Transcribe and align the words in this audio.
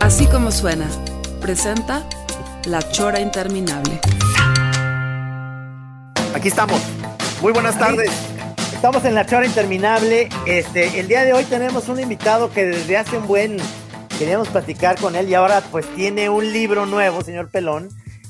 Así 0.00 0.26
como 0.26 0.50
suena, 0.50 0.86
presenta 1.40 2.06
La 2.66 2.80
Chora 2.90 3.20
Interminable. 3.20 4.00
Aquí 6.34 6.48
estamos. 6.48 6.80
Muy 7.40 7.52
buenas 7.52 7.78
tardes. 7.78 8.10
Estamos 8.72 9.04
en 9.04 9.14
la 9.14 9.24
chora 9.24 9.46
interminable. 9.46 10.28
Este, 10.46 11.00
el 11.00 11.08
día 11.08 11.24
de 11.24 11.32
hoy 11.32 11.44
tenemos 11.44 11.88
un 11.88 12.00
invitado 12.00 12.52
que 12.52 12.66
desde 12.66 12.96
hace 12.98 13.16
un 13.16 13.26
buen 13.26 13.56
queríamos 14.18 14.48
platicar 14.48 14.98
con 14.98 15.16
él 15.16 15.28
y 15.28 15.34
ahora 15.34 15.62
pues 15.70 15.86
tiene 15.94 16.28
un 16.28 16.52
libro 16.52 16.84
nuevo, 16.84 17.22
señor 17.22 17.50
Pelón, 17.50 17.88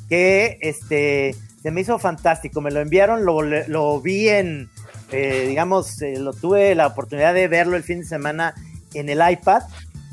que 0.08 0.58
este 0.60 1.34
se 1.62 1.70
me 1.70 1.80
hizo 1.80 1.98
fantástico. 1.98 2.60
Me 2.60 2.70
lo 2.70 2.80
enviaron, 2.80 3.24
lo, 3.24 3.42
lo 3.42 4.00
vi 4.00 4.28
en, 4.28 4.70
eh, 5.10 5.46
digamos, 5.48 6.00
eh, 6.02 6.18
lo 6.18 6.32
tuve 6.32 6.74
la 6.74 6.86
oportunidad 6.86 7.34
de 7.34 7.48
verlo 7.48 7.76
el 7.76 7.82
fin 7.82 8.00
de 8.00 8.06
semana 8.06 8.54
en 8.92 9.08
el 9.08 9.20
iPad. 9.28 9.62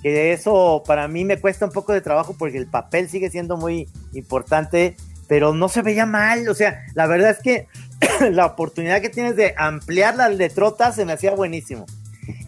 Que 0.01 0.33
eso 0.33 0.83
para 0.85 1.07
mí 1.07 1.25
me 1.25 1.39
cuesta 1.39 1.66
un 1.66 1.71
poco 1.71 1.94
de 1.94 2.02
trabajo 2.02 2.35
porque 2.38 2.57
el 2.57 2.67
papel 2.67 3.09
sigue 3.09 3.30
siendo 3.30 3.57
muy 3.57 3.88
importante, 4.13 4.95
pero 5.27 5.53
no 5.53 5.69
se 5.69 5.81
veía 5.81 6.05
mal. 6.05 6.47
O 6.49 6.55
sea, 6.55 6.83
la 6.95 7.08
verdad 7.08 7.31
es 7.31 7.39
que 7.39 7.67
la 8.31 8.45
oportunidad 8.45 9.02
que 9.02 9.09
tienes 9.09 9.35
de 9.35 9.53
ampliar 9.58 10.16
las 10.16 10.35
letrotas 10.35 10.95
se 10.95 11.05
me 11.05 11.13
hacía 11.13 11.31
buenísimo. 11.31 11.85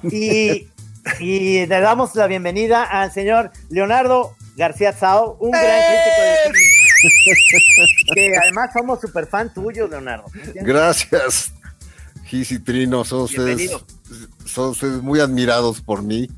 Y, 0.04 0.68
y 1.20 1.66
le 1.66 1.80
damos 1.80 2.16
la 2.16 2.28
bienvenida 2.28 2.84
al 2.84 3.12
señor 3.12 3.52
Leonardo 3.70 4.36
García 4.56 4.94
Sao, 4.94 5.38
un 5.40 5.52
gran 5.52 5.64
crítico 5.64 6.22
de 6.22 6.38
cine. 6.44 6.74
que 8.14 8.38
además 8.38 8.70
somos 8.74 9.02
super 9.02 9.26
fan 9.28 9.54
tuyos, 9.54 9.90
Leonardo. 9.90 10.26
Gracias, 10.56 11.54
Gis 12.26 12.52
y 12.52 12.60
Trino, 12.60 13.04
son 13.04 13.22
ustedes, 13.22 13.72
son 14.46 14.70
ustedes 14.70 15.02
muy 15.02 15.20
admirados 15.20 15.82
por 15.82 16.04
mí. 16.04 16.30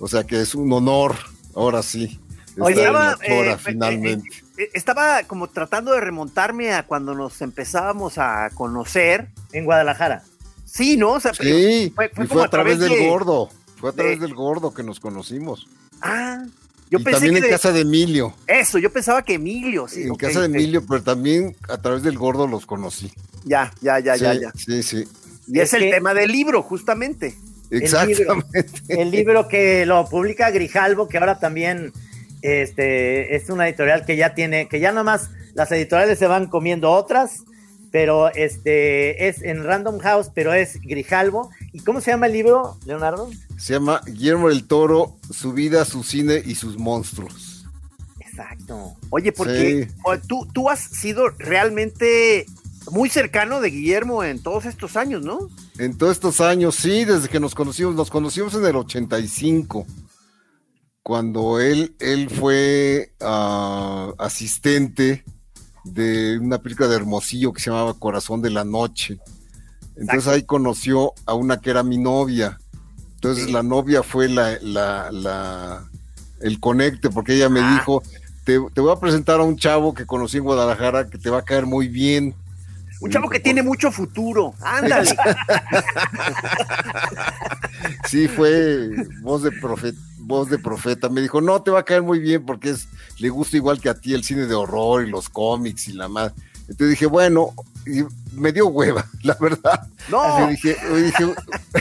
O 0.00 0.08
sea 0.08 0.24
que 0.24 0.40
es 0.40 0.54
un 0.54 0.72
honor, 0.72 1.14
ahora 1.54 1.82
sí. 1.82 2.18
Oye, 2.58 2.74
estaba, 2.80 3.16
chora, 3.16 3.52
eh, 3.52 3.58
finalmente. 3.58 4.28
eh, 4.58 4.62
eh, 4.64 4.70
estaba 4.74 5.22
como 5.24 5.48
tratando 5.48 5.92
de 5.92 6.00
remontarme 6.00 6.72
a 6.74 6.82
cuando 6.84 7.14
nos 7.14 7.40
empezábamos 7.42 8.18
a 8.18 8.50
conocer. 8.54 9.28
En 9.52 9.64
Guadalajara. 9.64 10.22
Sí, 10.64 10.96
¿no? 10.96 11.12
O 11.12 11.20
sea, 11.20 11.32
sí, 11.34 11.92
fue, 11.94 12.08
fue 12.08 12.24
y 12.24 12.28
como 12.28 12.40
fue 12.40 12.44
a 12.44 12.48
través 12.48 12.78
del 12.78 12.90
de- 12.90 13.08
gordo. 13.08 13.48
Fue 13.76 13.90
a 13.90 13.92
través 13.92 14.18
de- 14.20 14.26
del 14.26 14.34
gordo 14.34 14.74
que 14.74 14.82
nos 14.82 15.00
conocimos. 15.00 15.66
Ah, 16.02 16.42
yo 16.90 16.98
y 16.98 17.02
pensé 17.04 17.12
también 17.20 17.34
que 17.34 17.38
en 17.38 17.44
de- 17.44 17.50
casa 17.50 17.72
de 17.72 17.80
Emilio. 17.80 18.34
Eso, 18.46 18.78
yo 18.78 18.92
pensaba 18.92 19.22
que 19.22 19.34
Emilio, 19.34 19.86
sí. 19.88 20.02
en 20.02 20.14
casa 20.16 20.40
de. 20.40 20.46
Emilio, 20.46 20.84
pero 20.86 21.02
también 21.02 21.56
a 21.68 21.78
través 21.78 22.02
del 22.02 22.18
gordo 22.18 22.46
los 22.46 22.66
conocí. 22.66 23.12
Ya, 23.44 23.72
ya, 23.80 23.98
ya, 24.00 24.14
sí, 24.16 24.22
ya, 24.22 24.34
ya. 24.34 24.52
Sí, 24.54 24.82
sí. 24.82 25.04
Y 25.46 25.58
es, 25.60 25.68
Es 25.68 25.74
el 25.74 25.84
que- 25.84 25.90
tema 25.92 26.14
del 26.14 26.30
libro, 26.30 26.62
justamente. 26.62 27.36
Exactamente. 27.70 28.66
El 28.88 29.10
libro 29.10 29.48
que 29.48 29.86
lo 29.86 30.08
publica 30.08 30.50
Grijalvo, 30.50 31.08
que 31.08 31.18
ahora 31.18 31.38
también 31.38 31.92
este, 32.42 33.36
es 33.36 33.48
una 33.50 33.68
editorial 33.68 34.04
que 34.04 34.16
ya 34.16 34.34
tiene, 34.34 34.68
que 34.68 34.80
ya 34.80 34.92
nomás 34.92 35.30
las 35.54 35.70
editoriales 35.72 36.18
se 36.18 36.26
van 36.26 36.46
comiendo 36.46 36.90
otras, 36.90 37.44
pero 37.92 38.32
este 38.34 39.28
es 39.28 39.42
en 39.42 39.64
Random 39.64 39.98
House, 39.98 40.30
pero 40.34 40.52
es 40.54 40.80
Grijalvo. 40.80 41.50
¿Y 41.72 41.80
cómo 41.80 42.00
se 42.00 42.10
llama 42.12 42.26
el 42.26 42.32
libro, 42.32 42.76
Leonardo? 42.86 43.30
Se 43.58 43.74
llama 43.74 44.00
Guillermo 44.06 44.48
del 44.48 44.66
Toro, 44.66 45.16
su 45.30 45.52
vida, 45.52 45.84
su 45.84 46.02
cine 46.04 46.40
y 46.44 46.54
sus 46.54 46.78
monstruos. 46.78 47.66
Exacto. 48.20 48.94
Oye, 49.10 49.32
porque 49.32 49.88
Sí. 49.88 49.94
tú, 50.28 50.46
tú 50.52 50.70
has 50.70 50.80
sido 50.80 51.28
realmente 51.30 52.46
muy 52.92 53.10
cercano 53.10 53.60
de 53.60 53.70
Guillermo 53.70 54.24
en 54.24 54.42
todos 54.42 54.64
estos 54.66 54.96
años, 54.96 55.22
¿no? 55.22 55.48
En 55.80 55.96
todos 55.96 56.12
estos 56.12 56.40
años, 56.42 56.74
sí, 56.74 57.04
desde 57.06 57.28
que 57.28 57.40
nos 57.40 57.54
conocimos, 57.54 57.94
nos 57.94 58.10
conocimos 58.10 58.52
en 58.54 58.66
el 58.66 58.76
85, 58.76 59.86
cuando 61.02 61.58
él, 61.58 61.94
él 61.98 62.28
fue 62.28 63.12
ah, 63.20 64.12
asistente 64.18 65.24
de 65.84 66.38
una 66.38 66.58
película 66.58 66.86
de 66.88 66.96
Hermosillo 66.96 67.52
que 67.54 67.62
se 67.62 67.70
llamaba 67.70 67.94
Corazón 67.94 68.42
de 68.42 68.50
la 68.50 68.64
Noche. 68.64 69.14
Entonces 69.96 70.14
Exacto. 70.26 70.30
ahí 70.32 70.42
conoció 70.42 71.12
a 71.24 71.32
una 71.34 71.60
que 71.60 71.70
era 71.70 71.82
mi 71.82 71.96
novia. 71.96 72.58
Entonces 73.14 73.46
Sí. 73.46 73.52
la 73.52 73.62
novia 73.62 74.02
fue 74.02 74.28
la, 74.28 74.58
la- 74.60 75.10
la- 75.10 75.88
el 76.42 76.60
conecte, 76.60 77.08
porque 77.10 77.34
ella 77.36 77.48
me 77.48 77.60
Ah. 77.60 77.72
dijo, 77.74 78.02
te, 78.44 78.58
te 78.74 78.80
voy 78.82 78.92
a 78.92 79.00
presentar 79.00 79.40
a 79.40 79.44
un 79.44 79.56
chavo 79.56 79.94
que 79.94 80.04
conocí 80.06 80.36
en 80.36 80.44
Guadalajara 80.44 81.08
que 81.08 81.16
te 81.18 81.30
va 81.30 81.38
a 81.38 81.42
caer 81.44 81.64
muy 81.64 81.88
bien. 81.88 82.34
Un 83.00 83.10
chavo 83.10 83.28
que 83.30 83.40
tiene 83.40 83.62
mucho 83.62 83.90
futuro. 83.90 84.54
Ándale. 84.60 85.10
Sí, 88.08 88.28
fue 88.28 88.90
voz 89.22 89.42
de 89.42 89.52
profeta, 89.52 89.98
voz 90.18 90.50
de 90.50 90.58
profeta. 90.58 91.08
Me 91.08 91.20
dijo, 91.20 91.40
no, 91.40 91.62
te 91.62 91.70
va 91.70 91.80
a 91.80 91.84
caer 91.84 92.02
muy 92.02 92.18
bien 92.18 92.44
porque 92.44 92.70
es, 92.70 92.88
le 93.18 93.28
gusta 93.30 93.56
igual 93.56 93.80
que 93.80 93.88
a 93.88 93.94
ti 93.94 94.12
el 94.14 94.24
cine 94.24 94.46
de 94.46 94.54
horror 94.54 95.06
y 95.06 95.10
los 95.10 95.28
cómics 95.28 95.88
y 95.88 95.92
la 95.92 96.08
más. 96.08 96.32
Entonces 96.62 96.90
dije, 96.90 97.06
bueno, 97.06 97.54
y 97.86 98.02
me 98.34 98.52
dio 98.52 98.66
hueva, 98.68 99.04
la 99.22 99.36
verdad. 99.40 99.88
No. 100.08 100.46
Dije, 100.48 100.76
dije, 100.94 101.34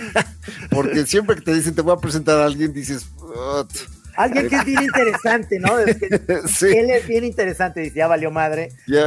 porque 0.72 1.06
siempre 1.06 1.36
que 1.36 1.42
te 1.42 1.54
dicen 1.54 1.76
te 1.76 1.82
voy 1.82 1.94
a 1.94 1.98
presentar 1.98 2.40
a 2.40 2.46
alguien, 2.46 2.74
dices, 2.74 3.08
"Ot". 3.20 3.72
Alguien 4.16 4.50
que 4.50 4.56
es 4.58 4.66
bien 4.66 4.84
interesante, 4.84 5.60
¿no? 5.60 5.80
Es 5.80 5.96
que 5.98 6.10
sí, 6.48 6.66
Él 6.68 6.90
es 6.90 7.08
bien 7.08 7.24
interesante, 7.24 7.80
dice, 7.82 7.96
ya 7.96 8.08
valió 8.08 8.32
madre. 8.32 8.72
ya. 8.88 9.06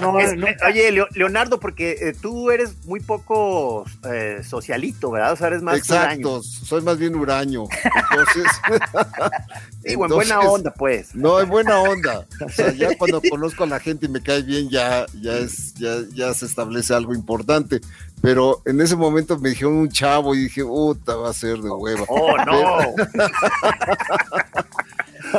No, 0.00 0.12
no, 0.12 0.20
Es- 0.20 0.36
no. 0.36 0.46
oye, 0.66 0.90
Leo- 0.92 1.08
Leonardo, 1.14 1.60
porque 1.60 1.96
eh, 2.00 2.14
tú 2.20 2.50
eres 2.50 2.84
muy 2.84 3.00
poco 3.00 3.84
eh, 4.12 4.40
socialito, 4.42 5.10
¿verdad? 5.10 5.32
O 5.32 5.36
sea, 5.36 5.46
eres 5.48 5.62
más 5.62 5.78
exacto, 5.78 6.42
soy 6.42 6.82
más 6.82 6.98
bien 6.98 7.14
huraño. 7.14 7.64
Entonces, 8.10 8.44
Digo, 9.82 10.04
en 10.04 10.10
buena 10.10 10.40
onda, 10.40 10.72
pues. 10.74 11.14
No, 11.14 11.40
en 11.40 11.48
buena 11.48 11.78
onda. 11.80 12.26
O 12.44 12.48
sea, 12.50 12.72
ya 12.72 12.96
cuando 12.98 13.20
conozco 13.30 13.64
a 13.64 13.66
la 13.66 13.80
gente 13.80 14.06
y 14.06 14.08
me 14.08 14.22
cae 14.22 14.42
bien, 14.42 14.68
ya, 14.68 15.06
ya 15.20 15.38
es, 15.38 15.74
ya, 15.74 15.96
ya 16.12 16.34
se 16.34 16.46
establece 16.46 16.92
algo 16.94 17.14
importante. 17.14 17.80
Pero 18.20 18.60
en 18.64 18.80
ese 18.80 18.96
momento 18.96 19.38
me 19.38 19.50
dijeron 19.50 19.74
un 19.74 19.88
chavo 19.88 20.34
y 20.34 20.44
dije, 20.44 20.64
puta, 20.64 21.14
va 21.14 21.30
a 21.30 21.32
ser 21.32 21.58
de 21.58 21.70
hueva. 21.70 22.04
Oh, 22.08 22.36
no. 22.44 22.78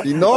Y 0.04 0.14
no, 0.14 0.36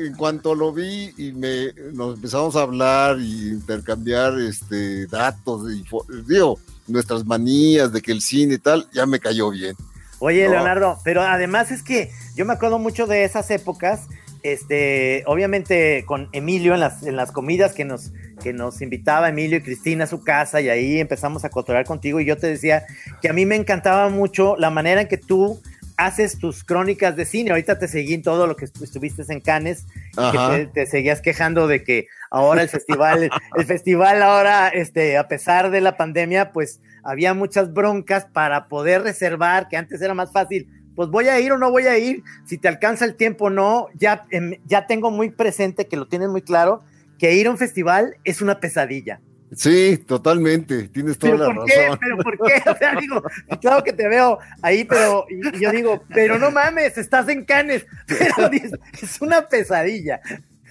en 0.00 0.14
cuanto 0.16 0.54
lo 0.54 0.72
vi 0.72 1.12
y 1.16 1.32
me 1.32 1.72
nos 1.92 2.14
empezamos 2.14 2.56
a 2.56 2.62
hablar 2.62 3.18
y 3.20 3.48
intercambiar 3.48 4.38
este 4.38 5.06
datos, 5.06 5.70
y 5.70 5.84
digo, 6.26 6.58
nuestras 6.86 7.24
manías 7.26 7.92
de 7.92 8.00
que 8.00 8.12
el 8.12 8.22
cine 8.22 8.54
y 8.54 8.58
tal, 8.58 8.88
ya 8.92 9.06
me 9.06 9.20
cayó 9.20 9.50
bien. 9.50 9.76
Oye, 10.18 10.46
No. 10.46 10.52
Leonardo, 10.52 10.98
pero 11.04 11.22
además 11.22 11.70
es 11.70 11.82
que 11.82 12.10
yo 12.34 12.46
me 12.46 12.54
acuerdo 12.54 12.78
mucho 12.78 13.06
de 13.06 13.24
esas 13.24 13.50
épocas, 13.50 14.02
este, 14.48 15.22
obviamente 15.26 16.04
con 16.06 16.28
Emilio 16.32 16.74
en 16.74 16.80
las, 16.80 17.02
en 17.02 17.16
las 17.16 17.32
comidas 17.32 17.72
que 17.72 17.84
nos, 17.84 18.12
que 18.42 18.52
nos 18.52 18.80
invitaba 18.82 19.28
Emilio 19.28 19.58
y 19.58 19.62
Cristina 19.62 20.04
a 20.04 20.06
su 20.06 20.22
casa 20.24 20.60
y 20.60 20.68
ahí 20.68 21.00
empezamos 21.00 21.44
a 21.44 21.50
cotorear 21.50 21.84
contigo 21.84 22.20
y 22.20 22.24
yo 22.24 22.36
te 22.36 22.46
decía 22.46 22.84
que 23.22 23.28
a 23.28 23.32
mí 23.32 23.46
me 23.46 23.56
encantaba 23.56 24.08
mucho 24.08 24.56
la 24.56 24.70
manera 24.70 25.02
en 25.02 25.08
que 25.08 25.18
tú 25.18 25.60
haces 25.98 26.38
tus 26.38 26.62
crónicas 26.62 27.16
de 27.16 27.24
cine. 27.24 27.50
Ahorita 27.50 27.78
te 27.78 27.88
seguí 27.88 28.12
en 28.14 28.22
todo 28.22 28.46
lo 28.46 28.54
que 28.54 28.66
estu- 28.66 28.82
estuviste 28.84 29.22
en 29.28 29.40
Cannes 29.40 29.86
y 30.12 30.36
que 30.50 30.66
te 30.66 30.86
seguías 30.86 31.22
quejando 31.22 31.66
de 31.68 31.82
que 31.84 32.06
ahora 32.30 32.60
el 32.62 32.68
festival, 32.68 33.30
el 33.56 33.64
festival 33.64 34.22
ahora, 34.22 34.68
este, 34.68 35.16
a 35.16 35.26
pesar 35.26 35.70
de 35.70 35.80
la 35.80 35.96
pandemia, 35.96 36.52
pues 36.52 36.80
había 37.02 37.32
muchas 37.32 37.72
broncas 37.72 38.26
para 38.26 38.68
poder 38.68 39.02
reservar, 39.02 39.68
que 39.68 39.78
antes 39.78 40.02
era 40.02 40.12
más 40.12 40.32
fácil. 40.32 40.68
Pues 40.96 41.08
voy 41.10 41.28
a 41.28 41.38
ir 41.38 41.52
o 41.52 41.58
no 41.58 41.70
voy 41.70 41.86
a 41.86 41.96
ir, 41.98 42.24
si 42.44 42.58
te 42.58 42.66
alcanza 42.68 43.04
el 43.04 43.14
tiempo 43.14 43.44
o 43.46 43.50
no, 43.50 43.88
ya, 43.94 44.24
em, 44.30 44.54
ya 44.64 44.86
tengo 44.88 45.10
muy 45.12 45.30
presente 45.30 45.86
que 45.86 45.96
lo 45.96 46.08
tienes 46.08 46.28
muy 46.30 46.42
claro, 46.42 46.82
que 47.18 47.34
ir 47.34 47.46
a 47.46 47.50
un 47.50 47.58
festival 47.58 48.16
es 48.24 48.42
una 48.42 48.58
pesadilla. 48.58 49.20
Sí, 49.54 49.98
totalmente, 49.98 50.88
tienes 50.88 51.18
toda 51.18 51.34
¿Pero 51.34 51.48
la 51.48 51.54
por 51.54 51.64
qué? 51.66 51.74
razón. 51.82 51.98
¿Pero 52.00 52.16
por 52.18 52.38
qué? 52.38 52.70
O 52.70 52.76
sea, 52.76 52.94
digo, 52.96 53.22
claro 53.60 53.84
que 53.84 53.92
te 53.92 54.08
veo 54.08 54.38
ahí, 54.60 54.84
pero 54.84 55.24
y, 55.30 55.56
y 55.56 55.60
yo 55.60 55.70
digo, 55.70 56.02
pero 56.12 56.38
no 56.38 56.50
mames, 56.50 56.98
estás 56.98 57.28
en 57.28 57.44
Canes, 57.44 57.86
pero 58.06 58.50
es 58.50 59.20
una 59.20 59.46
pesadilla. 59.48 60.20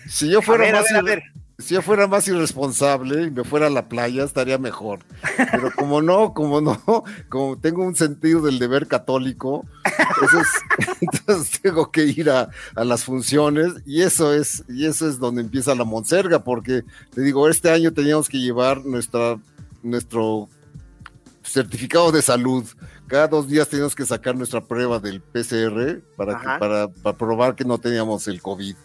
Si 0.07 0.29
yo 0.29 0.39
A 0.39 0.41
fuera 0.41 0.67
a 0.69 0.71
más 0.73 0.83
ver, 0.83 0.95
a 0.97 1.01
ver. 1.01 1.23
Si 1.57 1.73
yo 1.73 1.81
fuera 1.81 2.07
más 2.07 2.27
irresponsable 2.27 3.23
y 3.23 3.31
me 3.31 3.43
fuera 3.43 3.67
a 3.67 3.69
la 3.69 3.87
playa, 3.87 4.23
estaría 4.23 4.57
mejor. 4.57 4.99
Pero 5.51 5.71
como 5.75 6.01
no, 6.01 6.33
como 6.33 6.59
no, 6.59 6.81
como 7.29 7.57
tengo 7.57 7.83
un 7.83 7.95
sentido 7.95 8.41
del 8.41 8.59
deber 8.59 8.87
católico, 8.87 9.65
entonces, 10.09 10.47
entonces 11.01 11.61
tengo 11.61 11.91
que 11.91 12.05
ir 12.05 12.29
a, 12.29 12.49
a, 12.75 12.83
las 12.83 13.05
funciones 13.05 13.71
y 13.85 14.01
eso 14.01 14.33
es, 14.33 14.63
y 14.67 14.85
eso 14.85 15.07
es 15.07 15.17
donde 15.17 15.41
empieza 15.41 15.75
la 15.75 15.85
monserga, 15.85 16.43
porque 16.43 16.83
te 17.13 17.21
digo, 17.21 17.47
este 17.47 17.71
año 17.71 17.93
teníamos 17.93 18.27
que 18.27 18.39
llevar 18.39 18.85
nuestra, 18.85 19.37
nuestro 19.81 20.49
certificado 21.41 22.11
de 22.11 22.21
salud. 22.21 22.65
Cada 23.07 23.27
dos 23.27 23.47
días 23.47 23.69
teníamos 23.69 23.95
que 23.95 24.05
sacar 24.05 24.35
nuestra 24.35 24.61
prueba 24.61 24.99
del 24.99 25.21
PCR 25.21 26.01
para, 26.17 26.39
que, 26.39 26.45
para, 26.59 26.87
para 26.89 27.17
probar 27.17 27.55
que 27.55 27.63
no 27.63 27.77
teníamos 27.77 28.27
el 28.27 28.41
COVID. 28.41 28.75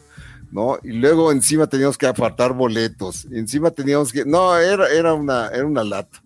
¿No? 0.50 0.78
Y 0.82 0.92
luego 0.92 1.32
encima 1.32 1.66
teníamos 1.66 1.98
que 1.98 2.06
apartar 2.06 2.52
boletos, 2.52 3.26
encima 3.32 3.70
teníamos 3.70 4.12
que, 4.12 4.24
no, 4.24 4.56
era, 4.56 4.88
era, 4.88 5.14
una, 5.14 5.48
era 5.48 5.66
una 5.66 5.84
lata. 5.84 6.22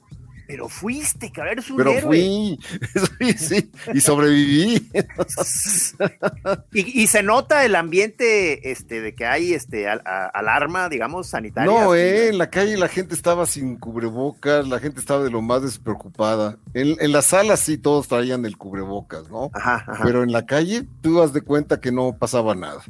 Pero 0.47 0.69
fuiste, 0.69 1.33
cabrón, 1.33 1.53
eres 1.53 1.71
un 1.71 1.77
Pero 1.79 1.91
héroe. 1.93 2.03
fui, 2.03 2.59
sí, 3.33 3.33
sí, 3.39 3.71
y 3.95 4.01
sobreviví. 4.01 4.91
y, 6.73 7.03
y, 7.03 7.07
se 7.07 7.23
nota 7.23 7.65
el 7.65 7.75
ambiente 7.75 8.71
este, 8.71 9.01
de 9.01 9.15
que 9.15 9.25
hay 9.25 9.55
este, 9.55 9.89
al, 9.89 10.03
a, 10.05 10.27
alarma, 10.27 10.89
digamos, 10.89 11.29
sanitaria. 11.29 11.73
No, 11.73 11.95
eh, 11.95 12.29
en 12.29 12.39
la 12.39 12.51
calle 12.51 12.77
la 12.77 12.89
gente 12.89 13.15
estaba 13.15 13.47
sin 13.47 13.77
cubrebocas, 13.77 14.69
la 14.69 14.81
gente 14.81 15.01
estaba 15.01 15.25
de 15.25 15.31
lo 15.31 15.41
más 15.41 15.63
despreocupada. 15.63 16.59
En, 16.75 16.97
en 17.01 17.13
la 17.13 17.23
sala 17.23 17.57
sí 17.57 17.79
todos 17.79 18.09
traían 18.09 18.45
el 18.45 18.59
cubrebocas, 18.59 19.31
¿no? 19.31 19.51
Ajá, 19.55 19.85
ajá. 19.87 20.05
Pero 20.05 20.23
en 20.23 20.33
la 20.33 20.45
calle 20.45 20.87
tú 21.01 21.19
das 21.19 21.33
de 21.33 21.41
cuenta 21.41 21.81
que 21.81 21.91
no 21.91 22.19
pasaba 22.19 22.55
nada. 22.55 22.83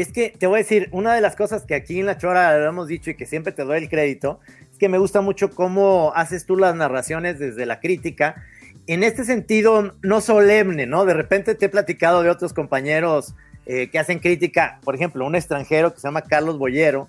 Es 0.00 0.12
que 0.12 0.34
te 0.38 0.46
voy 0.46 0.56
a 0.56 0.62
decir, 0.62 0.90
una 0.92 1.14
de 1.14 1.22
las 1.22 1.36
cosas 1.36 1.64
que 1.64 1.74
aquí 1.74 2.00
en 2.00 2.04
La 2.04 2.18
Chora 2.18 2.58
lo 2.58 2.68
hemos 2.68 2.86
dicho 2.86 3.08
y 3.10 3.14
que 3.14 3.24
siempre 3.24 3.54
te 3.54 3.64
doy 3.64 3.78
el 3.78 3.88
crédito, 3.88 4.40
es 4.70 4.76
que 4.78 4.90
me 4.90 4.98
gusta 4.98 5.22
mucho 5.22 5.50
cómo 5.50 6.12
haces 6.14 6.44
tú 6.44 6.54
las 6.56 6.74
narraciones 6.76 7.38
desde 7.38 7.64
la 7.64 7.80
crítica. 7.80 8.44
En 8.86 9.02
este 9.02 9.24
sentido, 9.24 9.94
no 10.02 10.20
solemne, 10.20 10.84
¿no? 10.84 11.06
De 11.06 11.14
repente 11.14 11.54
te 11.54 11.64
he 11.64 11.68
platicado 11.70 12.22
de 12.22 12.28
otros 12.28 12.52
compañeros 12.52 13.34
eh, 13.64 13.88
que 13.88 13.98
hacen 13.98 14.18
crítica, 14.18 14.80
por 14.84 14.94
ejemplo, 14.94 15.24
un 15.24 15.34
extranjero 15.34 15.94
que 15.94 16.00
se 16.00 16.08
llama 16.08 16.20
Carlos 16.20 16.58
Boyero, 16.58 17.08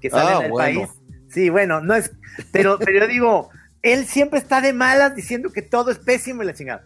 que 0.00 0.10
sale 0.10 0.30
Ah, 0.32 0.38
en 0.40 0.44
el 0.46 0.50
bueno. 0.50 0.80
país. 0.80 0.90
Sí, 1.28 1.50
bueno, 1.50 1.80
no 1.82 1.94
es, 1.94 2.10
pero, 2.50 2.80
pero 2.80 2.98
yo 2.98 3.06
digo, 3.06 3.50
él 3.82 4.06
siempre 4.06 4.40
está 4.40 4.60
de 4.60 4.72
malas 4.72 5.14
diciendo 5.14 5.52
que 5.52 5.62
todo 5.62 5.92
es 5.92 5.98
pésimo 5.98 6.42
y 6.42 6.46
la 6.46 6.54
chingada. 6.54 6.84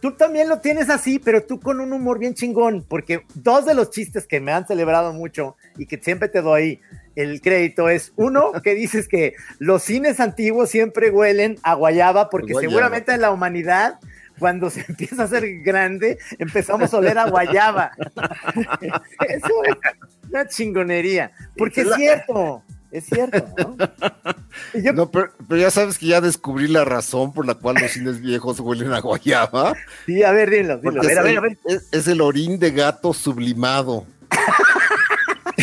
Tú 0.00 0.12
también 0.12 0.48
lo 0.48 0.60
tienes 0.60 0.90
así, 0.90 1.18
pero 1.18 1.42
tú 1.44 1.58
con 1.58 1.80
un 1.80 1.92
humor 1.92 2.18
bien 2.18 2.34
chingón, 2.34 2.84
porque 2.88 3.24
dos 3.34 3.66
de 3.66 3.74
los 3.74 3.90
chistes 3.90 4.26
que 4.26 4.40
me 4.40 4.52
han 4.52 4.66
celebrado 4.66 5.12
mucho 5.12 5.56
y 5.76 5.86
que 5.86 5.98
siempre 5.98 6.28
te 6.28 6.40
doy 6.40 6.80
el 7.16 7.40
crédito 7.40 7.88
es 7.88 8.12
uno 8.14 8.52
que 8.62 8.74
dices 8.74 9.08
que 9.08 9.34
los 9.58 9.82
cines 9.82 10.20
antiguos 10.20 10.70
siempre 10.70 11.10
huelen 11.10 11.58
a 11.62 11.74
guayaba, 11.74 12.30
porque 12.30 12.52
Guayaba. 12.52 12.70
seguramente 12.70 13.12
en 13.12 13.20
la 13.20 13.32
humanidad 13.32 13.98
cuando 14.38 14.70
se 14.70 14.84
empieza 14.88 15.22
a 15.22 15.24
hacer 15.24 15.62
grande, 15.62 16.18
empezamos 16.38 16.94
a 16.94 16.98
oler 16.98 17.18
a 17.18 17.28
guayaba. 17.28 17.90
Eso 19.28 19.64
es 19.64 19.76
una 20.30 20.46
chingonería, 20.46 21.32
porque 21.56 21.82
es 21.82 21.88
cierto, 21.96 22.62
es 22.90 23.04
cierto, 23.06 23.46
¿no? 23.58 23.76
Yo- 24.82 24.92
No, 24.92 25.10
pero, 25.10 25.30
pero 25.48 25.60
ya 25.60 25.70
sabes 25.70 25.98
que 25.98 26.06
ya 26.06 26.20
descubrí 26.20 26.68
la 26.68 26.84
razón 26.84 27.32
por 27.32 27.46
la 27.46 27.54
cual 27.54 27.76
los 27.80 27.90
cines 27.92 28.20
viejos 28.20 28.60
huelen 28.60 28.92
a 28.92 29.00
guayaba. 29.00 29.74
sí, 30.06 30.22
a 30.22 30.32
ver, 30.32 30.50
dilo, 30.50 30.74
A 30.74 30.76
ver, 30.76 30.98
a 30.98 31.00
es, 31.00 31.06
ver, 31.06 31.26
el, 31.26 31.38
a 31.38 31.40
ver. 31.40 31.58
es- 31.66 31.88
es 31.92 32.08
el 32.08 32.20
orín 32.20 32.58
de 32.58 32.70
gato 32.72 33.12
sublimado. 33.12 34.06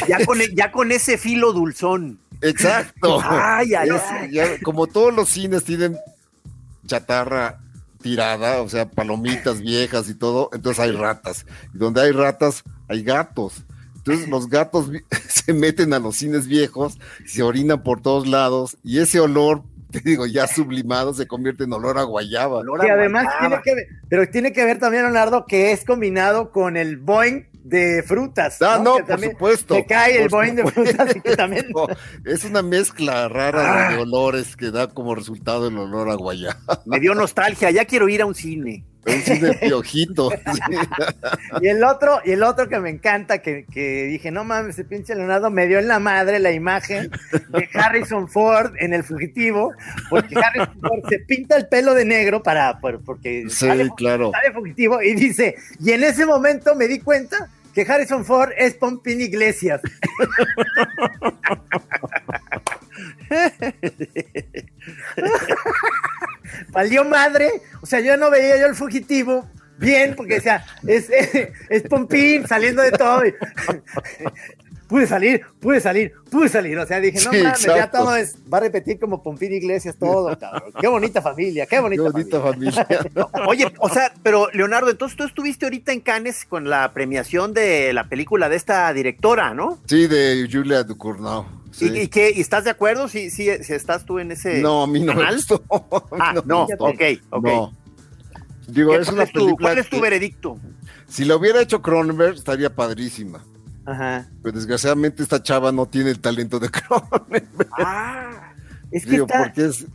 Ya 0.07 0.23
con, 0.25 0.39
e- 0.41 0.53
ya 0.53 0.71
con 0.71 0.91
ese 0.91 1.17
filo 1.17 1.51
dulzón. 1.53 2.19
Exacto. 2.41 3.19
Ay, 3.23 3.73
ay, 3.73 3.89
Es- 3.89 4.01
ay. 4.11 4.31
ya- 4.31 4.59
como 4.61 4.85
todos 4.87 5.13
los 5.13 5.29
cines 5.29 5.63
tienen 5.63 5.97
chatarra 6.85 7.59
tirada, 8.03 8.61
o 8.61 8.69
sea, 8.69 8.87
palomitas 8.87 9.61
viejas 9.61 10.07
y 10.09 10.13
todo, 10.13 10.49
entonces 10.53 10.83
hay 10.83 10.91
ratas. 10.91 11.45
Y 11.73 11.77
donde 11.79 12.01
hay 12.01 12.11
ratas, 12.11 12.63
hay 12.87 13.01
gatos. 13.03 13.63
Entonces 14.05 14.29
los 14.29 14.49
gatos 14.49 14.89
se 15.27 15.53
meten 15.53 15.93
a 15.93 15.99
los 15.99 16.17
cines 16.17 16.47
viejos, 16.47 16.99
se 17.25 17.41
orinan 17.41 17.81
por 17.81 18.01
todos 18.01 18.27
lados 18.27 18.77
y 18.83 18.99
ese 18.99 19.19
olor, 19.19 19.63
te 19.91 19.99
digo, 20.01 20.27
ya 20.27 20.45
sublimado 20.47 21.13
se 21.13 21.25
convierte 21.27 21.63
en 21.63 21.73
olor 21.73 21.97
a 21.97 22.03
guayaba. 22.03 22.59
Olor 22.59 22.81
Que 22.81 22.91
a 22.91 22.93
además 22.93 23.23
guayaba. 23.23 23.39
tiene 23.47 23.61
que 23.63 23.75
ver, 23.75 23.87
pero 24.07 24.29
tiene 24.29 24.53
que 24.53 24.63
ver 24.63 24.79
también, 24.79 25.03
Leonardo, 25.03 25.45
que 25.47 25.71
es 25.71 25.83
combinado 25.85 26.51
con 26.51 26.77
el 26.77 26.97
Boeing 26.97 27.45
de 27.63 28.03
frutas. 28.03 28.61
Ah, 28.61 28.79
no, 28.83 28.97
Que 28.97 29.03
por 29.05 29.19
supuesto. 29.19 29.73
Se 29.73 29.85
cae 29.87 30.21
el 30.21 30.29
por 30.29 30.41
Boeing 30.41 30.55
de 30.55 30.71
frutas 30.71 31.15
y 31.15 31.21
que 31.21 31.35
también. 31.35 31.65
Es 32.25 32.45
una 32.45 32.61
mezcla 32.61 33.27
rara 33.27 33.89
de 33.89 33.97
olores 33.97 34.55
que 34.55 34.69
da 34.69 34.87
como 34.87 35.15
resultado 35.15 35.67
el 35.67 35.77
olor 35.79 36.11
a 36.11 36.13
guayaba. 36.13 36.83
Me 36.85 36.99
dio 36.99 37.15
nostalgia, 37.15 37.71
ya 37.71 37.85
quiero 37.85 38.07
ir 38.07 38.21
a 38.21 38.27
un 38.27 38.35
cine. 38.35 38.85
Un 39.05 39.21
cine 39.21 39.53
piojito. 39.61 40.31
sí. 40.31 40.59
Y 41.61 41.67
el 41.67 41.83
otro, 41.83 42.19
y 42.25 42.31
el 42.31 42.43
otro 42.43 42.67
que 42.67 42.79
me 42.79 42.89
encanta, 42.89 43.39
que, 43.39 43.65
que 43.71 44.05
dije, 44.05 44.31
no 44.31 44.43
mames, 44.43 44.75
ese 44.75 44.83
pinche 44.85 45.13
Leonardo 45.15 45.49
me 45.51 45.67
dio 45.67 45.79
en 45.79 45.87
la 45.87 45.99
madre 45.99 46.39
la 46.39 46.51
imagen 46.51 47.11
de 47.49 47.69
Harrison 47.73 48.27
Ford 48.27 48.73
en 48.79 48.93
el 48.93 49.03
fugitivo, 49.03 49.73
porque 50.09 50.35
Harrison 50.35 50.79
Ford 50.81 51.03
se 51.09 51.19
pinta 51.19 51.55
el 51.57 51.67
pelo 51.67 51.93
de 51.93 52.05
negro 52.05 52.41
para, 52.43 52.79
por- 52.79 53.03
porque 53.03 53.43
Sí, 53.49 53.67
sale, 53.67 53.89
claro. 53.95 54.31
sale 54.31 54.53
fugitivo 54.53 55.01
y 55.01 55.13
dice, 55.13 55.55
y 55.79 55.91
en 55.91 56.03
ese 56.03 56.25
momento 56.25 56.75
me 56.75 56.87
di 56.87 56.99
cuenta 56.99 57.49
que 57.73 57.81
Harrison 57.81 58.23
Ford 58.25 58.51
es 58.57 58.73
Pompín 58.75 59.19
Iglesias. 59.21 59.81
Valió 66.69 67.03
madre, 67.03 67.49
o 67.81 67.85
sea, 67.85 67.99
yo 67.99 68.17
no 68.17 68.29
veía 68.29 68.57
yo 68.57 68.65
el 68.67 68.75
fugitivo 68.75 69.45
bien, 69.77 70.15
porque 70.15 70.35
decía, 70.35 70.65
es, 70.87 71.09
es, 71.09 71.49
es 71.69 71.83
Pompín 71.83 72.47
saliendo 72.47 72.81
de 72.81 72.91
todo. 72.91 73.21
pude 74.87 75.07
salir, 75.07 75.41
pude 75.59 75.79
salir, 75.79 76.13
pude 76.29 76.49
salir. 76.49 76.77
O 76.77 76.85
sea, 76.85 76.99
dije, 76.99 77.19
no 77.25 77.31
Sí, 77.31 77.43
mames, 77.43 77.63
ya 77.63 77.89
todo 77.89 78.15
es, 78.15 78.35
va 78.51 78.57
a 78.59 78.61
repetir 78.61 78.99
como 78.99 79.23
Pompín 79.23 79.53
Iglesias 79.53 79.95
todo, 79.99 80.37
cabrón. 80.37 80.71
Qué 80.79 80.87
bonita 80.87 81.21
familia, 81.21 81.65
qué 81.65 81.75
Qué 81.75 81.99
bonita, 81.99 82.41
familia. 82.41 82.87
Oye, 83.47 83.71
o 83.79 83.89
sea, 83.89 84.13
pero 84.23 84.47
Leonardo, 84.53 84.89
entonces 84.89 85.17
tú 85.17 85.23
estuviste 85.23 85.65
ahorita 85.65 85.91
en 85.91 86.01
Cannes 86.01 86.45
con 86.45 86.69
la 86.69 86.93
premiación 86.93 87.53
de 87.53 87.93
la 87.93 88.07
película 88.07 88.49
de 88.49 88.55
esta 88.55 88.91
directora, 88.93 89.53
¿no? 89.53 89.79
Sí, 89.87 90.07
de 90.07 90.47
Julia 90.51 90.83
Ducournau. 90.83 91.45
Sí. 91.75 91.91
¿Y, 91.93 91.99
y 92.01 92.07
qué? 92.07 92.31
¿Y 92.35 92.41
estás 92.41 92.63
de 92.63 92.69
acuerdo 92.69 93.07
si, 93.07 93.29
si, 93.29 93.47
si 93.63 93.73
estás 93.73 94.05
tú 94.05 94.19
en 94.19 94.31
ese 94.31 94.61
No, 94.61 94.83
a 94.83 94.87
mí 94.87 94.99
no 94.99 95.13
me 95.13 95.19
canal? 95.19 95.35
gustó. 95.35 95.63
Ah, 96.19 96.33
no, 96.45 96.65
Fíjate. 96.67 97.19
ok, 97.19 97.21
ok. 97.31 97.45
No. 97.45 97.73
Digo, 98.67 98.91
¿Qué- 98.91 98.97
es 98.99 99.05
cuál, 99.05 99.15
una 99.15 99.23
es 99.23 99.31
tu, 99.31 99.39
película 99.45 99.67
cuál 99.69 99.77
es 99.77 99.89
tu 99.89 99.99
veredicto? 100.01 100.59
si 101.07 101.23
la 101.25 101.35
hubiera 101.35 101.61
hecho 101.61 101.81
Cronenberg 101.81 102.35
estaría 102.35 102.73
padrísima. 102.73 103.43
Ajá. 103.85 104.27
Pero 104.41 104.55
desgraciadamente 104.55 105.21
esta 105.21 105.43
chava 105.43 105.71
no 105.71 105.85
tiene 105.85 106.09
el 106.09 106.19
talento 106.19 106.59
de 106.59 106.69
Cronenberg. 106.71 107.69
Ah, 107.77 108.53
Es 108.91 109.03
que 109.05 109.11
Digo, 109.11 109.25
está... 109.27 109.43
porque 109.43 109.65
es, 109.65 109.85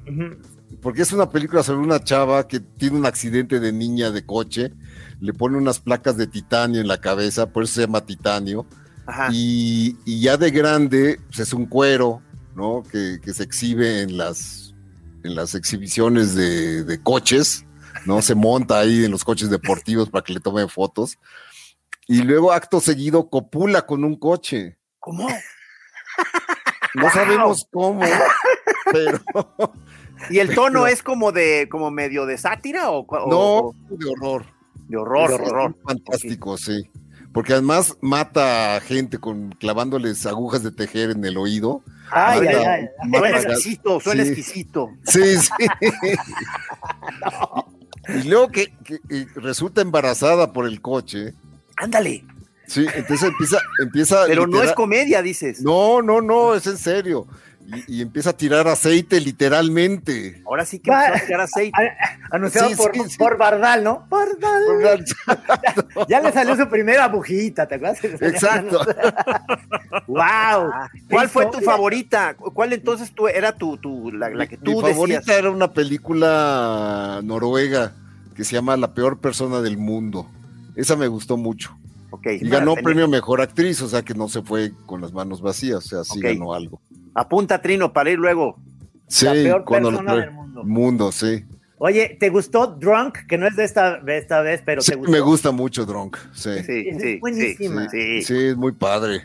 porque 0.81 1.03
es 1.03 1.13
una 1.13 1.29
película 1.29 1.63
sobre 1.65 1.81
una 1.81 2.03
chava 2.05 2.47
que 2.47 2.61
tiene 2.61 2.97
un 2.99 3.07
accidente 3.07 3.59
de 3.59 3.73
niña 3.73 4.13
de 4.13 4.25
coche, 4.25 4.73
le 5.21 5.33
pone 5.35 5.59
unas 5.59 5.81
placas 5.81 6.17
de 6.17 6.27
titanio 6.29 6.81
en 6.81 6.87
la 6.89 7.01
cabeza, 7.01 7.47
por 7.53 7.65
eso 7.65 7.75
se 7.75 7.81
llama 7.83 8.07
titanio, 8.07 8.65
ajá. 9.11 9.29
y, 9.33 9.97
y 10.05 10.21
ya 10.21 10.37
de 10.37 10.50
grande 10.50 11.21
pues, 11.26 11.40
es 11.40 11.52
un 11.52 11.67
cuero, 11.67 12.23
¿no? 12.55 12.83
Que, 12.90 13.19
que 13.23 13.33
se 13.35 13.43
exhibe 13.43 14.02
en 14.02 14.17
las, 14.17 14.75
en 15.25 15.35
las 15.35 15.55
exhibiciones 15.55 16.35
de, 16.35 16.85
de 16.85 17.02
coches, 17.02 17.64
¿no? 18.07 18.23
Se 18.23 18.35
monta 18.35 18.79
ahí 18.81 19.05
en 19.05 19.11
los 19.11 19.25
coches 19.25 19.50
deportivos 19.50 20.11
para 20.11 20.25
que 20.25 20.33
le 20.35 20.40
tomen 20.40 20.69
fotos. 20.69 21.19
Y 22.07 22.23
luego, 22.23 22.52
acto 22.52 22.81
seguido, 22.81 23.29
copula 23.29 23.87
con 23.87 24.05
un 24.05 24.17
coche. 24.17 24.79
¿Cómo? 24.99 25.29
No 26.95 27.09
sabemos 27.11 27.67
cómo, 27.71 28.00
pero 28.93 29.21
¿Y 30.31 30.40
el 30.40 30.52
tono 30.57 30.88
es 30.88 31.05
como 31.05 31.31
de, 31.31 31.69
como 31.71 31.90
medio 31.93 32.26
de 32.26 32.37
sátira 32.37 32.90
o, 32.90 33.07
o- 33.07 33.31
no, 33.31 33.97
de 33.97 34.07
horror. 34.11 34.45
de 34.88 34.97
horror, 34.97 35.31
Es 35.31 35.38
horror? 35.40 35.76
Fantástico, 35.87 36.59
sí. 36.59 36.83
Porque 37.33 37.53
además 37.53 37.97
mata 38.01 38.77
a 38.77 38.81
gente 38.81 39.19
con 39.19 39.51
clavándoles 39.53 40.27
agujas 40.27 40.63
de 40.65 40.73
tejer 40.73 41.11
en 41.11 41.25
el 41.25 41.37
oído. 41.37 41.83
Ay, 42.11 42.41
Mata- 42.41 42.59
ay, 42.59 42.65
ay. 42.67 42.89
mata 43.09 43.19
Suena 43.21 43.39
exquisito, 43.39 44.01
suena 44.01 44.23
Sí. 44.25 44.29
exquisito. 44.31 44.91
Sí, 45.05 45.37
sí. 45.37 45.51
Y 48.09 48.29
luego 48.29 48.49
que, 48.49 48.73
resulta 49.37 49.83
embarazada 49.83 50.53
por 50.53 50.67
el 50.67 50.81
coche. 50.81 51.35
Ándale. 51.77 52.25
Sí, 52.67 52.87
entonces 52.95 53.29
empieza, 53.29 53.59
empieza. 53.83 54.25
Pero 54.27 54.47
no 54.47 54.63
es 54.63 54.73
comedia, 54.73 55.23
dices. 55.23 55.61
No, 55.61 56.03
no, 56.03 56.21
no, 56.21 56.55
es 56.55 56.67
en 56.67 56.79
serio. 56.79 57.27
Y, 57.87 57.99
y 57.99 58.03
empieza 58.03 58.31
a 58.31 58.33
tirar 58.37 58.67
aceite 58.69 59.21
literalmente. 59.21 60.43
Ahora 60.47 60.65
sí 60.65 60.79
que 60.81 60.91
Va- 60.91 61.07
empezó 61.07 61.23
a 61.25 61.27
tirar 61.27 61.41
aceite. 61.43 61.79
Anunciado 62.31 62.69
Sí, 62.71 62.75
por, 62.75 62.93
sí, 62.95 63.03
sí. 63.11 63.19
por 63.19 63.37
Bardal, 63.39 63.85
¿no? 63.85 64.07
Bardal. 64.09 65.05
Ya 66.09 66.21
le 66.21 66.33
salió 66.33 66.57
su 66.57 66.69
primera 66.69 67.09
bujita, 67.09 67.67
¿te 67.69 67.77
acuerdas? 67.77 68.03
Exacto. 68.05 68.81
¡Wow! 70.07 70.71
¿Cuál 71.11 71.29
fue 71.29 71.47
tu 71.50 71.61
favorita? 71.61 72.35
¿Cuál 72.35 72.73
entonces 72.73 73.12
tú 73.12 73.29
era 73.29 73.53
tu, 73.57 73.77
tu 73.77 74.11
la, 74.12 74.31
la 74.31 74.47
que 74.47 74.57
tú 74.57 74.77
Mi 74.83 74.91
favorita 74.91 75.19
decías? 75.21 75.39
era 75.39 75.50
una 75.50 75.73
película 75.73 77.21
noruega 77.23 77.93
que 78.35 78.45
se 78.45 78.55
llama 78.55 78.77
La 78.77 78.95
peor 78.95 79.19
persona 79.21 79.61
del 79.61 79.77
mundo. 79.79 80.27
Esa 80.77 80.97
me 80.97 81.09
gustó 81.09 81.37
mucho. 81.37 81.77
Y 82.25 82.49
ganó 82.49 82.75
premio 82.75 83.07
mejor 83.07 83.41
actriz, 83.41 83.81
o 83.83 83.89
sea 83.89 84.03
que 84.03 84.15
no 84.15 84.29
se 84.29 84.43
fue 84.43 84.73
con 84.87 85.00
las 85.00 85.12
manos 85.12 85.41
vacías, 85.41 85.77
o 85.87 85.89
sea, 85.89 86.05
sí 86.05 86.21
ganó 86.21 86.55
algo. 86.55 86.81
Apunta 87.14 87.61
Trino 87.62 87.93
para 87.93 88.11
ir 88.11 88.19
luego. 88.19 88.57
Sí, 89.09 89.25
La 89.26 89.33
peor 89.33 89.64
cuando 89.64 89.90
lo 89.90 89.99
persona 89.99 90.14
trae- 90.17 90.25
del 90.26 90.35
mundo. 90.35 90.64
Mundo, 90.64 91.12
sí. 91.12 91.45
Oye, 91.79 92.17
¿te 92.21 92.29
gustó 92.29 92.67
Drunk? 92.67 93.26
Que 93.26 93.38
no 93.38 93.47
es 93.47 93.57
de 93.57 93.64
esta, 93.64 93.99
de 94.00 94.19
esta 94.19 94.43
vez, 94.43 94.62
pero 94.64 94.83
Sí, 94.83 94.93
te 94.93 94.97
gustó. 94.99 95.11
me 95.12 95.21
gusta 95.21 95.50
mucho 95.50 95.87
Drunk, 95.87 96.17
sí. 96.35 96.50
Sí, 96.64 96.88
Es 96.90 97.00
sí, 97.02 97.17
buenísima. 97.19 97.88
sí, 97.88 98.21
sí. 98.21 98.23
Sí, 98.23 98.45
es 98.49 98.57
muy 98.57 98.73
padre. 98.73 99.23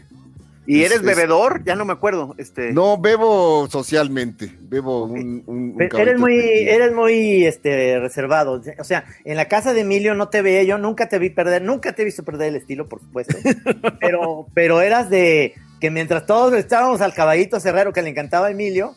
¿Y 0.68 0.80
Es- 0.80 0.86
eres 0.88 1.00
es- 1.02 1.06
bebedor? 1.06 1.64
Ya 1.66 1.76
no 1.76 1.86
me 1.86 1.94
acuerdo. 1.94 2.34
Este, 2.40 2.72
No, 2.74 2.98
bebo 2.98 3.68
socialmente, 3.70 4.52
bebo 4.62 5.04
un, 5.04 5.76
eres 5.80 6.18
muy, 6.20 6.40
eres 6.40 6.92
muy 6.94 7.46
este, 7.46 8.00
reservado. 8.00 8.62
O 8.80 8.84
sea, 8.84 9.06
en 9.26 9.36
la 9.38 9.48
casa 9.48 9.74
de 9.74 9.82
Emilio 9.82 10.16
no 10.16 10.30
te 10.30 10.42
veía 10.42 10.64
yo, 10.64 10.78
nunca 10.80 11.08
te 11.10 11.20
vi 11.20 11.30
perder, 11.30 11.62
nunca 11.62 11.94
te 11.94 12.02
he 12.02 12.06
visto 12.06 12.24
perder 12.24 12.48
el 12.48 12.56
estilo, 12.56 12.88
por 12.88 13.02
supuesto. 13.02 13.36
pero, 14.00 14.48
pero 14.56 14.82
eras 14.82 15.10
de 15.12 15.54
que 15.80 15.92
mientras 15.92 16.26
todos 16.26 16.54
estábamos 16.54 17.02
al 17.02 17.14
caballito 17.14 17.60
cerrero 17.60 17.92
que 17.94 18.02
le 18.02 18.10
encantaba 18.10 18.48
a 18.48 18.52
Emilio, 18.52 18.96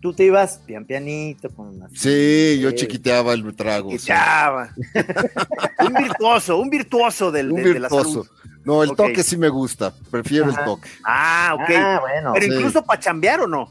tú 0.00 0.12
te 0.14 0.24
ibas 0.24 0.58
pian 0.66 0.84
pianito 0.86 1.50
con 1.50 1.68
una- 1.76 1.88
Sí, 1.94 2.58
yo 2.60 2.70
chiquiteaba 2.72 3.32
el 3.34 3.54
trago. 3.54 3.90
sí. 3.92 3.98
chava. 3.98 4.70
un 5.86 5.92
virtuoso, 5.94 6.58
un 6.58 6.70
virtuoso 6.70 7.30
del, 7.30 7.50
Un 7.52 7.56
de, 7.62 7.74
de 7.74 7.80
la 7.80 7.88
virtuoso. 7.88 8.24
salud. 8.24 8.26
No, 8.64 8.82
el 8.82 8.94
toque 8.94 9.22
sí 9.22 9.36
me 9.36 9.48
gusta, 9.48 9.92
prefiero 10.10 10.50
Ajá. 10.50 10.60
el 10.60 10.64
toque. 10.66 10.88
Ah, 11.04 11.52
ok. 11.54 11.70
Ah, 11.76 11.98
bueno. 12.00 12.32
Pero 12.34 12.46
sí. 12.46 12.52
incluso 12.54 12.82
para 12.84 13.00
chambear 13.00 13.40
o 13.40 13.46
no. 13.46 13.68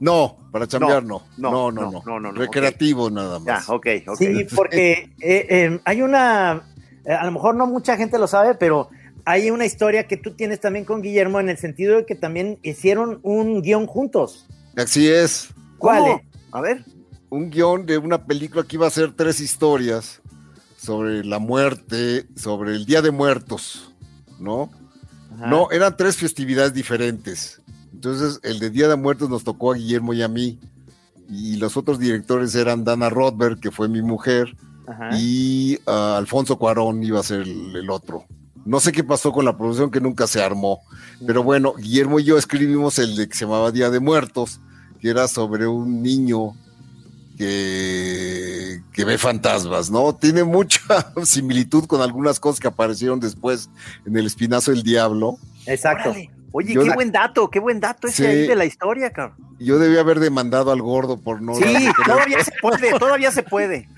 No, 0.00 0.36
para 0.52 0.66
chambear 0.68 1.02
no. 1.02 1.22
no, 1.36 1.50
No, 1.50 1.72
no, 1.72 1.82
no, 1.82 1.90
no. 1.90 2.02
no, 2.06 2.20
no, 2.20 2.32
no, 2.32 2.38
Recreativo 2.38 3.10
nada 3.10 3.40
Ya, 3.44 3.54
más. 3.54 3.68
ok, 3.68 3.86
ok. 4.06 4.16
Sí, 4.16 4.46
porque 4.54 5.10
eh, 5.20 5.46
eh, 5.50 5.80
hay 5.84 6.02
una, 6.02 6.62
eh, 7.04 7.12
a 7.12 7.24
lo 7.24 7.32
mejor 7.32 7.56
no 7.56 7.66
mucha 7.66 7.96
gente 7.96 8.16
lo 8.16 8.28
sabe, 8.28 8.54
pero 8.54 8.90
hay 9.28 9.50
una 9.50 9.66
historia 9.66 10.06
que 10.08 10.16
tú 10.16 10.30
tienes 10.30 10.58
también 10.58 10.86
con 10.86 11.02
Guillermo 11.02 11.38
en 11.38 11.50
el 11.50 11.58
sentido 11.58 11.96
de 11.96 12.06
que 12.06 12.14
también 12.14 12.58
hicieron 12.62 13.20
un 13.22 13.60
guion 13.60 13.86
juntos. 13.86 14.46
Así 14.74 15.06
es. 15.06 15.50
¿Cuál? 15.76 16.00
¿Cómo? 16.00 16.14
eh? 16.14 16.24
A 16.52 16.60
ver. 16.62 16.82
Un 17.28 17.50
guion 17.50 17.84
de 17.84 17.98
una 17.98 18.24
película 18.24 18.64
que 18.64 18.76
iba 18.76 18.86
a 18.86 18.90
ser 18.90 19.12
tres 19.12 19.40
historias 19.40 20.22
sobre 20.78 21.26
la 21.26 21.38
muerte, 21.40 22.24
sobre 22.36 22.72
el 22.74 22.86
Día 22.86 23.02
de 23.02 23.10
Muertos, 23.10 23.94
¿no? 24.40 24.70
Ajá. 25.34 25.46
No, 25.46 25.70
eran 25.72 25.94
tres 25.94 26.16
festividades 26.16 26.72
diferentes. 26.72 27.60
Entonces, 27.92 28.40
el 28.42 28.58
de 28.60 28.70
Día 28.70 28.88
de 28.88 28.96
Muertos 28.96 29.28
nos 29.28 29.44
tocó 29.44 29.72
a 29.72 29.76
Guillermo 29.76 30.14
y 30.14 30.22
a 30.22 30.28
mí. 30.28 30.58
Y 31.28 31.56
los 31.56 31.76
otros 31.76 31.98
directores 31.98 32.54
eran 32.54 32.82
Dana 32.82 33.10
Rothberg, 33.10 33.60
que 33.60 33.70
fue 33.70 33.90
mi 33.90 34.00
mujer, 34.00 34.56
Ajá. 34.86 35.10
y 35.18 35.78
ah, 35.84 36.16
Alfonso 36.16 36.56
Cuarón 36.58 37.02
iba 37.04 37.20
a 37.20 37.22
ser 37.22 37.42
el, 37.42 37.76
el 37.76 37.90
otro. 37.90 38.24
No 38.68 38.80
sé 38.80 38.92
qué 38.92 39.02
pasó 39.02 39.32
con 39.32 39.46
la 39.46 39.56
producción 39.56 39.90
que 39.90 39.98
nunca 40.00 40.26
se 40.26 40.42
armó, 40.42 40.82
pero 41.26 41.42
bueno, 41.42 41.72
Guillermo 41.74 42.20
y 42.20 42.24
yo 42.24 42.36
escribimos 42.36 42.98
el 42.98 43.16
de 43.16 43.26
que 43.26 43.34
se 43.34 43.46
llamaba 43.46 43.72
Día 43.72 43.88
de 43.88 43.98
Muertos, 43.98 44.60
que 45.00 45.08
era 45.08 45.26
sobre 45.26 45.66
un 45.66 46.02
niño 46.02 46.54
que, 47.38 48.82
que 48.92 49.04
ve 49.04 49.16
fantasmas, 49.16 49.90
¿no? 49.90 50.14
Tiene 50.14 50.44
mucha 50.44 50.80
similitud 51.24 51.86
con 51.86 52.02
algunas 52.02 52.38
cosas 52.40 52.60
que 52.60 52.68
aparecieron 52.68 53.20
después 53.20 53.70
en 54.04 54.16
El 54.16 54.26
Espinazo 54.26 54.70
del 54.70 54.82
Diablo. 54.82 55.38
Exacto. 55.64 56.10
Órale. 56.10 56.30
Oye, 56.52 56.74
Yo 56.74 56.82
qué 56.82 56.90
buen 56.90 57.12
dato, 57.12 57.48
qué 57.48 57.60
buen 57.60 57.80
dato 57.80 58.06
ese 58.06 58.16
Sí. 58.16 58.26
ahí 58.26 58.46
de 58.48 58.56
la 58.56 58.64
historia, 58.66 59.10
cabrón. 59.10 59.47
Yo 59.60 59.78
debía 59.78 60.00
haber 60.00 60.20
demandado 60.20 60.70
al 60.70 60.80
gordo 60.82 61.18
por 61.20 61.42
no... 61.42 61.54
Sí, 61.56 61.88
todavía 62.06 62.44
se 62.44 62.52
puede, 62.60 62.98
todavía 62.98 63.30
se 63.32 63.42
puede. 63.42 63.88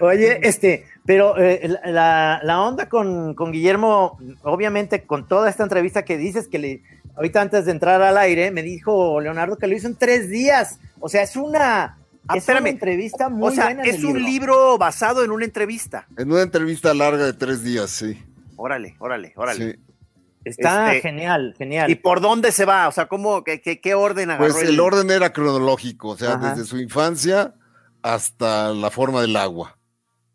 Oye, 0.00 0.40
este, 0.46 0.84
pero 1.04 1.36
eh, 1.38 1.68
la, 1.86 2.40
la 2.42 2.60
onda 2.60 2.88
con, 2.88 3.34
con 3.34 3.52
Guillermo, 3.52 4.18
obviamente 4.42 5.04
con 5.04 5.26
toda 5.26 5.48
esta 5.48 5.62
entrevista 5.62 6.04
que 6.04 6.18
dices 6.18 6.48
que 6.48 6.58
le, 6.58 6.82
ahorita 7.16 7.40
antes 7.40 7.64
de 7.64 7.72
entrar 7.72 8.02
al 8.02 8.18
aire, 8.18 8.50
me 8.50 8.62
dijo 8.62 9.20
Leonardo 9.20 9.56
que 9.56 9.66
lo 9.66 9.76
hizo 9.76 9.86
en 9.88 9.96
tres 9.96 10.28
días. 10.28 10.78
O 11.00 11.08
sea, 11.08 11.22
es 11.22 11.36
una, 11.36 11.98
Ah, 12.28 12.36
es 12.36 12.48
una 12.48 12.58
espérame. 12.58 12.66
entrevista 12.74 13.28
muy 13.28 13.48
o 13.48 13.54
sea, 13.54 13.66
buena. 13.66 13.84
en 13.84 13.88
es 13.94 14.02
un 14.02 14.20
libro 14.20 14.76
basado 14.78 15.22
en 15.22 15.30
una 15.30 15.44
entrevista. 15.44 16.08
En 16.18 16.32
una 16.32 16.42
entrevista 16.42 16.92
larga 16.92 17.24
de 17.24 17.32
tres 17.32 17.62
días, 17.62 17.88
sí. 17.90 18.20
Órale, 18.56 18.96
órale, 18.98 19.32
órale. 19.36 19.72
sí. 19.74 19.78
Está 20.46 20.94
este, 20.94 21.08
genial, 21.08 21.56
genial. 21.58 21.90
¿Y 21.90 21.96
por 21.96 22.20
dónde 22.20 22.52
se 22.52 22.64
va? 22.64 22.86
O 22.86 22.92
sea, 22.92 23.08
¿cómo, 23.08 23.42
qué, 23.42 23.60
qué, 23.60 23.80
qué 23.80 23.94
orden 23.94 24.30
agarró? 24.30 24.52
Pues 24.52 24.62
el 24.62 24.78
orden 24.78 25.10
era 25.10 25.32
cronológico, 25.32 26.10
o 26.10 26.16
sea, 26.16 26.34
Ajá. 26.34 26.50
desde 26.50 26.64
su 26.64 26.78
infancia 26.78 27.54
hasta 28.00 28.72
la 28.72 28.90
forma 28.90 29.22
del 29.22 29.34
agua, 29.34 29.76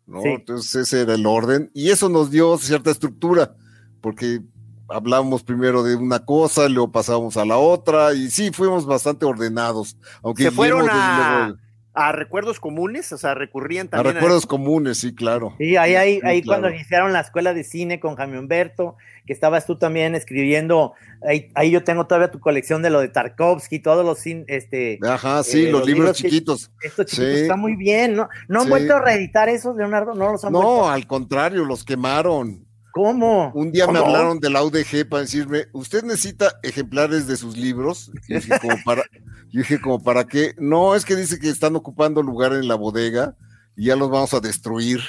¿no? 0.04 0.20
Sí. 0.20 0.28
Entonces 0.28 0.74
ese 0.74 1.00
era 1.00 1.14
el 1.14 1.24
orden 1.24 1.70
y 1.72 1.88
eso 1.88 2.10
nos 2.10 2.30
dio 2.30 2.58
cierta 2.58 2.90
estructura, 2.90 3.54
porque 4.02 4.42
hablábamos 4.90 5.42
primero 5.42 5.82
de 5.82 5.96
una 5.96 6.22
cosa, 6.26 6.68
luego 6.68 6.92
pasábamos 6.92 7.38
a 7.38 7.46
la 7.46 7.56
otra 7.56 8.12
y 8.12 8.30
sí, 8.30 8.50
fuimos 8.50 8.84
bastante 8.84 9.24
ordenados, 9.24 9.96
aunque 10.22 10.44
¿Se 10.44 10.50
fueron 10.50 10.90
a, 10.90 11.46
luego, 11.46 11.61
a 11.94 12.12
recuerdos 12.12 12.58
comunes? 12.58 13.12
O 13.12 13.18
sea, 13.18 13.34
recurrían 13.34 13.86
a 13.88 13.90
también 13.90 14.14
recuerdos 14.14 14.46
comunes, 14.46 14.98
sí, 14.98 15.14
claro. 15.14 15.54
Sí, 15.58 15.76
ahí, 15.76 15.94
ahí, 15.94 16.14
Sí, 16.20 16.26
ahí 16.26 16.42
claro. 16.42 16.62
cuando 16.62 16.76
iniciaron 16.76 17.12
la 17.12 17.20
escuela 17.20 17.52
de 17.54 17.64
cine 17.64 18.00
con 18.00 18.16
Jaime 18.16 18.38
Humberto, 18.38 18.96
que 19.26 19.32
estabas 19.32 19.66
tú 19.66 19.76
también 19.78 20.14
escribiendo, 20.14 20.94
ahí, 21.26 21.50
ahí 21.54 21.70
yo 21.70 21.84
tengo 21.84 22.06
todavía 22.06 22.30
tu 22.30 22.40
colección 22.40 22.80
de 22.82 22.90
lo 22.90 23.00
de 23.00 23.08
Tarkovsky, 23.08 23.78
todos 23.80 24.04
los 24.04 24.24
este, 24.48 24.98
Ajá, 25.06 25.42
sí, 25.42 25.66
Eh, 25.66 25.70
los, 25.70 25.80
los 25.80 25.86
libros, 25.86 25.98
libros 26.06 26.16
que- 26.22 26.28
chiquitos. 26.30 26.70
estos 26.82 27.06
chiquitos 27.06 27.34
Sí. 27.34 27.40
está 27.42 27.56
muy 27.56 27.76
bien, 27.76 28.14
¿no? 28.16 28.28
¿No 28.48 28.60
han 28.60 28.64
Sí. 28.64 28.70
vuelto 28.70 28.96
a 28.96 29.00
reeditar 29.00 29.48
esos, 29.48 29.76
Leonardo? 29.76 30.14
¿No 30.14 30.32
los 30.32 30.44
han 30.44 30.52
vuelto? 30.52 30.68
No, 30.68 30.88
al 30.90 31.06
contrario, 31.06 31.64
los 31.64 31.84
quemaron. 31.84 32.66
¿Cómo? 32.92 33.50
Un 33.54 33.72
día 33.72 33.86
me 33.86 33.98
hablaron 33.98 34.38
de 34.38 34.50
la 34.50 34.62
UDG 34.62 35.08
para 35.08 35.22
decirme, 35.22 35.66
¿usted 35.72 36.02
necesita 36.04 36.52
ejemplares 36.62 37.26
de 37.26 37.36
sus 37.36 37.56
libros? 37.56 38.10
Y 38.28 38.34
dije, 38.34 38.52
como 38.60 38.76
para, 38.84 39.02
yo 39.50 39.60
dije, 39.60 39.80
como 39.80 40.02
para 40.02 40.24
qué? 40.26 40.54
No, 40.58 40.94
es 40.94 41.04
que 41.04 41.16
dice 41.16 41.38
que 41.38 41.48
están 41.48 41.74
ocupando 41.76 42.22
lugar 42.22 42.52
en 42.52 42.68
la 42.68 42.74
bodega 42.74 43.34
y 43.76 43.86
ya 43.86 43.96
los 43.96 44.10
vamos 44.10 44.34
a 44.34 44.40
destruir. 44.40 45.00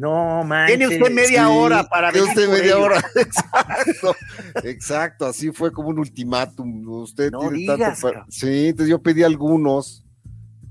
No, 0.00 0.42
manches. 0.44 0.78
Tiene 0.78 0.96
usted 0.96 1.12
media 1.14 1.46
Sí, 1.46 1.52
hora 1.56 1.84
para 1.84 2.10
tiene 2.10 2.26
usted 2.28 2.46
por 2.46 2.54
media 2.54 2.72
ellos. 2.72 2.84
hora. 2.84 3.04
Exacto, 3.16 4.16
exacto, 4.64 5.26
así 5.26 5.50
fue 5.52 5.72
como 5.72 5.88
un 5.90 5.98
ultimátum. 5.98 6.88
Usted 6.88 7.30
No 7.30 7.40
tiene 7.40 7.56
digas, 7.58 7.78
tanto 7.78 8.00
para-. 8.00 8.26
Sí, 8.30 8.68
entonces 8.68 8.88
yo 8.90 9.02
pedí 9.02 9.22
algunos 9.22 10.04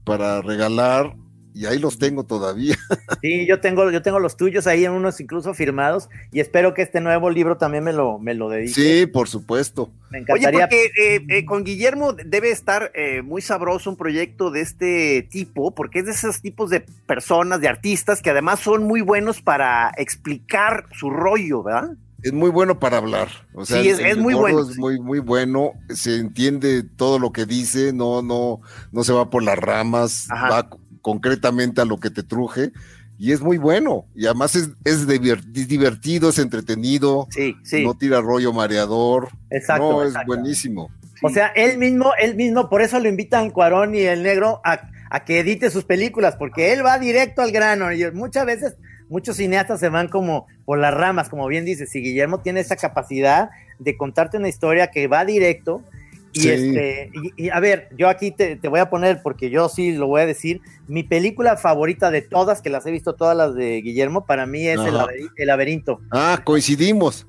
para 0.03 0.41
regalar 0.41 1.15
y 1.59 1.65
ahí 1.65 1.77
los 1.77 1.99
tengo 1.99 2.23
todavía. 2.23 2.75
Sí, 3.21 3.45
yo 3.45 3.59
tengo, 3.59 3.91
yo 3.91 4.01
tengo 4.01 4.17
los 4.19 4.37
tuyos 4.37 4.65
ahí, 4.65 4.85
en 4.85 4.93
unos 4.93 5.19
incluso 5.19 5.53
firmados, 5.53 6.07
y 6.31 6.39
espero 6.39 6.73
que 6.73 6.81
este 6.83 7.01
nuevo 7.01 7.29
libro 7.29 7.57
también 7.57 7.83
me 7.83 7.91
lo, 7.91 8.17
me 8.17 8.33
lo 8.33 8.47
dedique. 8.47 8.73
Sí, 8.73 9.05
por 9.07 9.27
supuesto. 9.27 9.91
Me 10.09 10.19
Oye, 10.19 10.21
encantaría. 10.45 10.59
porque 10.61 10.85
eh, 10.97 11.25
eh, 11.27 11.45
con 11.45 11.65
Guillermo 11.65 12.13
debe 12.13 12.49
estar 12.51 12.91
eh, 12.95 13.21
muy 13.21 13.41
sabroso 13.41 13.89
un 13.89 13.97
proyecto 13.97 14.51
de 14.51 14.61
este 14.61 15.27
tipo, 15.29 15.71
porque 15.75 15.99
es 15.99 16.05
de 16.05 16.11
esos 16.11 16.39
tipos 16.41 16.69
de 16.69 16.79
personas, 17.05 17.59
de 17.59 17.67
artistas, 17.67 18.21
que 18.21 18.29
además 18.29 18.61
son 18.61 18.85
muy 18.85 19.01
buenos 19.01 19.41
para 19.41 19.91
explicar 19.97 20.85
su 20.97 21.09
rollo, 21.09 21.61
¿verdad? 21.63 21.89
Es 22.23 22.31
muy 22.33 22.49
bueno 22.51 22.79
para 22.79 22.97
hablar. 22.97 23.27
O 23.53 23.65
sea, 23.65 23.81
Sí, 23.81 23.89
es- 23.89 23.99
el- 23.99 24.05
es 24.05 24.11
el 24.13 24.21
muy 24.21 24.33
bueno, 24.33 24.61
Es 24.61 24.75
sí. 24.75 24.79
muy, 24.79 24.99
muy 24.99 25.19
bueno. 25.19 25.73
Se 25.89 26.15
entiende 26.15 26.83
todo 26.83 27.19
lo 27.19 27.31
que 27.31 27.45
dice, 27.45 27.91
no, 27.93 28.21
no, 28.21 28.61
no 28.91 29.03
se 29.03 29.11
va 29.13 29.29
por 29.29 29.43
las 29.43 29.57
ramas, 29.57 30.27
Ajá. 30.31 30.49
va 30.49 30.69
concretamente 31.01 31.81
a 31.81 31.85
lo 31.85 31.97
que 31.99 32.09
te 32.09 32.23
truje. 32.23 32.71
Y 33.17 33.33
es 33.33 33.41
muy 33.41 33.57
bueno. 33.57 34.05
Y 34.15 34.25
además 34.27 34.55
es, 34.55 34.69
es 34.85 35.05
diver- 35.07 35.43
es 35.53 35.67
divertido, 35.67 36.29
es 36.29 36.39
entretenido, 36.39 37.27
Sí, 37.31 37.55
sí. 37.63 37.83
no 37.83 37.93
tira 37.95 38.21
rollo 38.21 38.53
mareador. 38.53 39.29
Exacto, 39.49 39.91
no, 39.91 40.03
exacto. 40.03 40.21
es 40.33 40.37
buenísimo. 40.39 40.89
O 41.21 41.29
sea, 41.29 41.47
él 41.47 41.77
mismo, 41.77 42.13
él 42.17 42.35
mismo, 42.35 42.69
por 42.69 42.81
eso 42.81 42.97
lo 42.99 43.09
invitan 43.09 43.49
Cuarón 43.49 43.93
y 43.93 43.99
el 43.99 44.23
negro 44.23 44.61
a, 44.63 44.89
a 45.09 45.25
que 45.25 45.39
edite 45.39 45.69
sus 45.69 45.83
películas, 45.83 46.37
porque 46.37 46.71
él 46.71 46.85
va 46.85 46.97
directo 46.97 47.41
al 47.41 47.51
grano. 47.51 47.91
Y 47.91 48.09
muchas 48.13 48.45
veces, 48.45 48.75
muchos 49.09 49.35
cineastas 49.35 49.81
se 49.81 49.89
van 49.89 50.07
como 50.07 50.47
por 50.63 50.77
las 50.79 50.93
ramas, 50.93 51.27
como 51.27 51.45
bien 51.47 51.65
dices, 51.65 51.93
y 51.95 51.99
Guillermo 52.01 52.39
tiene 52.39 52.61
esa 52.61 52.77
capacidad 52.77 53.49
de 53.79 53.97
contarte 53.97 54.37
una 54.37 54.47
historia 54.47 54.91
que 54.91 55.07
va 55.07 55.25
directo. 55.25 55.83
Y 56.33 56.41
Sí. 56.41 56.49
este, 56.49 57.11
y, 57.37 57.45
y, 57.45 57.49
a 57.49 57.59
ver, 57.59 57.89
yo 57.97 58.07
aquí 58.07 58.31
te, 58.31 58.55
te 58.55 58.67
voy 58.67 58.79
a 58.79 58.89
poner, 58.89 59.21
porque 59.23 59.49
yo 59.49 59.67
sí 59.67 59.93
lo 59.93 60.07
voy 60.07 60.21
a 60.21 60.25
decir, 60.27 60.61
mi 60.87 61.03
película 61.03 61.57
favorita 61.57 62.11
de 62.11 62.21
todas, 62.21 62.61
que 62.61 62.69
las 62.69 62.85
he 62.85 62.91
visto 62.91 63.15
todas 63.15 63.35
las 63.35 63.55
de 63.55 63.81
Guillermo, 63.81 64.25
para 64.25 64.45
mí 64.45 64.67
es 64.67 64.79
el, 64.79 64.95
Ajá. 64.95 65.07
laberi- 65.07 65.31
El 65.37 65.47
laberinto. 65.47 65.99
Ah, 66.11 66.41
coincidimos. 66.43 67.25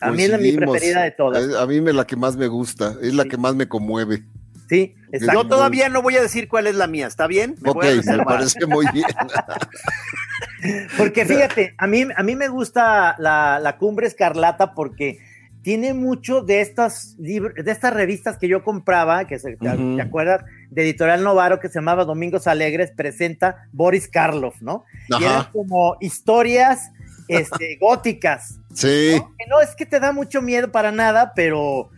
A 0.00 0.10
mí 0.10 0.22
es 0.22 0.30
la- 0.30 0.38
mi 0.38 0.52
preferida 0.52 1.02
de 1.02 1.10
todas. 1.12 1.44
Es- 1.44 1.54
A 1.54 1.66
mí 1.66 1.80
me 1.80 1.92
la 1.92 2.04
que 2.06 2.16
más 2.16 2.36
me 2.36 2.48
gusta, 2.48 2.96
es 3.02 3.14
la 3.14 3.22
Sí. 3.24 3.28
que 3.28 3.36
más 3.36 3.54
me 3.54 3.68
conmueve. 3.68 4.22
Sí, 4.68 4.94
exacto. 5.12 5.42
Yo 5.42 5.48
todavía 5.48 5.88
no 5.88 6.00
voy 6.00 6.16
a 6.16 6.22
decir 6.22 6.48
cuál 6.48 6.66
es 6.68 6.74
la 6.76 6.86
mía, 6.86 7.06
¿está 7.08 7.26
bien? 7.26 7.56
Me 7.60 7.70
ok, 7.70 7.74
voy 7.76 7.88
a 8.06 8.16
me 8.16 8.24
parece 8.24 8.66
muy 8.66 8.86
bien. 8.92 9.04
Porque 10.98 11.24
fíjate, 11.24 11.74
a 11.78 11.86
mí, 11.86 12.04
a 12.14 12.22
mí 12.22 12.36
me 12.36 12.48
gusta 12.48 13.14
la, 13.18 13.58
la 13.60 13.78
Cumbre 13.78 14.06
Escarlata 14.06 14.74
porque 14.74 15.18
tiene 15.62 15.92
mucho 15.94 16.40
de 16.42 16.60
estas 16.60 17.16
de 17.18 17.52
estas 17.66 17.92
revistas 17.92 18.38
que 18.38 18.48
yo 18.48 18.64
compraba, 18.64 19.26
que 19.26 19.38
se, 19.38 19.56
Ujú. 19.60 19.96
¿te 19.96 20.02
acuerdas? 20.02 20.44
De 20.70 20.82
Editorial 20.82 21.22
Novaro, 21.22 21.60
que 21.60 21.68
se 21.68 21.74
llamaba 21.74 22.04
Domingos 22.04 22.46
Alegres, 22.46 22.92
presenta 22.92 23.68
Boris 23.72 24.08
Karloff, 24.08 24.60
¿no? 24.62 24.84
Y 25.08 25.24
eran 25.24 25.40
Ajá. 25.40 25.50
como 25.52 25.96
historias 26.00 26.90
este, 27.28 27.76
góticas. 27.80 28.58
Sí, 28.72 29.16
¿no? 29.16 29.34
Que 29.36 29.46
no 29.48 29.60
es 29.60 29.74
que 29.74 29.86
te 29.86 30.00
da 30.00 30.12
mucho 30.12 30.40
miedo 30.40 30.70
para 30.70 30.92
nada, 30.92 31.32
pero, 31.34 31.90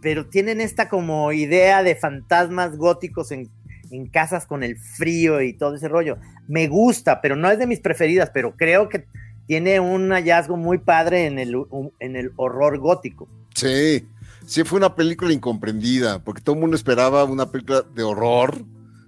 pero 0.00 0.26
tienen 0.26 0.60
esta 0.60 0.88
como 0.88 1.32
idea 1.32 1.82
de 1.82 1.96
fantasmas 1.96 2.76
góticos 2.76 3.32
en, 3.32 3.50
en 3.90 4.06
casas 4.06 4.46
con 4.46 4.62
el 4.62 4.78
frío 4.78 5.42
y 5.42 5.52
todo 5.52 5.74
ese 5.74 5.88
rollo. 5.88 6.18
Me 6.48 6.68
gusta, 6.68 7.20
pero 7.20 7.36
no 7.36 7.50
es 7.50 7.58
de 7.58 7.66
mis 7.66 7.80
preferidas, 7.80 8.30
pero 8.32 8.56
creo 8.56 8.88
que 8.88 9.06
tiene 9.50 9.80
un 9.80 10.10
hallazgo 10.12 10.56
muy 10.56 10.78
padre 10.78 11.26
en 11.26 11.40
el, 11.40 11.56
en 11.98 12.14
el 12.14 12.30
horror 12.36 12.78
gótico. 12.78 13.28
sí. 13.52 14.06
Sí, 14.46 14.64
fue 14.64 14.78
una 14.78 14.94
película 14.96 15.32
incomprendida, 15.32 16.18
porque 16.24 16.40
todo 16.40 16.54
el 16.54 16.60
mundo 16.60 16.74
esperaba 16.76 17.22
una 17.24 17.50
película 17.50 17.82
de 17.94 18.02
horror, 18.02 18.64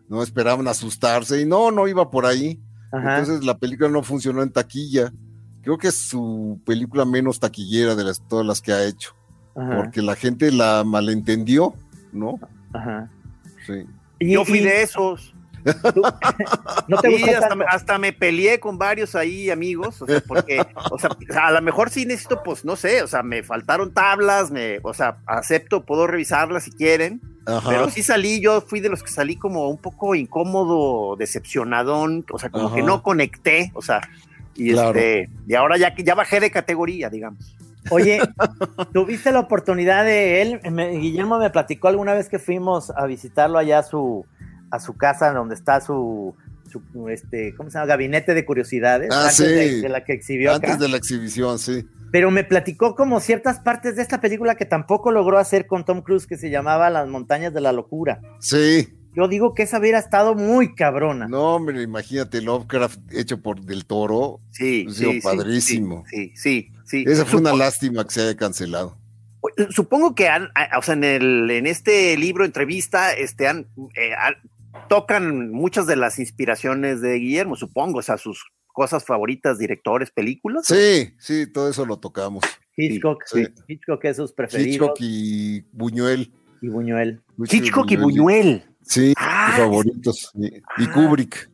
no 0.08 0.22
esperaban 0.22 0.68
asustarse, 0.68 1.40
y 1.40 1.46
no, 1.46 1.70
no 1.72 1.88
iba 1.88 2.10
por 2.10 2.26
ahí. 2.26 2.60
Ajá. 2.92 3.18
Entonces 3.18 3.44
la 3.44 3.56
película 3.58 3.88
no 3.88 4.02
funcionó 4.04 4.42
en 4.42 4.50
taquilla. 4.50 5.12
Creo 5.62 5.78
que 5.78 5.88
es 5.88 5.96
su 5.96 6.60
película 6.66 7.04
menos 7.04 7.40
taquillera 7.40 7.94
de 7.96 8.04
las, 8.04 8.20
todas 8.28 8.46
las 8.46 8.60
que 8.60 8.72
ha 8.72 8.84
hecho, 8.84 9.14
ajá, 9.56 9.76
porque 9.78 10.02
la 10.02 10.14
gente 10.14 10.52
la 10.52 10.84
malentendió, 10.84 11.74
¿no? 12.12 12.38
ajá. 12.72 13.10
Sí. 13.66 13.84
Y- 14.20 14.32
Yo 14.34 14.44
fui 14.44 14.58
y 14.58 14.64
de 14.64 14.82
esos. 14.82 15.34
no 16.88 16.98
te 17.00 17.16
Sí, 17.16 17.30
hasta, 17.30 17.56
hasta 17.68 17.98
me 17.98 18.12
peleé 18.12 18.58
con 18.58 18.78
varios 18.78 19.14
ahí 19.14 19.50
amigos, 19.50 20.00
o 20.02 20.06
sea, 20.06 20.20
porque, 20.26 20.64
o 20.90 20.98
sea, 20.98 21.10
a 21.46 21.52
lo 21.52 21.62
mejor 21.62 21.90
sí 21.90 22.06
necesito, 22.06 22.42
pues, 22.42 22.64
no 22.64 22.76
sé, 22.76 23.02
o 23.02 23.06
sea, 23.06 23.22
me 23.22 23.42
faltaron 23.42 23.92
tablas, 23.92 24.50
me, 24.50 24.78
o 24.82 24.94
sea, 24.94 25.18
acepto, 25.26 25.84
puedo 25.84 26.06
revisarlas 26.06 26.64
si 26.64 26.72
quieren, 26.72 27.20
Ajá. 27.46 27.68
pero 27.68 27.90
sí 27.90 28.02
salí, 28.02 28.40
yo 28.40 28.60
fui 28.60 28.80
de 28.80 28.88
los 28.88 29.02
que 29.02 29.10
salí 29.10 29.36
como 29.36 29.68
un 29.68 29.78
poco 29.78 30.14
incómodo, 30.14 31.16
decepcionadón, 31.16 32.24
o 32.32 32.38
sea, 32.38 32.50
como 32.50 32.66
Ajá. 32.66 32.76
que 32.76 32.82
no 32.82 33.02
conecté, 33.02 33.70
o 33.74 33.82
sea, 33.82 34.00
y 34.54 34.72
Claro. 34.72 34.88
este, 34.90 35.30
y 35.46 35.54
ahora 35.54 35.76
ya 35.78 35.94
que 35.94 36.02
ya 36.04 36.14
bajé 36.14 36.40
de 36.40 36.50
categoría, 36.50 37.08
digamos. 37.08 37.56
Oye, 37.90 38.20
¿tuviste 38.92 39.32
la 39.32 39.40
oportunidad 39.40 40.04
de 40.04 40.42
él? 40.42 40.60
Me- 40.70 40.90
Guillermo 40.98 41.38
me 41.38 41.50
platicó 41.50 41.88
alguna 41.88 42.14
vez 42.14 42.28
que 42.28 42.38
fuimos 42.38 42.90
a 42.90 43.06
visitarlo 43.06 43.58
allá 43.58 43.80
a 43.80 43.82
su, 43.82 44.24
a 44.72 44.80
su 44.80 44.94
casa, 44.96 45.32
donde 45.32 45.54
está 45.54 45.80
su, 45.80 46.34
su, 46.70 47.08
este, 47.08 47.54
¿cómo 47.54 47.70
se 47.70 47.74
llama? 47.78 47.86
Gabinete 47.86 48.34
de 48.34 48.44
curiosidades, 48.44 49.10
Ah, 49.12 49.22
antes 49.22 49.36
sí. 49.36 49.44
de, 49.44 49.80
de 49.82 49.88
la 49.88 50.02
que 50.04 50.14
exhibió 50.14 50.52
Antes 50.54 50.70
acá. 50.70 50.82
de 50.82 50.88
la 50.88 50.96
exhibición, 50.96 51.58
sí. 51.58 51.86
Pero 52.10 52.30
me 52.30 52.44
platicó 52.44 52.94
como 52.94 53.20
ciertas 53.20 53.60
partes 53.60 53.96
de 53.96 54.02
esta 54.02 54.20
película 54.20 54.54
que 54.54 54.64
tampoco 54.66 55.12
logró 55.12 55.38
hacer 55.38 55.66
con 55.66 55.84
Tom 55.84 56.02
Cruise, 56.02 56.26
que 56.26 56.36
se 56.36 56.50
llamaba 56.50 56.90
Las 56.90 57.08
montañas 57.08 57.54
de 57.54 57.60
la 57.60 57.72
locura. 57.72 58.20
Sí. 58.40 58.88
Yo 59.14 59.28
digo 59.28 59.52
que 59.52 59.62
esa 59.64 59.78
hubiera 59.78 59.98
estado 59.98 60.34
muy 60.34 60.74
cabrona. 60.74 61.28
No, 61.28 61.54
hombre, 61.56 61.82
imagínate 61.82 62.40
Lovecraft 62.40 62.98
hecho 63.12 63.42
por 63.42 63.60
Del 63.60 63.84
Toro. 63.84 64.40
Sí, 64.52 64.86
Ha 64.88 64.92
sido 64.94 65.12
sí, 65.12 65.20
padrísimo. 65.20 66.04
Sí, 66.08 66.32
sí, 66.34 66.70
sí. 66.86 67.04
Esa 67.06 67.26
fue 67.26 67.40
una 67.40 67.52
lástima 67.54 68.04
que 68.04 68.10
se 68.14 68.22
haya 68.22 68.36
cancelado. 68.36 68.96
Supongo 69.70 70.14
que 70.14 70.28
han, 70.28 70.48
o 70.78 70.82
sea, 70.82 70.94
en 70.94 71.04
el, 71.04 71.50
en 71.50 71.66
este 71.66 72.16
libro, 72.16 72.44
entrevista, 72.44 73.12
este, 73.12 73.48
han, 73.48 73.66
eh, 73.96 74.12
han- 74.18 74.36
tocan 74.88 75.50
muchas 75.50 75.86
de 75.86 75.96
las 75.96 76.18
inspiraciones 76.18 77.00
de 77.00 77.14
Guillermo, 77.14 77.56
supongo, 77.56 77.98
o 77.98 78.02
sea, 78.02 78.16
sus 78.18 78.44
cosas 78.66 79.04
favoritas, 79.04 79.58
directores, 79.58 80.10
películas. 80.10 80.66
Sí, 80.66 81.12
sí, 81.18 81.46
todo 81.52 81.68
eso 81.68 81.84
lo 81.86 81.98
tocamos. 81.98 82.42
Hitchcock, 82.76 83.22
Sí. 83.26 83.46
Hitchcock 83.68 84.04
es 84.06 84.16
sus 84.16 84.32
preferidos. 84.32 84.72
Hitchcock 84.72 84.96
y 85.00 85.60
Buñuel. 85.72 86.32
y 86.62 86.68
Buñuel. 86.68 87.20
Hitchcock 87.50 87.90
y 87.90 87.96
Buñuel. 87.96 88.64
Sí, 88.82 89.12
Ah, 89.16 89.54
favoritos. 89.58 90.30
Y, 90.34 90.46
y. 90.82 90.86
Kubrick. 90.92 91.50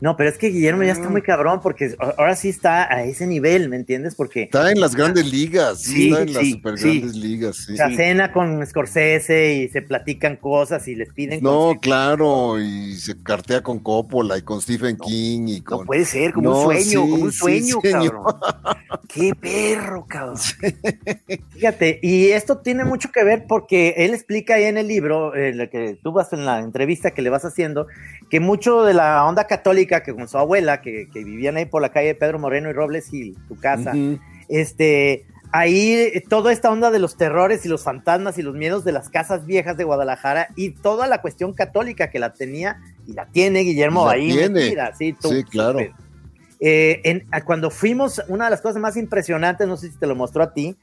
No, 0.00 0.16
pero 0.16 0.28
es 0.28 0.36
que 0.38 0.48
Guillermo 0.48 0.82
ya 0.82 0.92
está 0.92 1.08
Mm. 1.08 1.12
muy 1.12 1.22
cabrón 1.22 1.60
porque 1.62 1.94
ahora 2.18 2.36
sí 2.36 2.48
está 2.48 2.92
a 2.92 3.04
ese 3.04 3.26
nivel, 3.26 3.68
¿me 3.68 3.76
entiendes? 3.76 4.14
Porque 4.14 4.42
Está 4.44 4.70
en 4.70 4.80
las 4.80 4.94
grandes 4.94 5.24
ligas. 5.32 5.80
Sí, 5.82 6.08
está 6.10 6.22
en 6.22 6.32
las 6.34 6.46
super 6.48 6.78
sí. 6.78 6.98
grandes 7.00 7.16
ligas. 7.16 7.56
sí. 7.56 7.76
se 7.76 7.96
cena 7.96 8.32
con 8.32 8.66
Scorsese 8.66 9.54
y 9.54 9.68
se 9.68 9.82
platican 9.82 10.36
cosas 10.36 10.86
y 10.88 10.94
les 10.94 11.12
piden 11.12 11.42
No, 11.42 11.50
consejos. 11.58 11.78
claro, 11.82 12.60
y 12.60 12.96
se 12.96 13.22
cartea 13.22 13.62
con 13.62 13.78
Coppola 13.78 14.36
y 14.36 14.42
con 14.42 14.60
Stephen 14.60 14.96
King 14.96 15.46
y 15.48 15.58
No 15.60 15.64
con... 15.78 15.86
puede 15.86 16.04
ser, 16.04 16.32
como 16.32 16.50
No, 16.50 16.58
un 16.58 16.64
sueño, 16.74 16.84
sí, 16.84 16.94
como 16.96 17.14
un 17.16 17.32
sueño, 17.32 17.76
cabrón. 17.80 18.24
Qué 19.08 19.32
perro, 19.34 20.04
cabrón. 20.06 20.36
Fíjate, 21.50 22.00
y 22.02 22.26
esto 22.28 22.58
tiene 22.58 22.84
mucho 22.84 23.10
que 23.12 23.24
ver 23.24 23.44
porque 23.48 23.94
él 23.98 24.12
explica 24.14 24.54
ahí 24.56 24.64
en 24.64 24.78
el 24.78 24.88
libro, 24.88 25.34
eh, 25.34 25.52
lo 25.54 25.68
que 25.70 25.98
tú 26.02 26.12
vas 26.12 26.32
en 26.32 26.44
la 26.44 26.60
entrevista 26.60 27.12
que 27.12 27.22
le 27.22 27.30
vas 27.30 27.44
haciendo, 27.44 27.86
que 28.30 28.40
mucho 28.40 28.82
de 28.84 28.94
la 28.94 29.24
onda 29.24 29.46
católica 29.46 29.83
que 29.86 30.14
con 30.14 30.28
su 30.28 30.38
abuela, 30.38 30.80
que, 30.80 31.08
que 31.12 31.22
vivían 31.24 31.56
ahí 31.56 31.66
por 31.66 31.82
la 31.82 31.90
calle 31.90 32.08
de 32.08 32.14
Pedro 32.14 32.38
Moreno 32.38 32.70
y 32.70 32.72
Robles 32.72 33.08
Gil, 33.10 33.36
tu 33.48 33.56
casa, 33.56 33.92
este, 34.48 35.24
ahí 35.52 35.92
eh, 35.92 36.24
toda 36.28 36.52
esta 36.52 36.70
onda 36.70 36.90
de 36.90 36.98
los 36.98 37.16
terrores 37.16 37.64
y 37.64 37.68
los 37.68 37.82
fantasmas 37.84 38.38
y 38.38 38.42
los 38.42 38.54
miedos 38.54 38.84
de 38.84 38.92
las 38.92 39.08
casas 39.08 39.46
viejas 39.46 39.76
de 39.76 39.84
Guadalajara 39.84 40.48
y 40.56 40.70
toda 40.70 41.06
la 41.06 41.20
cuestión 41.20 41.52
católica 41.52 42.10
que 42.10 42.18
la 42.18 42.32
tenía 42.32 42.78
y 43.06 43.12
la 43.12 43.26
tiene 43.26 43.60
Guillermo 43.60 44.06
La 44.06 44.12
ahí 44.12 44.32
tiene. 44.32 44.74
sí, 44.98 45.12
tú- 45.20 45.28
Sí, 45.30 45.44
claro. 45.44 45.78
Eh, 46.60 47.00
en- 47.04 47.26
cuando 47.44 47.70
fuimos, 47.70 48.22
una 48.28 48.44
de 48.46 48.50
las 48.50 48.60
cosas 48.62 48.80
más 48.80 48.96
impresionantes, 48.96 49.66
no 49.68 49.76
sé 49.76 49.90
si 49.90 49.98
te 49.98 50.06
lo 50.06 50.14
mostró 50.14 50.42
a 50.42 50.52
ti, 50.54 50.76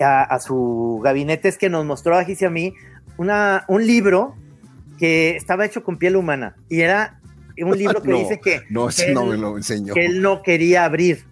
a, 0.00 0.22
a 0.22 0.40
su 0.40 1.00
gabinete, 1.02 1.48
es 1.48 1.58
que 1.58 1.68
nos 1.68 1.84
mostró 1.84 2.16
a 2.16 2.24
Gis 2.24 2.42
y 2.42 2.44
a 2.44 2.50
mí 2.50 2.74
una, 3.18 3.64
un 3.68 3.86
libro 3.86 4.34
que 4.98 5.36
estaba 5.36 5.64
hecho 5.64 5.84
con 5.84 5.96
piel 5.98 6.16
humana 6.16 6.56
y 6.68 6.80
era 6.80 7.17
un 7.64 7.76
libro 7.78 8.02
que 8.02 8.08
No, 8.12 8.18
dice 8.18 8.40
que, 8.40 8.62
No, 8.70 8.86
que 8.86 8.90
ese 8.92 9.12
no 9.12 9.22
él- 9.24 9.28
me 9.30 9.36
lo 9.38 9.56
enseñó. 9.56 9.94
que 9.94 10.04
él 10.06 10.20
no 10.22 10.42
quería 10.42 10.84
abrir, 10.84 11.24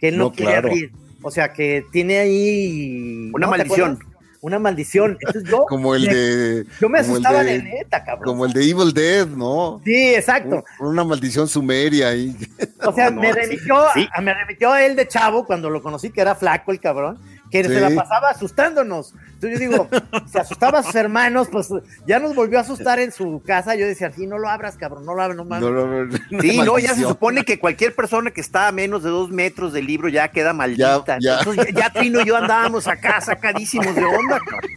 que 0.00 0.08
él 0.08 0.18
no, 0.18 0.24
No, 0.24 0.32
quería 0.32 0.52
claro. 0.52 0.68
abrir. 0.68 0.92
O 1.22 1.30
sea, 1.30 1.52
que 1.52 1.84
tiene 1.90 2.18
ahí... 2.18 3.30
Una 3.32 3.46
¿no? 3.46 3.52
¿Te 3.52 3.58
maldición. 3.58 3.98
Una 4.42 4.58
maldición. 4.58 5.16
Entonces 5.20 5.50
yo, 5.50 5.64
Como 5.68 5.94
el 5.94 6.06
me- 6.06 6.14
de... 6.14 6.64
yo 6.80 6.88
me 6.90 6.98
como 7.00 7.16
el 7.16 7.22
asustaba 7.24 7.42
de- 7.44 7.52
de 7.58 7.62
neta, 7.62 8.04
cabrón. 8.04 8.24
Como 8.26 8.44
el 8.44 8.52
de 8.52 8.68
Evil 8.68 8.92
Dead, 8.92 9.26
¿no? 9.26 9.80
Sí, 9.84 10.14
exacto. 10.14 10.62
Un- 10.80 10.88
Una 10.88 11.04
maldición 11.04 11.48
sumeria 11.48 12.08
ahí. 12.08 12.36
O 12.86 12.92
sea, 12.92 13.08
No, 13.10 13.22
me, 13.22 13.28
no, 13.28 13.34
remitió, 13.34 13.76
sí. 13.94 14.06
a- 14.12 14.20
me 14.20 14.34
remitió 14.34 14.70
a 14.70 14.84
él 14.84 14.94
de 14.96 15.08
chavo 15.08 15.46
cuando 15.46 15.70
lo 15.70 15.82
conocí, 15.82 16.10
que 16.10 16.20
era 16.20 16.34
flaco 16.34 16.70
el 16.72 16.80
cabrón, 16.80 17.18
que 17.62 17.68
Sí. 17.68 17.74
se 17.74 17.80
la 17.80 17.90
pasaba 17.90 18.30
asustándonos. 18.30 19.14
Entonces 19.34 19.60
yo 19.60 19.70
digo, 19.70 19.88
se 20.32 20.40
asustaba 20.40 20.80
a 20.80 20.82
sus 20.82 20.94
hermanos, 20.94 21.48
pues 21.52 21.68
ya 22.06 22.18
nos 22.18 22.34
volvió 22.34 22.58
a 22.58 22.62
asustar 22.62 22.98
en 22.98 23.12
su 23.12 23.42
casa. 23.46 23.74
Yo 23.76 23.86
decía, 23.86 24.10
sí, 24.10 24.26
no 24.26 24.38
lo 24.38 24.48
abras, 24.48 24.76
cabrón, 24.76 25.04
no 25.06 25.14
lo 25.14 25.22
abras, 25.22 25.36
no 25.36 25.44
mames. 25.44 25.70
No, 25.70 25.86
no, 25.86 26.04
no, 26.30 26.40
Sí, 26.40 26.58
no, 26.58 26.78
ya 26.78 26.94
se 26.94 27.02
supone 27.02 27.44
que 27.44 27.58
cualquier 27.58 27.94
persona 27.94 28.30
que 28.32 28.40
está 28.40 28.66
a 28.68 28.72
menos 28.72 29.02
de 29.02 29.10
dos 29.10 29.30
metros 29.30 29.72
del 29.72 29.86
libro 29.86 30.08
ya 30.08 30.28
queda 30.28 30.52
maldita. 30.52 31.04
Ya, 31.06 31.18
ya. 31.20 31.38
Entonces 31.38 31.66
ya, 31.74 31.80
ya 31.80 31.90
Trino 31.92 32.20
y 32.20 32.26
yo 32.26 32.36
andábamos 32.36 32.88
acá 32.88 33.20
sacadísimos 33.20 33.94
de 33.94 34.04
onda. 34.04 34.38
cabrón. 34.40 34.70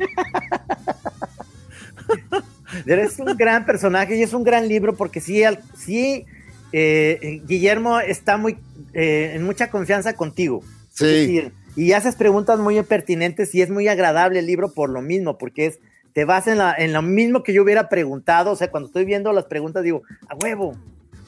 Eres 2.85 3.17
un 3.19 3.35
gran 3.37 3.65
personaje 3.65 4.15
y 4.15 4.21
es 4.23 4.33
un 4.33 4.43
gran 4.43 4.67
libro 4.67 4.95
porque 4.95 5.19
sí, 5.21 5.43
al- 5.43 5.59
sí 5.77 6.25
eh, 6.73 7.41
Guillermo 7.45 7.99
está 7.99 8.37
muy 8.37 8.57
eh, 8.93 9.31
en 9.35 9.43
mucha 9.43 9.69
confianza 9.69 10.13
contigo. 10.13 10.61
Es 10.91 10.97
Sí, 10.99 11.05
decir, 11.05 11.53
y 11.77 11.93
haces 11.93 12.15
preguntas 12.15 12.59
muy 12.59 12.81
pertinentes 12.83 13.55
y 13.55 13.61
es 13.61 13.69
muy 13.69 13.87
agradable 13.87 14.39
el 14.39 14.45
libro 14.47 14.73
por 14.73 14.89
lo 14.89 15.01
mismo, 15.01 15.37
porque 15.37 15.67
es, 15.67 15.79
te 16.13 16.25
vas 16.25 16.47
en, 16.47 16.57
la, 16.57 16.73
en 16.77 16.91
lo 16.91 17.01
mismo 17.01 17.43
que 17.43 17.53
yo 17.53 17.63
hubiera 17.63 17.87
preguntado, 17.87 18.51
o 18.51 18.55
sea, 18.57 18.69
cuando 18.69 18.87
estoy 18.87 19.05
viendo 19.05 19.31
las 19.31 19.45
preguntas 19.45 19.83
digo, 19.83 20.01
a 20.27 20.35
huevo. 20.35 20.75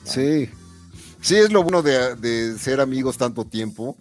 sí. 0.04 0.50
Sí, 1.22 1.36
es 1.36 1.52
lo 1.52 1.64
bueno 1.64 1.82
de, 1.82 2.16
de 2.16 2.58
ser 2.58 2.80
amigos 2.80 3.18
tanto 3.18 3.44
tiempo, 3.44 3.98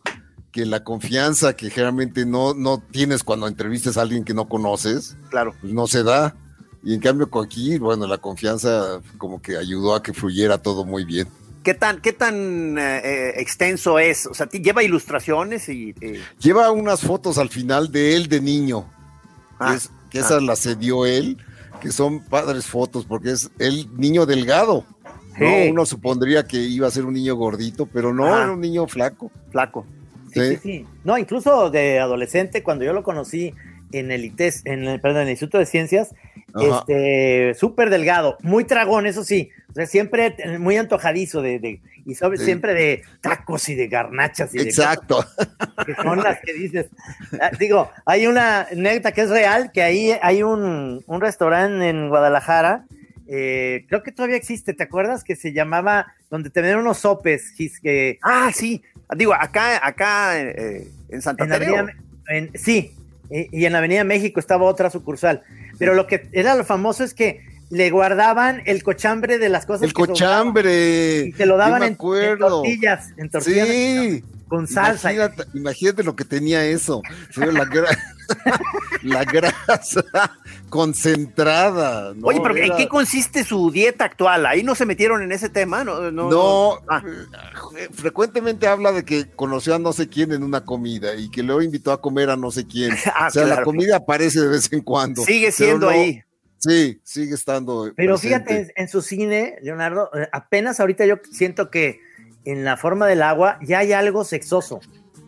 que 0.53 0.65
la 0.65 0.85
confianza 0.85 1.57
que 1.57 1.69
generalmente 1.69 2.25
no, 2.25 2.55
no 2.55 2.79
tienes 2.93 3.25
cuando 3.25 3.49
entrevistas 3.49 3.97
a 3.97 4.03
alguien 4.03 4.23
que 4.25 4.35
no 4.35 4.49
conoces, 4.49 5.17
Claro. 5.29 5.53
pues 5.61 5.73
no 5.73 5.89
se 5.89 6.05
da. 6.05 6.37
Y 6.85 6.95
en 6.95 7.01
cambio 7.01 7.29
con 7.29 7.45
aquí, 7.45 7.77
bueno, 7.77 8.07
la 8.07 8.19
confianza 8.19 9.01
como 9.19 9.43
que 9.43 9.57
ayudó 9.57 9.97
a 9.97 10.03
que 10.05 10.13
fluyera 10.15 10.59
todo 10.59 10.85
muy 10.85 11.05
bien. 11.05 11.27
¿Qué 11.69 11.75
tan, 11.75 12.01
qué 12.01 12.15
tan 12.15 12.79
eh, 12.79 13.01
eh, 13.05 13.33
extenso 13.37 13.99
es? 13.99 14.25
O 14.25 14.33
sea, 14.33 14.49
lleva 14.49 14.83
ilustraciones 14.83 15.69
y. 15.69 15.95
eh, 16.01 16.19
Lleva 16.39 16.71
unas 16.71 17.03
fotos 17.03 17.37
al 17.37 17.51
final 17.51 17.93
de 17.93 18.17
él 18.17 18.27
de 18.27 18.41
niño, 18.41 18.87
ah, 19.61 19.73
que, 19.73 19.77
es- 19.77 19.91
que 20.09 20.19
esas 20.21 20.43
las 20.43 20.63
cedió 20.63 21.05
él, 21.05 21.37
que 21.83 21.93
son 21.93 22.21
padres 22.25 22.65
fotos, 22.65 23.05
porque 23.05 23.33
es 23.33 23.51
el 23.59 23.87
niño 23.99 24.25
delgado. 24.25 24.87
¿no? 25.39 25.71
Uno 25.71 25.85
supondría 25.85 26.47
que 26.47 26.57
iba 26.57 26.89
a 26.89 26.91
ser 26.91 27.05
un 27.05 27.13
niño 27.13 27.35
gordito, 27.37 27.85
pero 27.85 28.15
no, 28.15 28.27
era 28.27 28.51
un 28.51 28.63
niño 28.63 28.87
flaco. 28.89 29.31
flaco. 29.53 29.85
Sí, 30.33 30.41
Sí. 30.41 30.57
sí. 30.63 30.87
No, 31.05 31.19
incluso 31.19 31.69
de 31.69 32.01
adolescente, 32.01 32.63
cuando 32.63 32.87
yo 32.87 32.95
lo 32.95 33.03
conocí 33.03 33.53
en 33.93 34.11
el 34.11 34.25
ITES, 34.25 34.63
en 34.67 34.85
el, 34.85 35.01
perdón, 35.01 35.23
en 35.23 35.27
el 35.29 35.31
Instituto 35.33 35.59
de 35.59 35.67
Ciencias, 35.67 36.15
Ajá. 36.55 36.81
este, 36.81 37.55
súper 37.55 37.91
delgado, 37.91 38.37
muy 38.43 38.65
tragón, 38.65 39.07
eso 39.07 39.25
sí. 39.25 39.51
O 39.71 39.73
sea, 39.75 39.87
siempre 39.87 40.35
muy 40.59 40.77
antojadizo 40.77 41.43
de, 41.43 41.59
de 41.59 41.81
y 42.07 42.15
sobre, 42.15 42.39
Sí. 42.39 42.47
siempre 42.47 42.73
de 42.75 43.03
tacos 43.21 43.69
y 43.69 43.75
de 43.75 43.87
garnachas 43.89 44.55
y 44.55 44.59
de 44.59 44.65
Exacto. 44.65 45.17
cosas 45.17 45.49
que 45.87 45.95
son 45.95 46.19
las 46.23 46.41
que 46.41 46.55
dices. 46.55 46.87
Ah, 47.41 47.51
Digo, 47.59 47.91
hay 48.07 48.27
una 48.27 48.63
anécdota 48.63 49.13
que 49.13 49.21
es 49.23 49.31
real, 49.31 49.71
que 49.73 49.83
ahí 49.83 50.13
hay 50.23 50.43
un, 50.43 51.05
un 51.07 51.21
restaurante 51.21 51.87
en 51.89 52.09
Guadalajara, 52.09 52.87
eh, 53.31 53.85
creo 53.89 54.03
que 54.03 54.11
todavía 54.11 54.37
existe, 54.37 54.73
¿te 54.73 54.85
acuerdas? 54.85 55.23
Que 55.23 55.37
se 55.37 55.53
llamaba, 55.53 56.15
donde 56.31 56.49
te 56.49 56.63
vendían 56.63 56.81
unos 56.81 56.99
sopes, 56.99 57.53
que 57.83 58.19
Ah, 58.23 58.51
sí. 58.55 58.83
Digo, 59.17 59.35
acá, 59.35 59.87
acá 59.87 60.41
eh, 60.41 60.89
en 61.11 61.21
Santa 61.23 61.45
en. 61.45 61.53
Avenida, 61.53 61.87
en- 62.31 62.51
sí, 62.55 62.93
y, 63.31 63.49
y 63.61 63.65
en 63.67 63.73
la 63.73 63.79
Avenida 63.79 64.05
México 64.05 64.41
estaba 64.41 64.65
otra 64.65 64.91
sucursal. 64.91 65.43
Pero 65.79 65.95
lo 65.95 66.07
que 66.07 66.29
era 66.33 66.55
lo 66.55 66.65
famoso 66.65 67.05
es 67.05 67.15
que 67.15 67.41
le 67.71 67.91
guardaban 67.91 68.63
el 68.65 68.83
cochambre 68.83 69.39
de 69.39 69.49
las 69.51 69.67
cosas 69.67 69.83
El 69.83 69.93
que 69.93 70.03
sobraban 70.07 70.15
cochambre. 70.15 71.21
y 71.27 71.33
te 71.33 71.45
lo 71.47 71.57
daban 71.59 71.83
en, 71.83 71.89
en 71.91 72.39
tortillas, 72.39 73.11
en 73.19 73.29
tortillas 73.31 73.69
Sí. 73.69 74.25
Con 74.49 74.67
salsa. 74.67 75.13
Imagínate, 75.13 75.45
imagínate 75.59 76.03
lo 76.05 76.17
que 76.17 76.25
tenía 76.25 76.65
eso. 76.65 77.03
La, 77.37 77.65
gra- 77.67 77.97
la 79.03 79.25
grasa 79.25 80.03
concentrada. 80.69 82.15
¿no? 82.15 82.27
Oye, 82.27 82.41
pero 82.43 82.57
¿en 82.57 82.77
qué 82.77 82.89
consiste 82.89 83.45
su 83.45 83.71
dieta 83.71 84.05
actual? 84.05 84.47
Ahí 84.47 84.63
no 84.63 84.75
se 84.75 84.87
metieron 84.87 85.23
en 85.23 85.33
ese 85.33 85.49
tema, 85.49 85.85
¿no? 85.85 86.11
No. 86.11 86.31
No, 86.31 86.79
Ah, 86.89 87.03
eh, 87.77 87.89
frecuentemente 87.93 88.67
habla 88.67 88.93
de 88.93 89.05
que 89.05 89.27
conoció 89.31 89.75
a 89.75 89.79
no 89.79 89.93
sé 89.93 90.09
quién 90.09 90.33
en 90.33 90.43
una 90.43 90.65
comida 90.65 91.15
y 91.15 91.31
que 91.31 91.43
luego 91.43 91.63
invitó 91.63 91.93
a 91.93 92.01
comer 92.01 92.31
a 92.31 92.37
no 92.37 92.51
sé 92.51 92.67
quién. 92.67 92.93
Ah, 93.15 93.29
o 93.29 93.31
sea, 93.31 93.47
la 93.47 93.63
comida 93.63 93.97
aparece 93.97 94.41
de 94.41 94.49
vez 94.49 94.73
en 94.73 94.81
cuando. 94.81 95.23
sigue 95.25 95.51
siendo 95.53 95.87
no- 95.87 95.93
ahí. 95.93 96.23
Sí, 96.61 97.01
sigue 97.05 97.35
estando. 97.35 97.93
Pero 97.97 98.15
presente. 98.17 98.27
fíjate, 98.55 98.73
en, 98.77 98.83
en 98.85 98.89
su 98.89 99.01
cine, 99.01 99.57
Leonardo, 99.63 100.11
eh, 100.15 100.29
apenas 100.33 100.81
ahorita 100.81 101.07
yo 101.07 101.17
siento 101.31 101.71
que 101.71 102.01
en 102.51 102.65
la 102.65 102.77
forma 102.77 103.07
del 103.07 103.23
agua 103.23 103.59
ya 103.63 103.81
hay 103.81 103.93
algo 103.93 104.25
sexoso, 104.25 104.81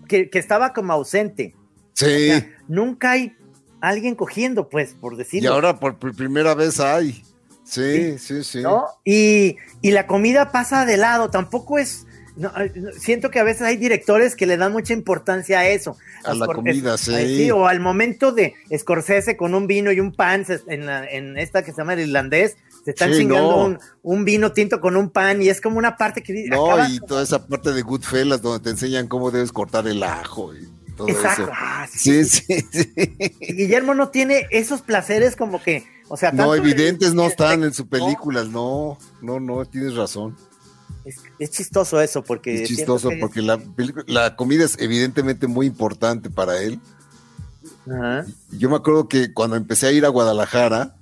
que, 0.09 0.31
que 0.31 0.39
estaba 0.39 0.73
como 0.73 0.93
ausente. 0.93 1.55
Sí, 1.95 2.05
O 2.05 2.09
sea, 2.39 2.49
nunca 2.69 3.13
hay 3.13 3.37
alguien 3.81 4.15
cogiendo, 4.15 4.69
pues, 4.69 4.95
por 4.95 5.15
y 5.15 5.17
decirlo. 5.19 5.53
ahora 5.53 5.79
por 5.79 5.97
primera 5.99 6.55
vez 6.55 6.81
hay. 6.81 7.23
Sí, 7.65 8.19
sí, 8.19 8.43
sí. 8.43 8.63
¿no? 8.63 8.87
Y, 9.05 9.57
y 9.81 9.93
la 9.93 10.07
comida 10.07 10.51
pasa 10.51 10.85
de 10.87 10.97
lado, 10.97 11.31
tampoco 11.31 11.79
es. 11.79 12.07
no, 12.37 12.51
siento 12.99 13.31
que 13.31 13.39
a 13.39 13.45
veces 13.45 13.63
hay 13.63 13.77
directores 13.77 14.35
que 14.35 14.47
le 14.47 14.57
dan 14.57 14.73
mucha 14.73 14.93
importancia 14.93 15.61
a 15.61 15.69
eso. 15.69 15.97
A 16.25 16.35
la 16.35 16.47
Scor- 16.47 16.57
comida, 16.57 16.99
sí. 16.99 17.13
sí, 17.37 17.51
O 17.53 17.67
al 17.69 17.79
momento 17.81 18.33
de 18.33 18.55
Scorsese 18.77 19.37
con 19.37 19.55
un 19.55 19.67
vino 19.69 19.93
y 19.93 20.01
un 20.01 20.13
pan 20.13 20.45
en, 20.67 20.87
la- 20.87 21.07
en 21.07 21.39
esta 21.39 21.63
que 21.63 21.71
se 21.71 21.79
llama 21.79 21.93
el 21.95 22.01
irlandés, 22.01 22.57
se 22.85 22.91
están 22.91 23.13
Sí, 23.13 23.19
chingando 23.21 23.51
no. 23.51 23.65
un, 23.65 23.79
un 24.03 24.25
vino 24.25 24.53
tinto 24.53 24.81
con 24.81 24.97
un 24.97 25.11
pan 25.11 25.43
y 25.43 25.49
es 25.49 25.61
como 25.61 25.79
una 25.79 25.97
parte 25.97 26.23
que 26.23 26.47
No, 26.49 26.89
y 26.89 26.99
toda 27.01 27.23
esa 27.23 27.47
parte 27.47 27.73
de 27.73 27.83
Goodfellas 27.83 28.41
donde 28.43 28.61
te 28.65 28.71
enseñan 28.71 29.07
cómo 29.09 29.31
debes 29.31 29.53
cortar 29.53 29.87
el 29.87 30.03
ajo 30.03 30.55
y 30.55 30.67
todo 30.97 31.09
Exacto. 31.09 31.43
eso. 31.45 31.53
Ah, 31.55 31.87
sí. 31.91 32.25
Sí, 32.25 32.41
sí, 32.73 33.35
Guillermo 33.41 33.95
no 33.95 34.09
tiene 34.11 34.47
esos 34.51 34.83
placeres 34.83 35.37
como 35.37 35.63
que, 35.63 35.85
o 36.09 36.17
sea, 36.17 36.33
No, 36.33 36.55
evidentes 36.55 37.15
no 37.15 37.27
están 37.27 37.65
en 37.65 37.73
sus 37.75 37.87
películas, 37.87 38.49
no, 38.49 38.99
no, 39.23 39.41
no, 39.41 39.65
tienes 39.65 39.95
razón. 39.95 40.37
Es, 41.05 41.17
es 41.39 41.51
chistoso 41.51 42.01
eso 42.01 42.23
porque 42.23 42.63
Es 42.63 42.69
chistoso 42.69 43.09
que- 43.09 43.17
porque 43.17 43.41
la, 43.41 43.59
la 44.07 44.37
comida 44.37 44.65
es 44.65 44.77
evidentemente 44.79 45.47
muy 45.47 45.67
importante 45.67 46.29
para 46.29 46.61
él. 46.61 46.79
Ajá. 47.91 48.27
Yo 48.53 48.69
me 48.69 48.77
acuerdo 48.77 49.09
que 49.09 49.33
cuando 49.33 49.57
empecé 49.57 49.87
a 49.87 49.93
ir 49.93 50.05
a 50.05 50.09
Guadalajara, 50.09 50.95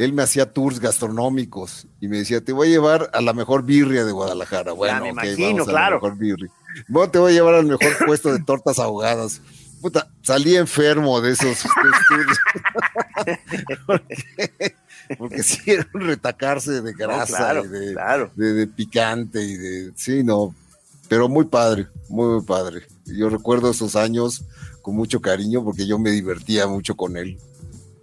él 0.00 0.12
me 0.12 0.22
hacía 0.22 0.52
tours 0.52 0.80
gastronómicos 0.80 1.86
y 2.00 2.08
me 2.08 2.18
decía, 2.18 2.42
te 2.42 2.52
voy 2.52 2.68
a 2.68 2.70
llevar 2.70 3.10
a 3.12 3.20
la 3.20 3.32
mejor 3.32 3.64
birria 3.64 4.04
de 4.04 4.12
Guadalajara. 4.12 4.72
Bueno, 4.72 5.02
me 5.02 5.10
ok, 5.10 5.12
imagino, 5.12 5.48
vamos 5.48 5.68
a 5.68 5.70
claro. 5.70 5.96
La 5.96 6.02
mejor 6.02 6.18
birria. 6.18 6.50
Bueno, 6.88 7.10
te 7.10 7.18
voy 7.18 7.32
a 7.32 7.34
llevar 7.34 7.54
al 7.54 7.66
mejor 7.66 7.92
puesto 8.06 8.32
de 8.32 8.42
tortas 8.42 8.78
ahogadas. 8.78 9.42
Puta, 9.80 10.08
salí 10.22 10.56
enfermo 10.56 11.20
de 11.20 11.32
esos, 11.32 11.58
tours. 12.08 12.38
porque, 13.86 14.74
porque 15.18 15.42
sí 15.42 15.70
era 15.70 15.86
un 15.94 16.02
retacarse 16.02 16.82
de 16.82 16.92
No, 16.92 16.98
grasa 16.98 17.36
claro, 17.36 17.64
y 17.64 17.68
de, 17.68 17.92
claro. 17.92 18.30
de, 18.34 18.52
de 18.52 18.66
picante 18.66 19.42
y 19.42 19.56
de, 19.56 19.92
sí, 19.96 20.22
no, 20.22 20.54
pero 21.08 21.28
muy 21.28 21.46
padre, 21.46 21.88
muy, 22.08 22.34
muy 22.34 22.44
padre. 22.44 22.82
Yo 23.06 23.28
recuerdo 23.28 23.70
esos 23.70 23.96
años 23.96 24.44
con 24.80 24.94
mucho 24.94 25.20
cariño 25.20 25.64
porque 25.64 25.86
yo 25.86 25.98
me 25.98 26.10
divertía 26.10 26.66
mucho 26.66 26.94
con 26.94 27.16
él. 27.16 27.38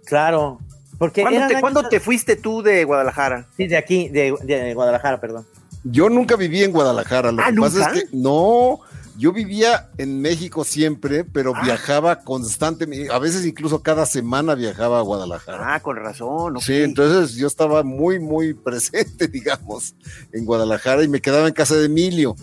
Claro. 0.04 0.58
Porque 0.98 1.22
¿Cuándo 1.22 1.38
te, 1.40 1.44
años- 1.46 1.60
cuándo 1.60 1.88
te 1.88 2.00
fuiste 2.00 2.36
tú 2.36 2.62
de 2.62 2.84
Guadalajara? 2.84 3.46
Sí, 3.56 3.66
de 3.68 3.76
aquí, 3.76 4.08
de, 4.08 4.34
de 4.44 4.74
Guadalajara, 4.74 5.20
perdón. 5.20 5.46
Yo 5.84 6.08
nunca 6.10 6.34
viví 6.36 6.62
en 6.64 6.72
Guadalajara, 6.72 7.30
lo 7.32 7.40
Ah, 7.42 7.50
que 7.52 7.60
pasa 7.60 7.78
¿nunca? 7.78 7.92
es 7.94 8.04
que 8.04 8.08
no, 8.16 8.80
yo 9.16 9.32
vivía 9.32 9.90
en 9.96 10.20
México 10.20 10.64
siempre, 10.64 11.24
pero 11.24 11.52
Ah. 11.54 11.62
viajaba 11.62 12.20
constantemente, 12.24 13.12
a 13.12 13.18
veces 13.20 13.46
incluso 13.46 13.80
cada 13.80 14.04
semana 14.06 14.56
viajaba 14.56 14.98
a 14.98 15.02
Guadalajara. 15.02 15.74
Ah, 15.74 15.80
con 15.80 15.96
razón. 15.96 16.56
ok. 16.56 16.62
Sí, 16.62 16.82
entonces 16.82 17.36
yo 17.36 17.46
estaba 17.46 17.84
muy, 17.84 18.18
muy 18.18 18.52
presente, 18.64 19.28
digamos, 19.28 19.94
en 20.32 20.44
Guadalajara 20.44 21.04
y 21.04 21.08
me 21.08 21.20
quedaba 21.20 21.46
en 21.46 21.54
casa 21.54 21.76
de 21.76 21.86
Emilio, 21.86 22.34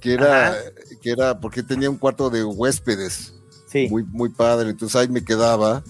que 0.00 0.14
era, 0.14 0.48
Ajá. 0.48 0.56
que 1.00 1.10
era 1.10 1.38
porque 1.38 1.62
tenía 1.62 1.88
un 1.88 1.96
cuarto 1.96 2.28
de 2.28 2.42
huéspedes. 2.44 3.34
Sí. 3.70 3.86
muy, 3.90 4.02
muy 4.02 4.30
padre. 4.30 4.70
Entonces 4.70 4.96
ahí 4.96 5.08
me 5.08 5.22
quedaba. 5.22 5.82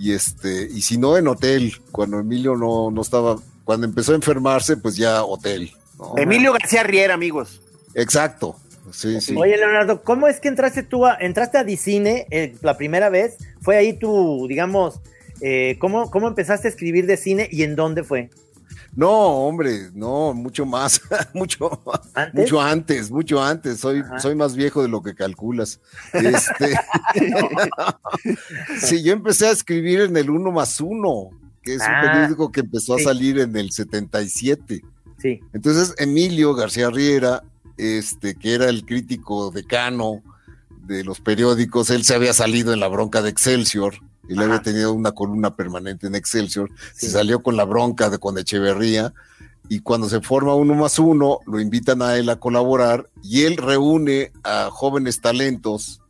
Y 0.00 0.14
este, 0.14 0.66
y 0.72 0.80
si 0.80 0.96
no 0.96 1.18
en 1.18 1.28
hotel, 1.28 1.74
cuando 1.92 2.20
Emilio 2.20 2.56
no, 2.56 2.90
no 2.90 3.02
estaba, 3.02 3.36
cuando 3.64 3.86
empezó 3.86 4.12
a 4.12 4.14
enfermarse, 4.14 4.78
pues 4.78 4.96
ya 4.96 5.22
hotel. 5.22 5.72
¿no? 5.98 6.14
Emilio 6.16 6.54
García 6.54 6.82
Riera, 6.82 7.12
amigos. 7.12 7.60
Exacto. 7.94 8.56
Sí, 8.92 9.20
sí. 9.20 9.36
Oye, 9.36 9.58
Leonardo, 9.58 10.02
¿cómo 10.02 10.26
es 10.26 10.40
que 10.40 10.48
entraste 10.48 10.84
tú 10.84 11.04
a, 11.04 11.18
entraste 11.20 11.58
a 11.58 11.64
Dicine 11.64 12.26
eh, 12.30 12.54
la 12.62 12.78
primera 12.78 13.10
vez? 13.10 13.36
¿Fue 13.60 13.76
ahí 13.76 13.92
tu, 13.92 14.46
digamos, 14.48 15.00
eh, 15.42 15.76
¿cómo, 15.78 16.10
cómo 16.10 16.28
empezaste 16.28 16.68
a 16.68 16.70
escribir 16.70 17.04
de 17.04 17.18
cine 17.18 17.46
y 17.52 17.62
en 17.62 17.76
dónde 17.76 18.02
fue? 18.02 18.30
No, 18.96 19.10
hombre, 19.10 19.90
no, 19.94 20.34
mucho 20.34 20.66
más, 20.66 21.00
mucho, 21.34 21.80
¿Antes? 22.14 22.34
mucho 22.40 22.60
antes, 22.60 23.10
mucho 23.10 23.42
antes. 23.42 23.78
Soy, 23.80 24.00
Ajá. 24.00 24.18
soy 24.18 24.34
más 24.34 24.56
viejo 24.56 24.82
de 24.82 24.88
lo 24.88 25.02
que 25.02 25.14
calculas. 25.14 25.80
Este, 26.12 26.74
sí, 28.80 29.02
yo 29.02 29.12
empecé 29.12 29.46
a 29.46 29.50
escribir 29.52 30.00
en 30.02 30.16
el 30.16 30.30
uno 30.30 30.50
más 30.50 30.80
uno, 30.80 31.30
que 31.62 31.74
es 31.74 31.82
Ah, 31.82 32.02
un 32.02 32.10
periódico 32.10 32.50
que 32.52 32.60
empezó 32.60 32.96
sí. 32.96 33.02
a 33.02 33.04
salir 33.04 33.38
en 33.38 33.56
el 33.56 33.70
77. 33.70 34.82
Sí. 35.18 35.40
Entonces, 35.52 35.94
Emilio 35.98 36.54
García 36.54 36.90
Riera, 36.90 37.42
este, 37.76 38.34
que 38.34 38.54
era 38.54 38.68
el 38.68 38.84
crítico 38.84 39.50
decano 39.50 40.22
de 40.86 41.04
los 41.04 41.20
periódicos, 41.20 41.90
él 41.90 42.04
se 42.04 42.14
había 42.14 42.32
salido 42.32 42.72
en 42.72 42.80
la 42.80 42.88
bronca 42.88 43.22
de 43.22 43.30
Excelsior, 43.30 43.94
él 44.32 44.38
Ajá. 44.38 44.46
había 44.48 44.62
tenido 44.62 44.92
una 44.92 45.12
columna 45.12 45.54
permanente 45.56 46.06
en 46.06 46.14
Excelsior, 46.14 46.70
Sí. 46.94 47.06
se 47.06 47.12
salió 47.12 47.42
con 47.42 47.56
la 47.56 47.64
bronca 47.64 48.10
de 48.10 48.18
con 48.18 48.38
Echeverría, 48.38 49.12
y 49.68 49.80
cuando 49.80 50.08
se 50.08 50.20
forma 50.20 50.54
uno 50.54 50.74
más 50.74 50.98
uno, 50.98 51.38
lo 51.46 51.60
invitan 51.60 52.02
a 52.02 52.16
él 52.16 52.28
a 52.28 52.36
colaborar, 52.40 53.08
y 53.22 53.42
él 53.42 53.56
reúne 53.56 54.32
a 54.42 54.68
jóvenes 54.70 55.20
talentos, 55.20 56.00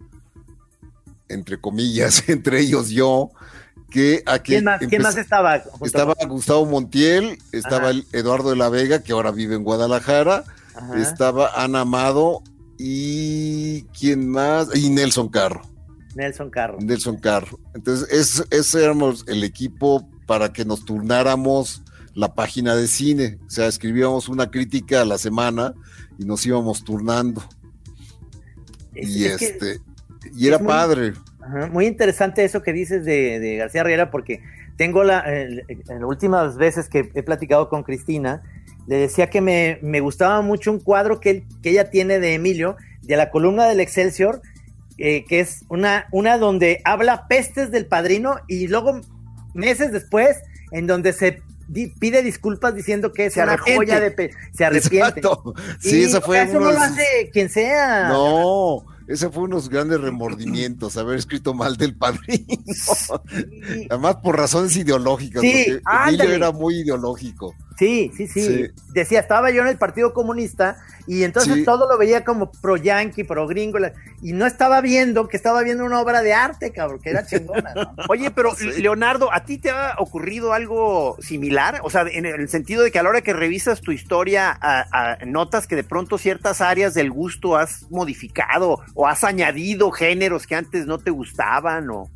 entre 1.28 1.60
comillas, 1.60 2.24
entre 2.28 2.60
ellos 2.60 2.88
yo, 2.90 3.30
que 3.90 4.22
aquí 4.26 4.52
¿Quién 4.52 4.64
más, 4.64 4.80
¿quién 4.88 5.02
más 5.02 5.16
estaba? 5.16 5.56
estaba 5.82 6.14
Gustavo 6.28 6.64
Montiel, 6.64 7.38
estaba 7.52 7.90
Ajá. 7.90 7.98
Eduardo 8.12 8.50
de 8.50 8.56
la 8.56 8.68
Vega, 8.68 9.02
que 9.02 9.12
ahora 9.12 9.30
vive 9.32 9.56
en 9.56 9.64
Guadalajara, 9.64 10.44
Ajá. 10.76 11.00
estaba 11.00 11.50
Ana 11.62 11.80
Amado 11.80 12.42
y 12.78 13.82
quién 13.98 14.28
más, 14.28 14.74
y 14.74 14.88
Nelson 14.90 15.28
Carro, 15.28 15.62
Nelson 16.14 16.50
Carro. 16.50 16.78
Nelson 16.80 17.16
Carro. 17.18 17.58
Entonces, 17.74 18.08
es- 18.10 18.44
ese 18.50 18.84
éramos 18.84 19.24
el 19.28 19.44
equipo 19.44 20.08
para 20.26 20.52
que 20.52 20.64
nos 20.64 20.84
turnáramos 20.84 21.82
la 22.14 22.34
página 22.34 22.74
de 22.74 22.88
cine, 22.88 23.38
o 23.46 23.50
sea, 23.50 23.66
escribíamos 23.68 24.28
una 24.28 24.50
crítica 24.50 25.02
a 25.02 25.04
la 25.04 25.16
semana 25.18 25.74
y 26.18 26.24
nos 26.24 26.44
íbamos 26.44 26.82
turnando. 26.84 27.42
Es- 28.94 29.08
y 29.08 29.24
es 29.24 29.40
este, 29.42 29.80
y 30.34 30.48
era 30.48 30.58
muy- 30.58 30.66
padre. 30.66 31.12
Ajá, 31.40 31.68
Muy 31.68 31.86
interesante 31.86 32.44
eso 32.44 32.62
que 32.62 32.72
dices 32.72 33.04
de, 33.04 33.40
de 33.40 33.56
García 33.56 33.82
Riera, 33.82 34.10
porque 34.10 34.42
tengo 34.76 35.04
la, 35.04 35.22
en 35.26 35.62
las 35.88 36.02
últimas 36.04 36.56
veces 36.56 36.88
que 36.88 37.10
he 37.14 37.22
platicado 37.22 37.68
con 37.68 37.82
Cristina, 37.82 38.42
le 38.86 38.96
decía 38.96 39.30
que 39.30 39.40
me, 39.40 39.78
me 39.82 40.00
gustaba 40.00 40.42
mucho 40.42 40.70
un 40.70 40.80
cuadro 40.80 41.20
que, 41.20 41.30
él- 41.30 41.44
que 41.62 41.70
ella 41.70 41.90
tiene 41.90 42.18
de 42.18 42.34
Emilio, 42.34 42.76
de 43.02 43.16
la 43.16 43.30
columna 43.30 43.66
del 43.66 43.80
Excelsior, 43.80 44.42
eh, 45.00 45.24
que 45.28 45.40
es 45.40 45.64
una, 45.68 46.06
una 46.12 46.38
donde 46.38 46.80
habla 46.84 47.26
pestes 47.26 47.70
del 47.72 47.86
padrino 47.86 48.36
y 48.46 48.68
luego 48.68 49.00
meses 49.54 49.90
después, 49.92 50.36
en 50.70 50.86
donde 50.86 51.12
se 51.12 51.42
di- 51.68 51.88
pide 51.98 52.22
disculpas 52.22 52.74
diciendo 52.74 53.12
que 53.12 53.26
es 53.26 53.34
Se 53.34 53.42
una 53.42 53.54
arrepiente. 53.54 53.76
joya 53.86 54.00
de 54.00 54.10
pe- 54.12 54.30
se 54.56 54.64
arrepiente. 54.64 54.98
Exacto. 55.20 55.54
Sí, 55.80 56.00
Y 56.00 56.04
esa 56.04 56.20
fue 56.20 56.42
eso 56.42 56.52
uno 56.58 56.60
no 56.60 56.66
de 56.68 56.72
lo 56.74 56.80
sus- 56.80 56.90
hace 56.92 57.30
quien 57.32 57.48
sea. 57.48 58.08
No, 58.08 58.84
ese 59.08 59.28
fue 59.30 59.42
unos 59.44 59.68
grandes 59.68 60.00
remordimientos, 60.00 60.96
haber 60.96 61.18
escrito 61.18 61.54
mal 61.54 61.76
del 61.76 61.96
padrino. 61.96 62.46
Además, 63.90 64.16
por 64.22 64.36
razones 64.36 64.76
ideológicas, 64.76 65.42
Sí, 65.42 65.50
porque 65.52 65.68
Emilio 65.68 65.82
ándale. 65.84 66.34
era 66.34 66.52
muy 66.52 66.76
ideológico. 66.80 67.54
Sí, 67.80 68.12
sí, 68.14 68.26
sí, 68.26 68.66
Decía, 68.92 69.20
estaba 69.20 69.50
yo 69.50 69.62
en 69.62 69.68
el 69.68 69.78
Partido 69.78 70.12
Comunista 70.12 70.76
y 71.06 71.24
entonces 71.24 71.64
todo 71.64 71.88
lo 71.88 71.96
veía 71.96 72.24
como 72.24 72.52
pro 72.52 72.76
yankee, 72.76 73.24
pro 73.24 73.46
gringo, 73.46 73.78
y 74.20 74.34
no 74.34 74.44
estaba 74.44 74.82
viendo 74.82 75.28
que 75.28 75.38
estaba 75.38 75.62
viendo 75.62 75.86
una 75.86 75.98
obra 75.98 76.20
de 76.20 76.34
arte, 76.34 76.72
cabrón, 76.72 77.00
que 77.00 77.08
era 77.08 77.24
chingona. 77.24 77.72
Oye, 78.10 78.30
pero 78.32 78.52
Leonardo, 78.76 79.32
¿a 79.32 79.46
ti 79.46 79.56
te 79.56 79.70
ha 79.70 79.94
ocurrido 79.96 80.52
algo 80.52 81.16
similar? 81.22 81.80
O 81.82 81.88
sea, 81.88 82.02
en 82.02 82.26
el 82.26 82.50
sentido 82.50 82.82
de 82.82 82.90
que 82.90 82.98
a 82.98 83.02
la 83.02 83.08
hora 83.08 83.22
que 83.22 83.32
revisas 83.32 83.80
tu 83.80 83.92
historia, 83.92 84.58
notas 85.24 85.66
que 85.66 85.74
de 85.74 85.84
pronto 85.84 86.18
ciertas 86.18 86.60
áreas 86.60 86.92
del 86.92 87.10
gusto 87.10 87.56
has 87.56 87.90
modificado 87.90 88.80
o 88.92 89.08
has 89.08 89.24
añadido 89.24 89.90
géneros 89.90 90.46
que 90.46 90.54
antes 90.54 90.84
no 90.84 90.98
te 90.98 91.10
gustaban 91.10 91.88
o... 91.88 92.10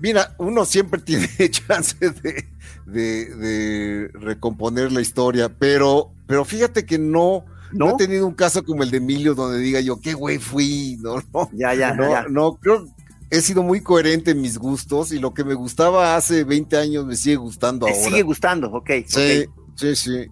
Mira, 0.00 0.34
uno 0.38 0.64
siempre 0.64 1.00
tiene 1.04 1.28
chance 1.50 1.96
de, 2.00 2.46
de, 2.86 4.10
recomponer 4.14 4.92
la 4.92 5.00
historia, 5.00 5.48
pero, 5.48 6.12
pero 6.26 6.44
fíjate 6.44 6.84
que 6.84 6.98
no, 6.98 7.44
no, 7.72 7.90
he 7.90 7.96
tenido 7.96 8.26
un 8.26 8.34
caso 8.34 8.64
como 8.64 8.82
el 8.82 8.90
de 8.90 8.98
Emilio 8.98 9.34
donde 9.34 9.58
diga 9.58 9.80
yo, 9.80 10.00
qué 10.00 10.14
güey 10.14 10.38
fui, 10.38 10.98
no, 11.00 11.22
no, 11.32 11.50
ya, 11.52 11.74
ya, 11.74 11.94
no, 11.94 12.10
ya. 12.10 12.24
no, 12.28 12.56
creo, 12.56 12.86
he 13.30 13.40
sido 13.40 13.62
muy 13.62 13.80
coherente 13.80 14.32
en 14.32 14.40
mis 14.40 14.58
gustos 14.58 15.12
y 15.12 15.18
lo 15.18 15.34
que 15.34 15.44
me 15.44 15.54
gustaba 15.54 16.16
hace 16.16 16.44
20 16.44 16.76
años 16.76 17.06
me 17.06 17.16
sigue 17.16 17.36
gustando 17.36 17.86
ahora. 17.86 17.98
sigue 17.98 18.22
gustando, 18.22 18.70
ok. 18.72 18.90
Sí, 19.06 19.46
sí, 19.76 19.96
sí. 19.96 20.26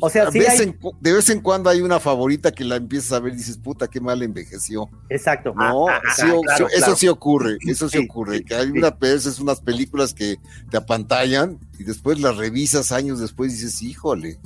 O 0.00 0.10
sea, 0.10 0.30
de 0.30 1.12
vez 1.12 1.28
en 1.30 1.40
cuando 1.40 1.70
hay 1.70 1.80
una 1.80 2.00
favorita 2.00 2.52
que 2.52 2.64
la 2.64 2.76
empiezas 2.76 3.12
a 3.12 3.20
ver 3.20 3.32
y 3.32 3.36
dices, 3.36 3.58
puta, 3.58 3.88
qué 3.88 4.00
mal 4.00 4.22
envejeció. 4.22 4.88
Exacto. 5.08 5.54
No, 5.56 5.88
ah, 5.88 6.00
ah, 6.04 6.66
eso 6.74 6.96
sí 6.96 7.08
ocurre, 7.08 7.58
eso 7.66 7.88
sí, 7.88 7.98
ocurre, 7.98 8.44
que 8.44 8.54
hay 8.54 8.70
una 8.70 8.90
veces 8.90 9.38
unas 9.38 9.60
películas 9.60 10.14
que 10.14 10.38
te 10.70 10.76
apantallan 10.76 11.58
y 11.78 11.84
después 11.84 12.20
las 12.20 12.36
revisas 12.36 12.92
años 12.92 13.20
después 13.20 13.52
y 13.52 13.56
dices, 13.56 13.82
híjole, 13.82 14.38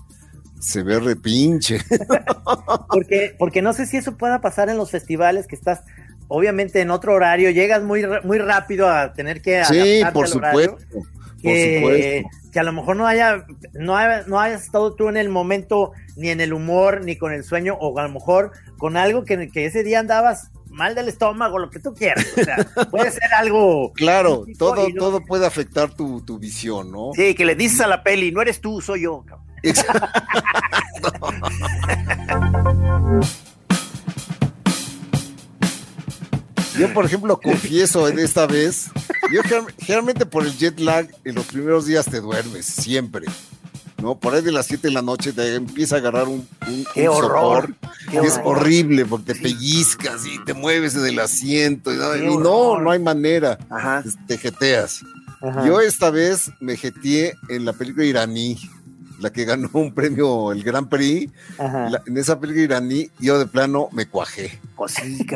se 0.59 0.83
ve 0.83 0.99
repinche. 0.99 1.81
porque, 2.89 3.35
porque 3.39 3.63
no 3.63 3.73
sé 3.73 3.87
si 3.87 3.97
eso 3.97 4.17
pueda 4.17 4.41
pasar 4.41 4.69
en 4.69 4.77
los 4.77 4.91
festivales 4.91 5.47
que 5.47 5.55
estás 5.55 5.83
obviamente 6.29 6.81
en 6.81 6.91
otro 6.91 7.15
horario, 7.15 7.51
llegas 7.51 7.83
muy, 7.83 8.05
muy 8.23 8.39
rápido 8.39 8.89
a 8.89 9.15
tener 9.15 9.41
que 9.41 9.65
Sí, 9.65 10.03
por 10.13 10.29
supuesto. 10.29 10.77
por 10.93 11.05
supuesto 11.43 12.29
que 12.59 12.63
a 12.63 12.65
lo 12.65 12.73
mejor 12.73 12.97
no 12.97 13.07
haya, 13.07 13.47
no, 13.73 13.95
no 14.27 14.41
hayas 14.41 14.65
estado 14.65 14.93
tú 14.97 15.09
en 15.09 15.17
el 15.17 15.29
momento, 15.29 15.93
ni 16.17 16.31
en 16.31 16.41
el 16.41 16.53
humor, 16.53 17.03
ni 17.05 17.15
con 17.15 17.33
el 17.33 17.45
sueño, 17.45 17.77
o 17.79 17.97
a 17.97 18.03
lo 18.03 18.09
mejor 18.09 18.51
con 18.79 18.97
algo 18.97 19.25
que, 19.25 19.49
que 19.49 19.65
ese 19.65 19.85
día 19.85 20.01
andabas 20.01 20.51
mal 20.69 20.97
del 20.97 21.07
estómago, 21.07 21.61
lo 21.61 21.71
que 21.71 21.79
tú 21.79 21.95
quieras. 21.95 22.27
O 22.37 22.43
sea, 22.43 22.57
puede 22.91 23.13
ser 23.13 23.33
algo. 23.33 23.93
Claro, 23.93 24.45
todo, 24.59 24.89
todo 24.99 25.25
puede 25.25 25.47
afectar 25.47 25.95
tu, 25.95 26.21
tu, 26.23 26.41
visión, 26.41 26.91
¿no? 26.91 27.13
Sí, 27.15 27.37
que 27.37 27.45
le 27.45 27.55
dices 27.55 27.81
a 27.81 27.87
la 27.87 28.03
peli, 28.03 28.33
no 28.33 28.43
eres 28.43 28.61
tú, 28.61 28.81
soy 28.81 29.03
yo. 29.03 29.25
Exacto. 29.63 30.09
Yo, 36.79 36.93
por 36.95 37.05
ejemplo, 37.05 37.41
confieso 37.41 38.09
en 38.09 38.19
esta 38.19 38.47
vez, 38.47 38.91
yo 39.33 39.43
generalmente 39.79 40.27
por 40.27 40.45
el 40.45 40.57
jet 40.57 40.79
lag, 40.79 41.09
en 41.25 41.35
los 41.35 41.47
primeros 41.47 41.87
días 41.87 42.07
te 42.07 42.21
duermes, 42.21 42.65
siempre. 42.65 43.27
¿no? 44.03 44.19
Por 44.19 44.35
ahí 44.35 44.43
de 44.43 44.53
las 44.53 44.67
7 44.67 44.89
de 44.89 44.95
la 44.95 45.03
noche 45.03 45.33
te 45.33 45.55
empieza 45.55 45.97
a 45.97 45.99
agarrar 45.99 46.29
un, 46.29 46.47
un, 46.69 46.87
Qué 46.95 47.09
horror. 47.09 47.75
es 48.13 48.41
horrible 48.45 49.05
porque 49.05 49.35
te 49.35 49.41
pellizcas 49.41 50.25
y 50.27 50.43
te 50.45 50.55
mueves 50.55 50.95
del 50.95 51.19
asiento 51.19 51.93
y, 51.93 51.97
no, 52.39 52.79
no, 52.79 52.91
hay 52.91 53.01
manera. 53.01 53.59
Te 54.27 54.39
jeteas. 54.39 55.01
Yo 55.65 55.81
esta 55.81 56.11
vez 56.11 56.51
me 56.61 56.77
jeteé 56.77 57.35
en 57.49 57.65
la 57.65 57.73
película 57.73 58.05
iraní 58.05 58.59
la 59.19 59.31
que 59.31 59.45
ganó 59.45 59.69
un 59.73 59.93
premio, 59.93 60.53
el 60.53 60.63
Gran 60.63 60.89
Prix, 60.89 61.33
en 61.59 62.17
esa 62.17 62.39
película 62.39 62.65
iraní, 62.65 63.11
yo 63.19 63.39
de 63.39 63.47
plano 63.47 63.89
me 63.93 64.07
cuajé. 64.07 64.61
Pues 64.77 64.95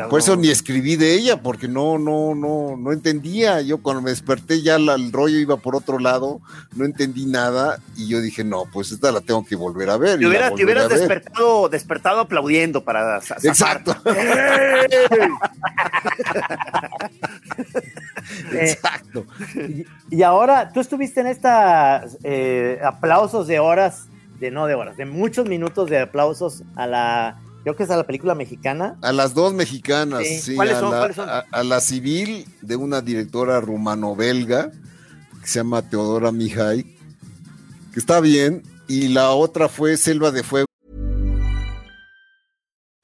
Por 0.09 0.19
eso 0.19 0.37
ni 0.37 0.49
escribí 0.49 0.95
de 0.95 1.15
ella, 1.15 1.41
porque 1.41 1.67
no, 1.67 1.97
no, 1.97 2.33
no, 2.33 2.77
no 2.77 2.91
entendía. 2.93 3.61
Yo 3.61 3.79
cuando 3.79 4.01
me 4.01 4.11
desperté 4.11 4.61
ya 4.61 4.75
el 4.75 5.11
rollo 5.11 5.37
iba 5.37 5.57
por 5.57 5.75
otro 5.75 5.99
lado, 5.99 6.39
no 6.75 6.85
entendí 6.85 7.25
nada, 7.25 7.79
y 7.97 8.07
yo 8.07 8.21
dije, 8.21 8.43
no, 8.43 8.65
pues 8.71 8.91
esta 8.91 9.11
la 9.11 9.21
tengo 9.21 9.45
que 9.45 9.55
volver 9.55 9.89
a 9.89 9.97
ver. 9.97 10.19
Te, 10.19 10.27
hubieras 10.27 10.89
despertado, 10.89 11.67
despertado 11.67 12.21
aplaudiendo 12.21 12.83
para 12.83 13.19
Exacto. 13.43 13.95
Exacto. 18.53 19.25
Y, 20.09 20.23
ahora, 20.23 20.71
tú 20.71 20.79
estuviste 20.79 21.21
en 21.21 21.27
esta 21.27 22.05
eh, 22.23 22.79
aplausos 22.83 23.47
de 23.47 23.59
horas, 23.59 24.07
de 24.39 24.51
no 24.51 24.65
de 24.67 24.75
horas, 24.75 24.97
de 24.97 25.05
muchos 25.05 25.47
minutos 25.47 25.89
de 25.89 25.99
aplausos 25.99 26.63
a 26.75 26.87
la, 26.87 27.41
creo 27.63 27.75
que 27.75 27.83
es 27.83 27.89
a 27.89 27.97
la 27.97 28.05
película 28.05 28.35
mexicana. 28.35 28.97
A 29.01 29.11
las 29.11 29.33
dos 29.33 29.53
mexicanas, 29.53 30.23
sí. 30.25 30.55
¿Cuáles, 30.55 30.77
son, 30.77 30.93
a, 30.93 31.63
la 31.63 31.79
civil 31.79 32.45
de 32.61 32.75
una 32.75 33.01
directora 33.01 33.59
rumano-belga 33.61 34.71
que 35.41 35.47
se 35.47 35.59
llama 35.59 35.81
Teodora 35.81 36.31
Mijay, 36.31 36.83
que 37.93 37.99
está 37.99 38.19
bien, 38.21 38.63
y 38.87 39.09
la 39.09 39.31
otra 39.31 39.67
fue 39.69 39.97
Selva 39.97 40.31
de 40.31 40.43
Fuego. 40.43 40.67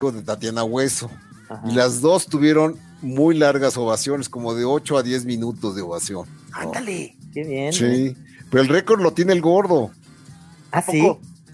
De 0.00 0.22
Tatiana 0.22 0.64
Hueso. 0.64 1.10
Y 1.68 1.74
las 1.74 2.00
dos 2.00 2.24
tuvieron 2.24 2.78
muy 3.02 3.36
largas 3.36 3.76
ovaciones, 3.76 4.30
como 4.30 4.54
de 4.54 4.64
8 4.64 4.96
a 4.96 5.02
10 5.02 5.26
minutos 5.26 5.76
de 5.76 5.82
ovación. 5.82 6.26
Ándale, 6.52 7.14
qué 7.34 7.44
bien. 7.44 7.70
Sí, 7.70 8.16
pero 8.50 8.62
el 8.62 8.70
récord 8.70 9.02
lo 9.02 9.12
tiene 9.12 9.34
el 9.34 9.42
gordo. 9.42 9.90
¿Ah, 10.72 10.80
sí? 10.80 11.06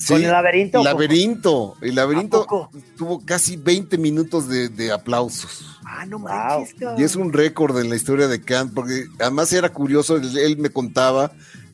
¿Con 0.06 0.22
el 0.22 0.30
laberinto? 0.30 0.84
Laberinto. 0.84 1.76
El 1.80 1.96
laberinto 1.96 2.70
tuvo 2.96 3.20
casi 3.24 3.56
20 3.56 3.98
minutos 3.98 4.48
de, 4.48 4.92
aplausos. 4.92 5.80
Ah, 5.84 6.06
no 6.06 6.20
manches. 6.20 6.76
Y 6.98 7.02
es 7.02 7.16
un 7.16 7.32
récord 7.32 7.76
en 7.80 7.88
la 7.88 7.96
historia 7.96 8.28
de 8.28 8.40
Kant, 8.40 8.72
porque 8.74 9.06
además 9.18 9.52
era 9.52 9.70
curioso, 9.70 10.18
él, 10.18 10.56
me 10.58 10.70
contaba 10.70 11.32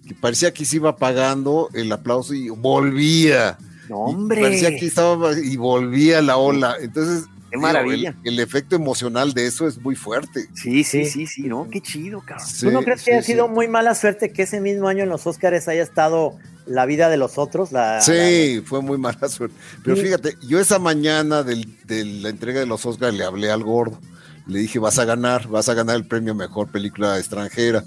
que 0.08 0.14
parecía 0.14 0.54
que 0.54 0.64
se 0.64 0.76
iba 0.76 0.88
apagando 0.88 1.68
el 1.74 1.92
aplauso 1.92 2.32
y 2.32 2.48
volvía. 2.48 3.58
No, 3.88 3.98
hombre. 3.98 4.42
parecía 4.42 4.70
que 4.70 4.86
estaba 4.86 5.32
y 5.38 5.56
volvía 5.56 6.22
la 6.22 6.36
ola. 6.36 6.76
Entonces, 6.80 7.26
Qué 7.52 7.58
maravilla. 7.58 8.14
el, 8.24 8.40
efecto 8.40 8.76
emocional 8.76 9.34
de 9.34 9.46
eso 9.46 9.66
es 9.66 9.78
muy 9.78 9.94
fuerte. 9.94 10.48
Sí, 10.54 10.84
sí, 10.84 11.04
sí, 11.04 11.26
sí, 11.26 11.42
¿no? 11.42 11.68
Qué 11.68 11.82
chido, 11.82 12.22
cabrón. 12.24 12.46
¿Tú 12.58 12.70
no 12.70 12.82
crees 12.82 13.02
que 13.02 13.12
haya 13.12 13.22
sido 13.22 13.46
muy 13.46 13.68
mala 13.68 13.94
suerte 13.94 14.32
que 14.32 14.42
ese 14.42 14.60
mismo 14.60 14.88
año 14.88 15.02
en 15.02 15.10
los 15.10 15.26
Oscars 15.26 15.68
haya 15.68 15.82
estado 15.82 16.38
la 16.64 16.86
vida 16.86 17.10
de 17.10 17.18
los 17.18 17.36
otros? 17.36 17.70
La, 17.70 18.00
sí, 18.00 18.62
fue 18.64 18.80
muy 18.80 18.96
mala 18.96 19.28
suerte. 19.28 19.54
Pero 19.84 19.96
fíjate, 19.96 20.36
yo 20.48 20.60
esa 20.60 20.78
mañana 20.78 21.42
de 21.42 21.62
la 21.88 22.30
entrega 22.30 22.60
de 22.60 22.66
los 22.66 22.86
Oscars 22.86 23.14
le 23.14 23.24
hablé 23.24 23.50
al 23.50 23.62
gordo. 23.62 24.00
Le 24.46 24.58
dije, 24.58 24.78
vas 24.78 24.98
a 24.98 25.04
ganar, 25.04 25.46
vas 25.48 25.68
a 25.68 25.74
ganar 25.74 25.96
el 25.96 26.06
premio 26.06 26.34
Mejor 26.34 26.68
Película 26.68 27.18
Extranjera. 27.18 27.84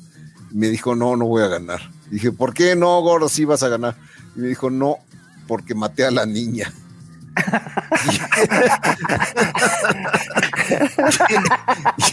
me 0.52 0.70
dijo, 0.70 0.96
no, 0.96 1.16
no 1.16 1.26
voy 1.26 1.42
a 1.42 1.48
ganar. 1.48 1.82
dije, 2.12 2.32
¿por 2.32 2.54
qué 2.54 2.76
no, 2.76 3.02
gordo? 3.02 3.30
Sí 3.30 3.46
vas 3.46 3.64
a 3.64 3.70
ganar. 3.70 3.96
Y 4.36 4.42
me 4.42 4.48
dijo, 4.48 4.70
no, 4.70 5.00
porque 5.48 5.76
maté 5.76 6.06
a 6.06 6.12
la 6.12 6.26
niña 6.26 6.72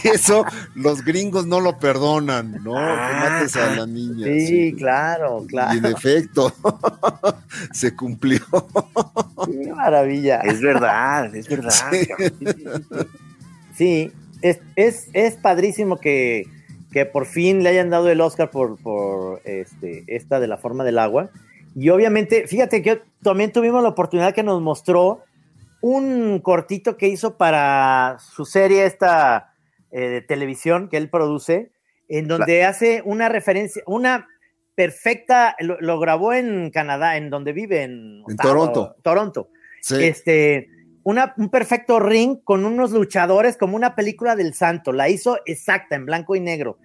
y 0.03 0.07
eso 0.09 0.45
los 0.75 1.03
gringos 1.03 1.47
no 1.47 1.59
lo 1.59 1.79
perdonan, 1.79 2.63
¿no? 2.63 2.73
que 2.73 2.79
mates 2.79 3.55
a 3.55 3.75
la 3.75 3.85
niña. 3.87 4.25
Sí, 4.25 4.73
claro, 4.77 5.45
claro. 5.47 5.73
Y 5.75 5.77
en 5.77 5.85
efecto, 5.85 6.53
se 7.71 7.95
cumplió. 7.95 8.41
Qué 9.45 9.73
maravilla. 9.73 10.39
Es 10.39 10.61
verdad, 10.61 11.33
es 11.35 11.47
verdad. 11.47 11.91
Sí, 13.75 14.11
es, 14.41 14.59
es, 14.75 15.07
es, 15.13 15.35
padrísimo 15.35 15.97
que, 15.97 16.47
que, 16.91 17.05
por 17.05 17.25
fin 17.25 17.63
le 17.63 17.69
hayan 17.69 17.89
dado 17.89 18.09
el 18.09 18.21
Oscar 18.21 18.51
por, 18.51 18.77
por 18.77 19.41
este, 19.45 20.03
esta 20.07 20.39
de 20.39 20.47
la 20.47 20.57
forma 20.57 20.83
del 20.83 20.99
agua. 20.99 21.29
Y 21.75 21.89
obviamente, 21.89 22.47
fíjate 22.47 22.81
que 22.81 23.01
también 23.21 23.51
tuvimos 23.51 23.81
la 23.81 23.89
oportunidad 23.89 24.33
que 24.33 24.43
nos 24.43 24.61
mostró 24.61 25.23
un 25.81 26.39
cortito 26.39 26.97
que 26.97 27.07
hizo 27.07 27.37
para 27.37 28.17
su 28.19 28.45
serie 28.45 28.85
esta 28.85 29.53
eh, 29.91 30.09
de 30.09 30.21
televisión 30.21 30.87
que 30.87 30.97
él 30.97 31.09
produce, 31.09 31.71
en 32.07 32.27
donde 32.27 32.63
hace 32.63 33.01
una 33.05 33.27
referencia, 33.27 33.83
una 33.85 34.27
perfecta, 34.75 35.55
lo, 35.59 35.79
lo 35.81 35.99
grabó 35.99 36.33
en 36.33 36.69
Canadá, 36.71 37.17
en 37.17 37.29
donde 37.29 37.53
vive, 37.53 37.83
en, 37.83 38.23
En 38.27 38.33
Ottawa, 38.33 38.53
Toronto. 38.53 38.95
Toronto. 39.01 39.49
Sí. 39.81 40.03
Este, 40.03 40.69
una, 41.03 41.33
un 41.37 41.49
perfecto 41.49 41.99
ring 41.99 42.37
con 42.43 42.65
unos 42.65 42.91
luchadores 42.91 43.57
como 43.57 43.75
una 43.75 43.95
película 43.95 44.35
del 44.35 44.53
santo. 44.53 44.93
La 44.93 45.09
hizo 45.09 45.39
exacta, 45.45 45.95
en 45.95 46.05
blanco 46.05 46.35
y 46.35 46.39
negro. 46.39 46.77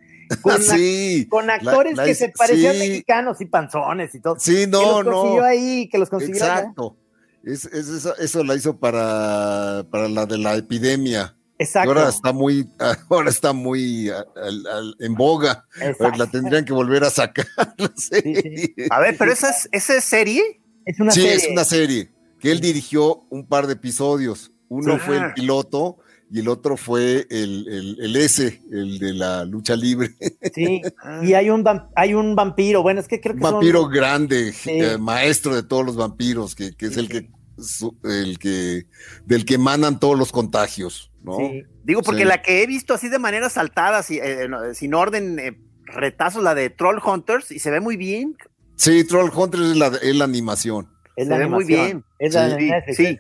Con, 1.28 1.50
actores 1.50 1.96
la 1.96 2.04
que 2.04 2.14
se 2.14 2.28
parecían 2.30 2.74
sí. 2.74 2.78
mexicanos 2.80 3.40
y 3.40 3.46
panzones 3.46 4.14
y 4.14 4.20
todo. 4.20 4.36
Sí, 4.38 4.54
que 4.56 4.66
no, 4.66 5.02
los 5.02 5.14
consiguió 5.14 5.40
no. 5.42 5.46
ahí, 5.46 5.88
que 5.88 5.98
los 5.98 6.10
consiguió 6.10 6.44
allá. 6.44 6.58
Exacto. 6.60 6.96
Es, 7.44 7.64
es 7.66 7.88
eso, 7.88 8.16
eso 8.18 8.44
la 8.44 8.54
hizo 8.56 8.78
para, 8.78 9.86
para 9.90 10.08
la 10.08 10.26
de 10.26 10.38
la 10.38 10.56
epidemia. 10.56 11.34
Y 11.58 11.64
Exacto. 11.64 11.90
ahora 11.90 12.08
está 12.08 12.32
muy, 12.32 12.68
ahora 13.10 13.30
está 13.30 13.52
muy 13.52 14.10
al- 14.10 14.66
al- 14.66 14.96
en 15.00 15.14
boga. 15.14 15.64
exacto. 15.80 16.18
La 16.18 16.30
tendrían 16.30 16.64
que 16.64 16.72
volver 16.72 17.04
a 17.04 17.10
sacar. 17.10 17.46
A 18.90 19.00
ver, 19.00 19.16
pero 19.18 19.32
esa 19.32 19.50
es, 19.50 19.68
esa 19.72 19.96
es 19.96 20.04
serie. 20.04 20.60
Es 20.84 21.00
una 21.00 21.10
sí, 21.12 21.20
serie. 21.22 21.36
es 21.36 21.48
una 21.50 21.64
serie 21.64 22.10
que 22.40 22.50
él 22.52 22.60
dirigió 22.60 23.26
un 23.30 23.46
par 23.46 23.66
de 23.66 23.74
episodios. 23.74 24.52
Uno 24.68 24.94
Ah. 24.94 24.98
fue 25.04 25.16
el 25.16 25.32
piloto 25.34 25.98
y 26.30 26.40
el 26.40 26.48
otro 26.48 26.76
fue 26.76 27.26
el, 27.30 27.66
el, 27.68 27.96
el 28.00 28.16
S, 28.16 28.60
el 28.70 28.98
de 28.98 29.12
la 29.14 29.44
lucha 29.44 29.74
libre. 29.76 30.14
Sí, 30.54 30.82
y 31.22 31.32
hay 31.34 31.50
un, 31.50 31.64
hay 31.96 32.14
un 32.14 32.34
vampiro. 32.34 32.82
Bueno, 32.82 33.00
es 33.00 33.08
que 33.08 33.20
creo 33.20 33.34
que 33.34 33.44
Un 33.44 33.50
vampiro 33.52 33.82
son. 33.82 33.92
grande, 33.92 34.52
Sí. 34.52 34.70
eh, 34.72 34.98
maestro 34.98 35.54
de 35.54 35.62
todos 35.62 35.84
los 35.86 35.96
vampiros, 35.96 36.54
que, 36.54 36.74
que 36.76 36.86
es 36.86 36.96
el 36.96 37.08
que, 37.08 37.30
su- 37.58 37.96
el 38.04 38.38
que 38.38 38.86
del 39.24 39.44
que 39.44 39.54
emanan 39.54 39.98
todos 40.00 40.18
los 40.18 40.32
contagios, 40.32 41.10
¿no? 41.22 41.36
Sí. 41.38 41.62
Digo, 41.84 42.02
porque 42.02 42.22
Sí. 42.22 42.28
la 42.28 42.42
que 42.42 42.62
he 42.62 42.66
visto 42.66 42.94
así 42.94 43.08
de 43.08 43.18
manera 43.18 43.48
saltada, 43.50 44.02
si- 44.02 44.18
eh, 44.18 44.46
no, 44.48 44.74
sin 44.74 44.94
orden, 44.94 45.38
eh, 45.38 45.58
retazos, 45.86 46.42
la 46.42 46.54
de 46.54 46.68
Troll 46.70 46.98
Hunters, 47.04 47.50
y 47.50 47.58
se 47.60 47.70
ve 47.70 47.80
muy 47.80 47.96
bien. 47.96 48.36
Sí, 48.76 49.04
Troll 49.04 49.30
Hunter 49.34 49.60
es 49.60 49.76
la, 49.76 49.86
es 50.02 50.14
la 50.16 50.24
animación. 50.24 50.88
Es 51.16 51.24
Se 51.26 51.30
la 51.30 51.38
ve 51.38 51.46
muy 51.48 51.64
animación. 51.64 51.86
bien. 51.86 52.04
Es 52.20 52.34
la 52.34 52.48
Sí, 52.94 53.16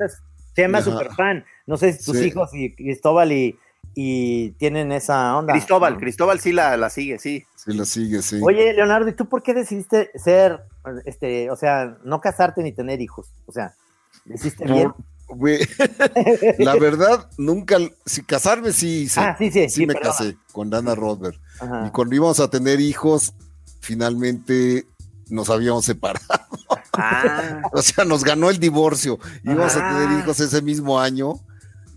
llama 0.62 0.78
Ajá. 0.78 0.90
super 0.90 1.10
fan. 1.14 1.44
No 1.66 1.76
sé 1.76 1.92
si 1.92 2.04
tus 2.04 2.18
Sí. 2.18 2.24
hijos 2.26 2.50
y 2.54 2.74
Cristóbal 2.74 3.32
y, 3.32 3.58
y 3.94 4.50
tienen 4.52 4.92
esa 4.92 5.36
onda. 5.36 5.52
Cristóbal, 5.52 5.94
¿no? 5.94 6.00
Cristóbal 6.00 6.40
sí 6.40 6.52
la, 6.52 6.76
la 6.76 6.90
sigue, 6.90 7.18
sí. 7.18 7.44
Sí, 7.56 7.72
la 7.74 7.84
sigue, 7.84 8.22
sí. 8.22 8.40
Oye, 8.42 8.72
Leonardo, 8.72 9.08
¿y 9.08 9.12
tú 9.12 9.28
por 9.28 9.42
qué 9.42 9.52
decidiste 9.54 10.10
ser, 10.14 10.60
este, 11.04 11.50
o 11.50 11.56
sea, 11.56 11.98
no 12.04 12.20
casarte 12.20 12.62
ni 12.62 12.72
tener 12.72 13.00
hijos? 13.00 13.26
O 13.46 13.52
sea, 13.52 13.74
¿lo 14.24 14.34
hiciste 14.36 14.64
bien? 14.64 14.92
Por- 14.92 15.36
güey, 15.36 15.58
la 16.58 16.74
verdad, 16.76 17.28
nunca, 17.36 17.76
si 18.06 18.22
casarme 18.22 18.72
sí 18.72 19.02
hice. 19.02 19.20
Ah, 19.20 19.36
sí, 19.38 19.50
sí, 19.50 19.64
sí, 19.64 19.68
sí, 19.68 19.86
me 19.86 19.92
perdona. 19.92 20.10
casé 20.16 20.36
con 20.52 20.70
Dana 20.70 20.94
Rodberg. 20.94 21.38
Ajá. 21.60 21.84
Y 21.86 21.90
cuando 21.90 22.14
íbamos 22.14 22.40
a 22.40 22.48
tener 22.48 22.80
hijos, 22.80 23.34
finalmente 23.80 24.86
nos 25.28 25.50
habíamos 25.50 25.84
separado. 25.84 26.24
Ah, 26.98 27.62
O 27.72 27.80
sea, 27.82 28.04
nos 28.04 28.24
ganó 28.24 28.50
el 28.50 28.58
divorcio. 28.58 29.18
Íbamos 29.44 29.76
a 29.76 29.88
Ah. 29.90 29.98
tener 30.02 30.18
hijos 30.20 30.40
ese 30.40 30.60
mismo 30.62 31.00
año 31.00 31.34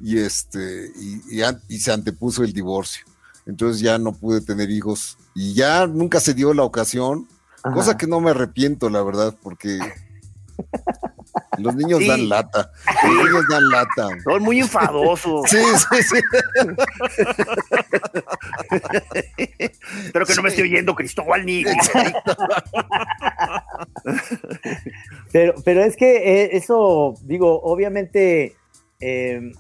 y 0.02 0.18
este 0.20 0.92
y, 1.00 1.38
y 1.38 1.42
an- 1.44 1.62
y 1.68 1.80
se 1.80 1.92
antepuso 1.92 2.44
el 2.44 2.54
divorcio. 2.54 3.06
Entonces 3.46 3.82
ya 3.82 3.98
no 3.98 4.14
pude 4.14 4.42
tener 4.42 4.70
hijos 4.70 5.18
y 5.36 5.54
ya 5.54 5.88
nunca 5.88 6.20
se 6.20 6.34
dio 6.34 6.54
la 6.54 6.64
ocasión, 6.64 7.28
Ajá. 7.64 7.74
cosa 7.76 7.98
que 7.98 8.06
no 8.08 8.20
me 8.22 8.30
arrepiento, 8.32 8.90
la 8.90 9.02
verdad, 9.04 9.36
porque 9.42 9.80
los 11.62 11.76
niños 11.76 12.00
Sí. 12.00 12.08
dan 12.08 12.30
lata. 12.30 12.72
Los 13.04 13.26
niños 13.26 13.46
dan 13.50 13.70
lata. 13.70 14.08
son 14.24 14.44
muy 14.44 14.60
enfadosos. 14.60 15.50
Sí, 15.50 15.58
sí, 15.92 16.04
sí. 16.04 16.22
Espero 20.06 20.26
que 20.26 20.36
no 20.36 20.42
me 20.44 20.50
esté 20.50 20.62
oyendo 20.64 20.96
Cristóbal 20.96 21.46
ni. 21.46 21.64
Pero, 25.32 25.54
pero 25.64 25.84
es 25.84 25.96
que 25.96 26.44
eh, 26.44 26.50
eso, 26.58 27.16
digo, 27.24 27.62
obviamente 27.64 28.56
eh, 29.00 29.52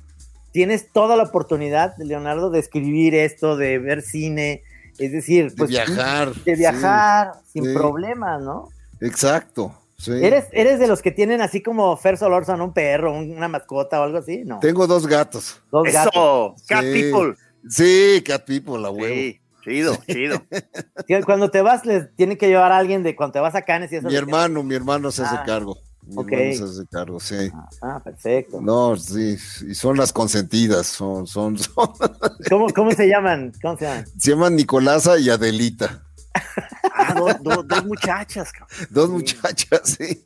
tienes 0.51 0.91
toda 0.91 1.15
la 1.15 1.23
oportunidad, 1.23 1.95
Leonardo, 1.97 2.49
de 2.49 2.59
escribir 2.59 3.15
esto, 3.15 3.55
de 3.55 3.79
ver 3.79 4.01
cine, 4.01 4.63
es 4.99 5.11
decir, 5.11 5.51
De 5.51 5.55
pues, 5.57 5.69
viajar. 5.69 6.33
de 6.33 6.55
viajar 6.55 7.31
sin 7.51 7.65
sí. 7.65 7.73
problemas, 7.73 8.41
¿no? 8.41 8.69
exacto. 8.99 9.75
Sí. 10.01 10.11
¿Eres, 10.23 10.45
¿Eres 10.51 10.79
de 10.79 10.87
los 10.87 11.01
que 11.01 11.11
tienen 11.11 11.41
así 11.41 11.61
como 11.61 11.95
Fer 11.97 12.17
Solórzano, 12.17 12.63
un 12.65 12.73
perro, 12.73 13.13
un- 13.13 13.31
una 13.37 13.47
mascota 13.47 13.99
o 13.99 14.03
algo 14.03 14.17
así? 14.17 14.43
No. 14.45 14.59
Tengo 14.59 14.87
dos 14.87 15.07
gatos. 15.07 15.61
Dos 15.71 15.83
gatos. 15.91 16.11
Eso, 16.13 16.55
Cat 16.67 16.83
Sí. 16.83 16.93
People. 17.03 17.35
Sí, 17.69 18.23
cat 18.25 18.43
people, 18.45 18.79
la 18.79 18.89
huevo. 18.89 19.13
Sí, 19.15 19.39
chido, 19.63 19.95
chido. 20.07 20.43
Cuando 21.25 21.51
te 21.51 21.61
vas, 21.61 21.85
les 21.85 22.13
tienen 22.15 22.37
que 22.37 22.47
llevar 22.47 22.71
a 22.71 22.77
alguien 22.77 23.03
de 23.03 23.15
cuando 23.15 23.33
te 23.33 23.39
vas 23.39 23.53
a 23.53 23.61
y 23.91 23.95
eso. 23.97 24.07
Mi 24.07 24.15
hermano, 24.15 24.63
mi 24.63 24.73
hermano 24.73 25.11
se 25.11 25.21
hace 25.23 25.35
Ah, 25.37 25.43
cargo. 25.45 25.77
Mi 26.07 26.17
ok. 26.17 26.31
hermano 26.31 26.53
se 26.55 26.63
hace 26.63 26.87
cargo, 26.89 27.19
sí. 27.19 27.51
Ah, 27.83 28.01
perfecto. 28.03 28.59
No, 28.59 28.97
sí, 28.97 29.37
y 29.69 29.75
son 29.75 29.95
las 29.97 30.11
consentidas, 30.11 30.87
son, 30.87 31.27
son, 31.27 31.55
son- 31.59 31.93
¿Cómo, 32.49 32.67
¿Cómo 32.73 32.91
se 32.93 33.07
llaman? 33.07 33.53
¿Cómo 33.61 33.77
se 33.77 33.85
llaman? 33.85 34.05
se 34.17 34.31
llaman 34.31 34.55
Nicolasa 34.55 35.19
y 35.19 35.29
Adelita, 35.29 36.03
Ah, 37.11 37.37
do- 37.41 37.55
do- 37.55 37.63
dos 37.63 37.85
muchachas. 37.85 38.51
cabrón. 38.51 38.87
dos 38.89 39.09
muchachas, 39.09 39.81
sí. 39.97 40.21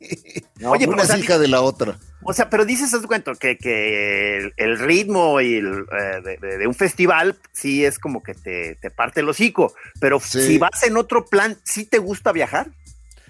No, 0.58 0.70
Oye, 0.72 0.86
Una 0.86 1.04
sea, 1.04 1.16
es 1.16 1.22
hija 1.24 1.38
de 1.38 1.48
la 1.48 1.60
otra. 1.62 1.98
O 2.22 2.32
sea, 2.32 2.50
pero 2.50 2.64
dices, 2.64 2.92
haz 2.94 3.02
de 3.02 3.06
cuenta, 3.06 3.32
que, 3.34 3.56
que 3.58 4.36
el, 4.38 4.52
el 4.56 4.78
ritmo 4.78 5.40
y 5.40 5.54
el, 5.56 5.66
eh, 5.92 6.20
de, 6.24 6.36
de- 6.38 6.58
de 6.58 6.66
un 6.66 6.74
festival 6.74 7.36
sí 7.52 7.84
es 7.84 7.98
como 7.98 8.22
que 8.22 8.34
te, 8.34 8.74
te 8.76 8.90
parte 8.90 9.20
el 9.20 9.28
hocico, 9.28 9.74
pero 10.00 10.18
Sí. 10.20 10.40
si 10.42 10.58
vas 10.58 10.82
en 10.82 10.96
otro 10.96 11.26
plan, 11.26 11.56
¿sí 11.62 11.84
te 11.84 11.98
gusta 11.98 12.32
viajar? 12.32 12.70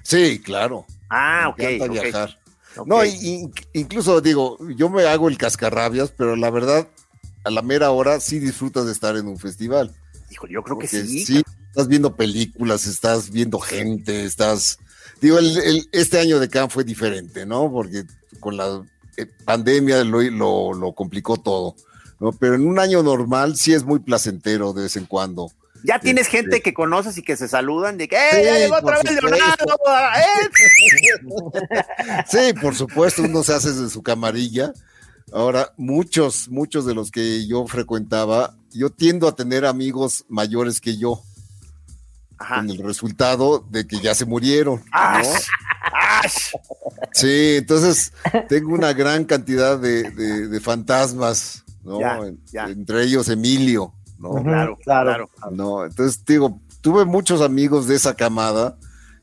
Sí, 0.03 0.41
claro. 0.43 0.87
Ah, 1.11 1.49
ok. 1.51 1.59
me 1.59 1.75
encanta 1.77 1.93
viajar. 2.03 2.39
No, 2.87 3.05
y- 3.05 3.51
incluso 3.73 4.21
digo, 4.21 4.59
yo 4.77 4.89
me 4.91 5.05
hago 5.07 5.29
el 5.29 5.39
cascarrabias, 5.39 6.11
pero 6.11 6.37
la 6.37 6.51
verdad, 6.51 6.87
a 7.45 7.51
la 7.51 7.63
mera 7.63 7.91
hora 7.91 8.21
sí 8.21 8.39
disfrutas 8.39 8.87
de 8.87 8.93
estar 8.93 9.17
en 9.17 9.27
un 9.29 9.39
festival. 9.39 9.95
Híjole, 10.31 10.53
yo 10.55 10.63
creo 10.63 10.79
que 10.79 10.87
Porque 10.89 11.05
sí. 11.05 11.43
Estás 11.77 11.89
viendo 11.89 12.17
películas, 12.17 12.87
estás 12.87 13.31
viendo 13.31 13.59
gente, 13.61 14.25
estás. 14.25 14.79
Digo, 15.21 15.39
el- 15.39 15.59
el- 15.59 15.89
este 15.93 16.19
año 16.19 16.41
de 16.41 16.49
Cannes 16.49 16.73
fue 16.73 16.85
diferente, 16.85 17.45
¿no? 17.45 17.71
Porque 17.71 18.05
con 18.41 18.57
la 18.57 18.83
eh, 19.19 19.27
pandemia 19.45 20.03
lo, 20.03 20.23
lo- 20.23 20.73
lo 20.73 20.93
complicó 20.95 21.37
todo, 21.37 21.77
¿no? 22.19 22.33
Pero 22.33 22.55
en 22.55 22.67
un 22.67 22.79
año 22.79 23.03
normal 23.03 23.57
sí 23.59 23.75
es 23.75 23.85
muy 23.85 23.99
placentero 23.99 24.73
de 24.73 24.85
vez 24.85 24.97
en 24.97 25.05
cuando. 25.05 25.51
Ya 25.85 26.01
tienes 26.01 26.27
Este- 26.27 26.39
gente 26.39 26.63
que 26.63 26.73
conoces 26.73 27.19
y 27.19 27.23
que 27.23 27.37
se 27.37 27.47
saludan 27.47 27.99
de 27.99 28.09
que, 28.09 28.17
¡eh, 28.17 28.31
Sí, 28.33 28.43
ya 28.45 28.59
llegó 28.59 28.77
otra 28.77 28.99
vez. 29.03 29.13
Leonardo! 29.13 29.77
¡Eh! 30.17 30.49
Sí, 32.27 32.53
por 32.61 32.75
supuesto, 32.75 33.23
uno 33.23 33.43
se 33.45 33.53
hace 33.53 33.73
de 33.73 33.91
su 33.91 34.03
camarilla. 34.03 34.73
Ahora, 35.33 35.73
muchos, 35.77 36.49
muchos 36.49 36.87
de 36.87 36.95
los 36.95 37.11
que 37.11 37.47
yo 37.47 37.67
frecuentaba, 37.67 38.57
yo 38.73 38.91
tiendo 38.91 39.29
a 39.29 39.35
tener 39.37 39.67
amigos 39.67 40.25
mayores 40.29 40.81
que 40.81 40.97
yo, 40.97 41.23
Ajá. 42.39 42.57
con 42.57 42.71
el 42.71 42.79
resultado 42.79 43.65
de 43.71 43.87
que 43.87 43.99
ya 44.01 44.15
se 44.15 44.25
murieron. 44.27 44.77
¿no? 44.77 44.85
¡Ash! 44.93 45.47
¡Ash! 45.93 46.51
Sí, 47.13 47.57
entonces 47.59 48.13
tengo 48.49 48.75
una 48.75 48.93
gran 48.93 49.25
cantidad 49.25 49.79
de, 49.79 50.11
de- 50.11 50.49
de 50.49 50.61
fantasmas, 50.61 51.65
¿no? 51.85 52.01
Ya, 52.01 52.19
En- 52.19 52.41
ya. 52.53 52.65
Entre 52.67 53.03
ellos 53.05 53.29
Emilio, 53.29 53.95
¿no? 54.19 54.35
Claro, 54.43 54.77
claro. 54.83 55.31
No, 55.53 55.85
entonces 55.85 56.25
digo, 56.25 56.61
tuve 56.81 57.05
muchos 57.05 57.41
amigos 57.41 57.87
de 57.89 57.95
esa 57.97 58.15
camada 58.15 58.77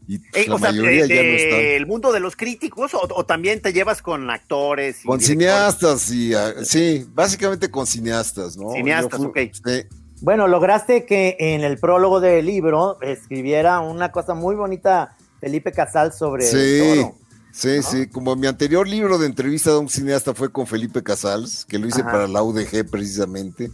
y 0.07 0.17
pues, 0.19 0.45
Eh, 0.45 0.49
la 0.49 0.55
o 0.55 0.59
sea, 0.59 0.71
mayoría 0.71 1.03
de- 1.03 1.07
ya 1.07 1.23
no 1.23 1.29
están. 1.29 1.59
del 1.59 1.85
mundo 1.87 2.11
de 2.11 2.19
los 2.19 2.35
críticos 2.35 2.93
o, 2.93 3.01
o 3.15 3.25
también 3.25 3.61
te 3.61 3.71
llevas 3.73 4.01
con 4.01 4.29
actores 4.29 5.03
y 5.03 5.07
Con 5.07 5.19
directores? 5.19 5.25
cineastas 5.27 6.11
y 6.11 6.33
ah, 6.33 6.53
sí, 6.63 7.05
básicamente 7.13 7.69
con 7.71 7.85
cineastas, 7.87 8.57
¿no? 8.57 8.71
Cineastas, 8.71 9.19
Yo 9.21 9.27
ok. 9.27 9.37
sí, 9.53 9.83
Bueno, 10.23 10.47
lograste 10.47 11.05
que 11.05 11.35
en 11.37 11.65
el 11.65 11.77
prólogo 11.77 12.21
del 12.21 12.45
libro 12.45 12.97
escribiera 13.01 13.81
una 13.81 14.09
cosa 14.13 14.33
muy 14.33 14.55
bonita 14.55 15.17
Felipe 15.41 15.73
Casal 15.73 16.13
sobre 16.13 16.45
Sí. 16.45 16.57
el 16.57 16.95
toro. 17.01 17.15
sí, 17.51 17.83
sí, 17.83 18.07
como 18.07 18.33
mi 18.37 18.47
anterior 18.47 18.87
libro 18.87 19.17
de 19.17 19.25
entrevista 19.25 19.71
de 19.71 19.79
un 19.79 19.89
cineasta 19.89 20.33
fue 20.33 20.49
con 20.49 20.65
Felipe 20.65 21.03
Casals, 21.03 21.65
que 21.65 21.77
lo 21.77 21.87
hice 21.87 22.01
Ajá. 22.03 22.11
para 22.13 22.27
la 22.29 22.41
UDG 22.41 22.89
precisamente. 22.89 23.69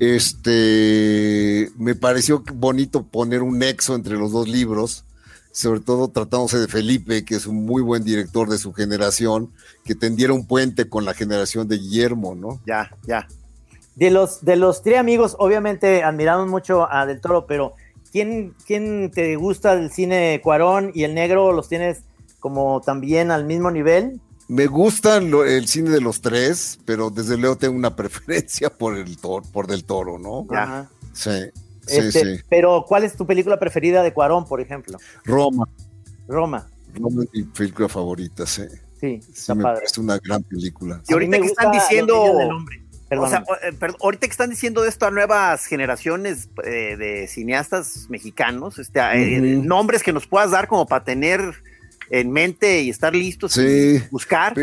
Este, 0.00 1.70
me 1.76 1.94
pareció 1.94 2.42
bonito 2.54 3.02
poner 3.04 3.42
un 3.42 3.58
nexo 3.58 3.94
entre 3.94 4.14
los 4.16 4.32
dos 4.32 4.48
libros, 4.48 5.04
sobre 5.52 5.80
todo 5.80 6.08
tratándose 6.08 6.58
de 6.58 6.66
Felipe, 6.68 7.26
que 7.26 7.34
es 7.34 7.46
un 7.46 7.66
muy 7.66 7.82
buen 7.82 8.04
director 8.04 8.48
de 8.48 8.56
su 8.56 8.72
generación, 8.72 9.50
que 9.84 9.94
tendiera 9.94 10.32
un 10.32 10.46
puente 10.46 10.88
con 10.88 11.04
la 11.04 11.12
generación 11.12 11.68
de 11.68 11.76
Guillermo, 11.76 12.34
¿no? 12.34 12.60
Ya, 12.66 12.90
ya. 13.06 13.26
De 13.96 14.10
los, 14.10 14.44
de 14.44 14.56
los 14.56 14.82
tres 14.82 14.98
amigos, 14.98 15.36
obviamente 15.38 16.02
admiramos 16.02 16.48
mucho 16.48 16.90
a 16.90 17.06
Del 17.06 17.20
Toro, 17.20 17.46
pero 17.46 17.74
¿quién, 18.10 18.54
¿quién 18.66 19.10
te 19.12 19.36
gusta 19.36 19.76
del 19.76 19.90
cine 19.92 20.40
Cuarón 20.42 20.90
y 20.94 21.04
el 21.04 21.14
negro? 21.14 21.52
¿Los 21.52 21.68
tienes 21.68 22.02
como 22.40 22.80
también 22.80 23.30
al 23.30 23.44
mismo 23.44 23.70
nivel? 23.70 24.20
Me 24.48 24.66
gusta 24.66 25.20
lo- 25.20 25.44
el 25.44 25.66
cine 25.68 25.90
de 25.90 26.00
los 26.00 26.20
tres, 26.20 26.78
pero 26.84 27.08
desde 27.10 27.36
luego 27.38 27.56
tengo 27.56 27.76
una 27.76 27.94
preferencia 27.96 28.68
por 28.70 28.96
el 28.96 29.16
toro, 29.16 29.44
por 29.52 29.66
del 29.66 29.84
toro, 29.84 30.18
¿no? 30.18 30.46
Ajá. 30.54 30.90
Sí. 31.12 31.30
Sí, 31.86 31.98
Este, 31.98 32.36
sí. 32.38 32.42
Pero, 32.48 32.84
¿cuál 32.88 33.04
es 33.04 33.14
tu 33.14 33.26
película 33.26 33.58
preferida 33.58 34.02
de 34.02 34.12
Cuarón, 34.14 34.46
por 34.46 34.60
ejemplo? 34.60 34.98
Roma. 35.24 35.66
Roma. 36.26 36.66
Roma 36.94 37.22
es 37.24 37.28
mi 37.32 37.42
película 37.44 37.88
favorita, 37.88 38.46
sí. 38.46 38.62
Sí, 39.00 39.20
Sí, 39.22 39.32
está 39.34 39.54
me 39.54 39.62
padre. 39.64 39.80
parece 39.80 40.00
una 40.00 40.16
gran 40.18 40.42
película. 40.44 41.02
Y 41.06 41.12
ahorita 41.12 41.38
que 41.38 41.46
están 41.46 41.70
diciendo- 41.72 42.24
O 43.18 43.28
sea, 43.28 43.44
eh, 43.62 43.72
perdón, 43.78 43.96
ahorita 44.02 44.26
que 44.26 44.30
están 44.32 44.50
diciendo 44.50 44.82
de 44.82 44.88
esto 44.88 45.06
a 45.06 45.10
nuevas 45.10 45.66
generaciones 45.66 46.48
eh, 46.64 46.96
de 46.96 47.26
cineastas 47.28 48.06
mexicanos, 48.08 48.78
este, 48.78 49.00
eh, 49.00 49.40
nombres 49.40 50.02
que 50.02 50.12
nos 50.12 50.26
puedas 50.26 50.50
dar 50.50 50.68
como 50.68 50.86
para 50.86 51.04
tener 51.04 51.40
en 52.10 52.30
mente 52.30 52.82
y 52.82 52.90
estar 52.90 53.14
listos 53.14 53.52
Sí. 53.52 53.62
y 53.62 53.98
buscar. 54.10 54.54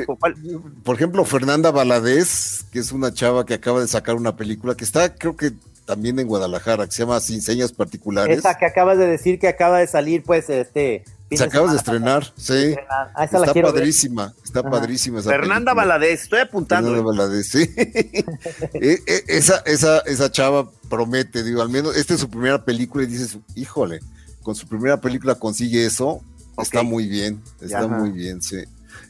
Por 0.84 0.96
ejemplo, 0.96 1.26
Fernanda 1.26 1.72
Valadez, 1.72 2.66
que 2.72 2.80
es 2.80 2.92
una 2.92 3.14
chava 3.14 3.46
que 3.46 3.56
acaba 3.56 3.82
de 3.82 3.88
sacar 3.88 4.16
una 4.16 4.36
película 4.36 4.76
que 4.76 4.84
está, 4.84 5.16
creo 5.16 5.36
que 5.36 5.52
también 5.86 6.20
en 6.20 6.28
Guadalajara, 6.28 6.86
que 6.86 6.92
se 6.92 7.00
llama 7.04 7.20
Sin 7.20 7.42
Señas 7.42 7.74
Particulares. 7.74 8.38
Esa 8.38 8.58
que 8.58 8.66
acabas 8.66 8.98
de 8.98 9.08
decir 9.08 9.40
que 9.40 9.48
acaba 9.48 9.80
de 9.80 9.88
salir, 9.88 10.24
pues, 10.24 10.50
este. 10.50 11.04
Fin 11.32 11.38
Se 11.38 11.44
acaba 11.46 11.72
de 11.72 11.78
estrenar, 11.78 12.26
sí. 12.36 12.76
pasado. 12.76 13.12
Ah, 13.16 13.24
esa 13.26 13.40
la 13.40 13.46
Está 13.48 13.54
ver. 13.54 13.64
padrísima, 13.64 14.34
está 14.44 14.60
Ajá. 14.60 14.70
padrísima 14.70 15.20
esa 15.20 15.30
Fernanda 15.30 15.72
película. 15.72 15.74
Valadez, 15.98 16.24
estoy 16.24 16.40
apuntando. 16.42 16.90
Fernanda 16.94 17.12
eh. 17.14 17.18
Valadez, 17.18 17.48
sí. 17.48 17.70
E- 18.74 19.00
e- 19.08 19.24
esa, 19.28 19.58
esa, 19.66 20.00
esa 20.00 20.32
chava 20.32 20.70
promete, 20.90 21.44
digo, 21.44 21.62
al 21.62 21.70
menos 21.70 21.96
esta 21.96 22.14
es 22.14 22.20
su 22.20 22.30
primera 22.30 22.64
película 22.64 23.04
y 23.04 23.08
dices, 23.08 23.38
híjole, 23.56 24.00
con 24.44 24.56
su 24.56 24.68
primera 24.68 25.00
película 25.00 25.36
consigue 25.36 25.86
eso, 25.86 26.22
está 26.62 26.84
muy 26.84 27.08
bien, 27.08 27.42
está 27.62 27.88
muy 27.88 28.12
bien, 28.12 28.42
sí. 28.42 28.58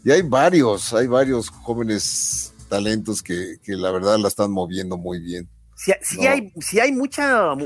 Y 0.04 0.12
hay 0.12 0.22
varios, 0.22 0.94
hay 0.94 1.08
varios 1.08 1.50
jóvenes 1.50 2.54
talentos 2.70 3.22
que, 3.22 3.58
que 3.64 3.74
la 3.76 3.92
verdad 3.92 4.18
la 4.20 4.28
están 4.28 4.52
moviendo 4.52 4.98
muy 4.98 5.20
bien. 5.20 5.50
Sí, 5.76 5.92
sí 6.04 6.18
No. 6.22 6.30
hay, 6.30 6.54
sí 6.60 6.80
hay 6.80 6.92
mucho 6.92 7.22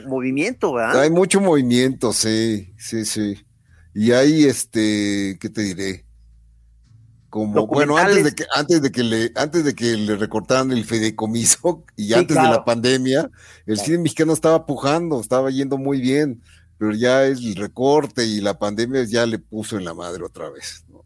movimiento, 0.07 0.73
¿verdad? 0.73 1.01
Hay 1.01 1.09
mucho 1.09 1.41
movimiento, 1.41 2.13
sí, 2.13 2.73
sí, 2.77 3.03
sí. 3.03 3.45
Y 3.95 4.11
hay 4.11 4.43
este, 4.43 5.37
¿qué 5.39 5.49
te 5.49 5.61
diré? 5.61 6.05
Como, 7.29 7.65
bueno, 7.65 7.97
antes 7.97 8.25
de 8.25 8.35
que, 8.35 8.43
antes 8.53 8.81
de 8.81 8.91
que 8.91 9.03
le, 9.03 9.31
antes 9.35 9.63
de 9.63 9.73
que 9.73 9.95
le 9.95 10.17
recortaran 10.17 10.71
el 10.73 10.83
fideicomiso 10.83 11.85
y 11.95 12.07
Sí, 12.07 12.13
antes 12.13 12.35
de 12.35 12.43
la 12.43 12.65
pandemia, 12.65 13.31
el 13.65 13.77
cine 13.77 13.99
mexicano 13.99 14.33
estaba 14.33 14.65
pujando, 14.65 15.19
estaba 15.21 15.49
yendo 15.49 15.77
muy 15.77 16.01
bien, 16.01 16.41
pero 16.77 16.91
ya 16.91 17.23
el 17.23 17.55
recorte 17.55 18.25
y 18.25 18.41
la 18.41 18.59
pandemia 18.59 19.05
ya 19.05 19.25
le 19.25 19.39
puso 19.39 19.77
en 19.77 19.85
la 19.85 19.93
madre 19.93 20.25
otra 20.25 20.49
vez. 20.49 20.83
¿no? 20.89 21.05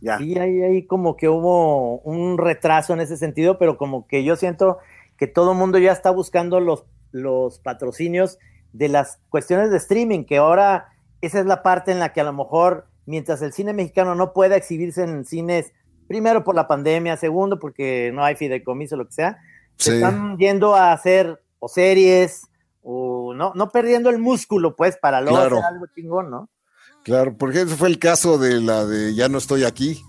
Ya. 0.00 0.16
Sí, 0.16 0.38
ahí, 0.38 0.62
ahí 0.62 0.86
como 0.86 1.16
que 1.16 1.28
hubo 1.28 2.00
un 2.00 2.38
retraso 2.38 2.94
en 2.94 3.00
ese 3.00 3.18
sentido, 3.18 3.58
pero 3.58 3.76
como 3.76 4.06
que 4.06 4.24
yo 4.24 4.36
siento 4.36 4.78
que 5.18 5.26
todo 5.26 5.52
el 5.52 5.58
mundo 5.58 5.78
ya 5.78 5.92
está 5.92 6.10
buscando 6.10 6.58
los, 6.58 6.86
los 7.10 7.58
patrocinios 7.58 8.38
de 8.72 8.88
las 8.88 9.18
cuestiones 9.28 9.70
de 9.70 9.76
streaming, 9.76 10.24
que 10.24 10.38
ahora 10.38 10.93
esa 11.26 11.40
es 11.40 11.46
la 11.46 11.62
parte 11.62 11.92
en 11.92 11.98
la 11.98 12.12
que 12.12 12.20
a 12.20 12.24
lo 12.24 12.32
mejor, 12.32 12.86
mientras 13.06 13.42
el 13.42 13.52
cine 13.52 13.72
mexicano 13.72 14.14
no 14.14 14.32
pueda 14.32 14.56
exhibirse 14.56 15.02
en 15.02 15.24
cines, 15.24 15.72
primero 16.08 16.44
por 16.44 16.54
la 16.54 16.68
pandemia, 16.68 17.16
segundo 17.16 17.58
porque 17.58 18.10
no 18.14 18.24
hay 18.24 18.36
fideicomiso, 18.36 18.96
lo 18.96 19.06
que 19.06 19.12
sea, 19.12 19.38
se 19.76 19.96
están 19.96 20.36
yendo 20.38 20.74
a 20.74 20.92
hacer 20.92 21.42
o 21.58 21.68
series, 21.68 22.42
o 22.82 23.32
no, 23.34 23.52
no 23.54 23.70
perdiendo 23.70 24.10
el 24.10 24.18
músculo, 24.18 24.76
pues, 24.76 24.96
para 24.98 25.20
luego 25.20 25.38
Claro. 25.38 25.56
hacer 25.56 25.68
algo 25.72 25.86
chingón, 25.94 26.30
¿no? 26.30 26.48
Claro, 27.02 27.36
porque 27.36 27.62
ese 27.62 27.74
fue 27.76 27.88
el 27.88 27.98
caso 27.98 28.38
de 28.38 28.60
la 28.60 28.84
de 28.86 29.14
Ya 29.14 29.28
no 29.28 29.38
estoy 29.38 29.64
aquí, 29.64 30.02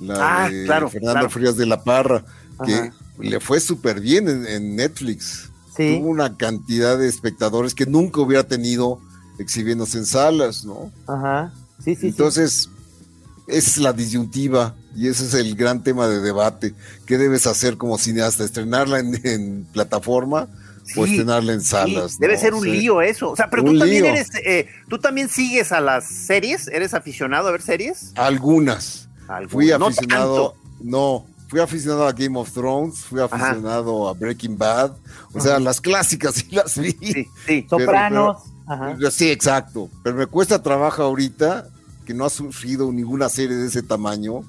la 0.00 0.44
Ah, 0.44 0.48
de 0.50 0.64
claro, 0.64 0.88
Fernando 0.88 1.12
claro. 1.20 1.30
Frías 1.30 1.56
de 1.56 1.66
la 1.66 1.82
Parra, 1.84 2.24
que 2.64 2.74
Ajá. 2.74 2.92
le 3.18 3.40
fue 3.40 3.60
súper 3.60 4.00
bien 4.00 4.28
en, 4.28 4.46
en 4.46 4.76
Netflix. 4.76 5.50
Sí. 5.76 5.98
tuvo 5.98 6.08
una 6.08 6.38
cantidad 6.38 6.96
de 6.98 7.06
espectadores 7.06 7.74
que 7.74 7.84
nunca 7.84 8.22
hubiera 8.22 8.44
tenido 8.44 8.98
exhibiéndose 9.38 9.98
en 9.98 10.06
salas, 10.06 10.64
¿no? 10.64 10.90
Ajá. 11.06 11.52
Sí, 11.84 11.94
sí, 11.94 12.00
sí. 12.02 12.06
Entonces, 12.08 12.70
es 13.46 13.76
la 13.78 13.92
disyuntiva 13.92 14.74
y 14.94 15.08
ese 15.08 15.24
es 15.26 15.34
el 15.34 15.54
gran 15.56 15.82
tema 15.82 16.08
de 16.08 16.20
debate. 16.20 16.74
¿Qué 17.06 17.18
debes 17.18 17.46
hacer 17.46 17.76
como 17.76 17.98
cineasta? 17.98 18.44
¿Estrenarla 18.44 18.98
en, 19.00 19.20
en 19.26 19.64
plataforma 19.72 20.48
o 20.96 21.04
Sí, 21.04 21.12
estrenarla 21.12 21.52
en 21.52 21.60
sí, 21.60 21.66
salas? 21.68 22.18
debe 22.18 22.34
no? 22.34 22.40
ser 22.40 22.54
un 22.54 22.62
Sí. 22.62 22.70
lío 22.70 23.02
eso. 23.02 23.30
O 23.30 23.36
sea, 23.36 23.50
pero 23.50 23.62
Un 23.62 23.72
tú 23.74 23.78
también 23.80 24.02
lío. 24.04 24.12
eres, 24.12 24.28
eh, 24.44 24.68
tú 24.88 24.98
también 24.98 25.28
sigues 25.28 25.70
a 25.72 25.80
las 25.80 26.06
series, 26.08 26.68
eres 26.68 26.94
aficionado 26.94 27.48
a 27.48 27.52
ver 27.52 27.62
series. 27.62 28.12
Algunas. 28.16 29.08
Algunas, 29.28 29.50
Fui 29.52 29.66
no 29.68 29.86
aficionado, 29.86 30.54
no, 30.80 31.26
fui 31.48 31.58
aficionado 31.60 32.06
a 32.06 32.12
Game 32.12 32.38
of 32.38 32.52
Thrones, 32.52 33.00
fui 33.00 33.20
aficionado 33.20 34.08
a 34.08 34.12
Breaking 34.14 34.56
Bad, 34.56 34.92
o 35.32 35.40
sea, 35.40 35.58
las 35.58 35.80
clásicas 35.80 36.36
sí 36.36 36.46
las 36.52 36.78
vi. 36.78 36.92
Sí, 36.92 37.26
sí. 37.46 37.66
Sopranos. 37.68 38.36
Ajá. 38.66 38.96
Sí, 39.10 39.30
exacto. 39.30 39.88
Pero 40.02 40.16
me 40.16 40.26
cuesta 40.26 40.62
trabajo 40.62 41.02
ahorita, 41.02 41.66
que 42.04 42.14
no 42.14 42.24
ha 42.24 42.30
surgido 42.30 42.90
ninguna 42.92 43.28
serie 43.28 43.56
de 43.56 43.66
ese 43.66 43.82
tamaño, 43.82 44.42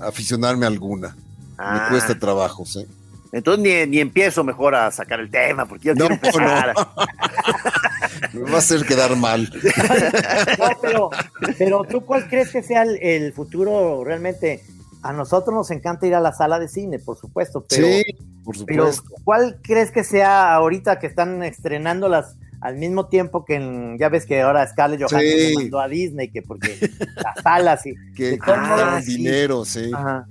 aficionarme 0.00 0.66
a 0.66 0.68
alguna. 0.68 1.16
Ah, 1.58 1.82
Me 1.84 1.90
cuesta 1.90 2.18
trabajo, 2.18 2.64
sí. 2.66 2.86
Entonces 3.32 3.62
ni, 3.62 3.90
ni 3.90 4.00
empiezo 4.00 4.44
mejor 4.44 4.74
a 4.74 4.90
sacar 4.90 5.20
el 5.20 5.30
tema, 5.30 5.66
porque 5.66 5.88
yo 5.88 5.94
No, 5.94 6.06
quiero 6.06 6.14
empezar. 6.14 6.74
Me 8.32 8.40
va 8.42 8.54
a 8.54 8.58
hacer 8.58 8.84
quedar 8.86 9.16
mal. 9.16 9.50
No, 10.58 10.68
pero, 10.80 11.10
pero 11.58 11.84
tú 11.84 12.04
cuál 12.04 12.28
crees 12.28 12.50
que 12.50 12.62
sea 12.62 12.82
el, 12.82 12.98
el 13.02 13.32
futuro 13.32 14.04
realmente? 14.04 14.62
A 15.02 15.12
nosotros 15.12 15.54
nos 15.54 15.70
encanta 15.70 16.06
ir 16.06 16.14
a 16.14 16.20
la 16.20 16.32
sala 16.32 16.58
de 16.58 16.68
cine, 16.68 16.98
por 16.98 17.16
supuesto, 17.16 17.64
pero, 17.68 17.86
sí, 17.86 18.04
por 18.44 18.64
pero 18.64 18.92
supuesto. 18.92 19.22
¿cuál 19.24 19.58
crees 19.62 19.90
que 19.92 20.02
sea 20.02 20.54
ahorita 20.54 20.98
que 20.98 21.06
están 21.06 21.42
estrenándolas 21.42 22.34
al 22.60 22.76
mismo 22.76 23.06
tiempo 23.08 23.44
que 23.44 23.56
en- 23.56 23.98
ya 23.98 24.08
ves 24.08 24.26
que 24.26 24.40
ahora 24.42 24.66
Scarlett 24.66 25.00
Johansson 25.00 25.20
Sí. 25.20 25.48
se 25.48 25.54
mandó 25.54 25.80
a 25.80 25.88
Disney, 25.88 26.28
que 26.30 26.42
porque 26.42 26.78
las 27.16 27.42
salas 27.42 27.86
y... 27.86 27.94
que 28.14 28.38
sí. 29.04 29.16
dinero, 29.16 29.64
sí. 29.64 29.90
Ajá. 29.94 30.26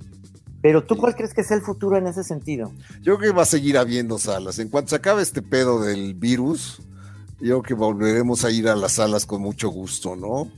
Pero 0.62 0.82
tú 0.84 0.96
cuál 0.96 1.14
crees 1.14 1.32
que 1.32 1.44
sea 1.44 1.56
el 1.56 1.62
futuro 1.62 1.96
en 1.96 2.06
ese 2.08 2.24
sentido? 2.24 2.72
Yo 3.02 3.16
creo 3.18 3.30
que 3.30 3.36
va 3.36 3.42
a 3.42 3.46
seguir 3.46 3.78
habiendo 3.78 4.18
salas. 4.18 4.58
En 4.58 4.68
cuanto 4.68 4.90
se 4.90 4.96
acabe 4.96 5.22
este 5.22 5.40
pedo 5.42 5.80
del 5.82 6.14
virus, 6.14 6.78
yo 7.40 7.60
creo 7.60 7.62
que 7.62 7.74
volveremos 7.74 8.44
a 8.44 8.50
ir 8.50 8.68
a 8.68 8.74
las 8.74 8.92
salas 8.92 9.26
con 9.26 9.42
mucho 9.42 9.68
gusto, 9.68 10.16
¿no? 10.16 10.50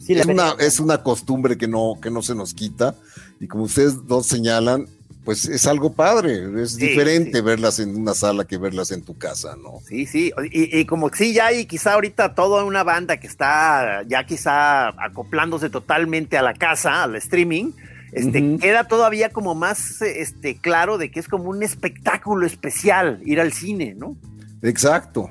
Sí, 0.00 0.14
es, 0.14 0.24
una, 0.24 0.52
es 0.58 0.80
una 0.80 1.02
costumbre 1.02 1.58
que 1.58 1.68
no, 1.68 1.98
que 2.00 2.10
no 2.10 2.22
se 2.22 2.34
nos 2.34 2.54
quita. 2.54 2.94
Y 3.40 3.48
como 3.48 3.64
ustedes 3.64 4.06
dos 4.06 4.26
señalan, 4.26 4.86
pues 5.24 5.44
es 5.46 5.66
algo 5.66 5.92
padre. 5.92 6.62
Es 6.62 6.72
Sí, 6.72 6.86
diferente 6.88 7.38
sí. 7.38 7.40
verlas 7.44 7.78
en 7.80 7.96
una 7.96 8.14
sala 8.14 8.44
que 8.46 8.56
verlas 8.58 8.90
en 8.92 9.02
tu 9.02 9.16
casa, 9.18 9.56
¿no? 9.62 9.80
Sí, 9.86 10.06
sí, 10.06 10.32
y, 10.50 10.78
y 10.78 10.84
como 10.86 11.10
que 11.10 11.18
sí, 11.18 11.32
ya 11.34 11.46
hay 11.46 11.66
quizá 11.66 11.94
ahorita 11.94 12.34
toda 12.34 12.64
una 12.64 12.82
banda 12.82 13.18
que 13.18 13.26
está 13.26 14.02
ya 14.06 14.24
quizá 14.24 14.88
acoplándose 15.02 15.68
totalmente 15.70 16.38
a 16.38 16.42
la 16.42 16.54
casa, 16.54 17.02
al 17.02 17.16
streaming, 17.16 17.72
este, 18.12 18.56
queda 18.58 18.84
todavía 18.84 19.28
como 19.28 19.54
más 19.54 20.00
este, 20.00 20.56
claro 20.56 20.96
de 20.96 21.10
que 21.10 21.20
es 21.20 21.28
como 21.28 21.50
un 21.50 21.62
espectáculo 21.62 22.46
especial 22.46 23.20
ir 23.26 23.38
al 23.40 23.52
cine, 23.52 23.94
¿no? 23.98 24.16
Exacto. 24.62 25.28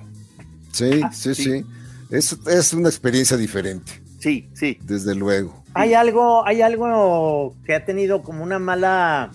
Sí, 0.71 1.01
Ah, 1.03 1.11
sí, 1.11 1.33
sí. 1.33 1.43
sí. 1.43 1.65
Es, 2.11 2.37
es 2.47 2.73
una 2.73 2.87
experiencia 2.89 3.35
diferente, 3.35 3.91
Sí, 4.19 4.47
sí. 4.53 4.77
desde 4.83 5.15
luego. 5.15 5.63
Hay 5.73 5.93
algo, 5.95 6.45
hay 6.45 6.61
algo 6.61 7.55
que 7.65 7.73
ha 7.75 7.83
tenido 7.83 8.21
como 8.21 8.43
una 8.43 8.59
mala 8.59 9.31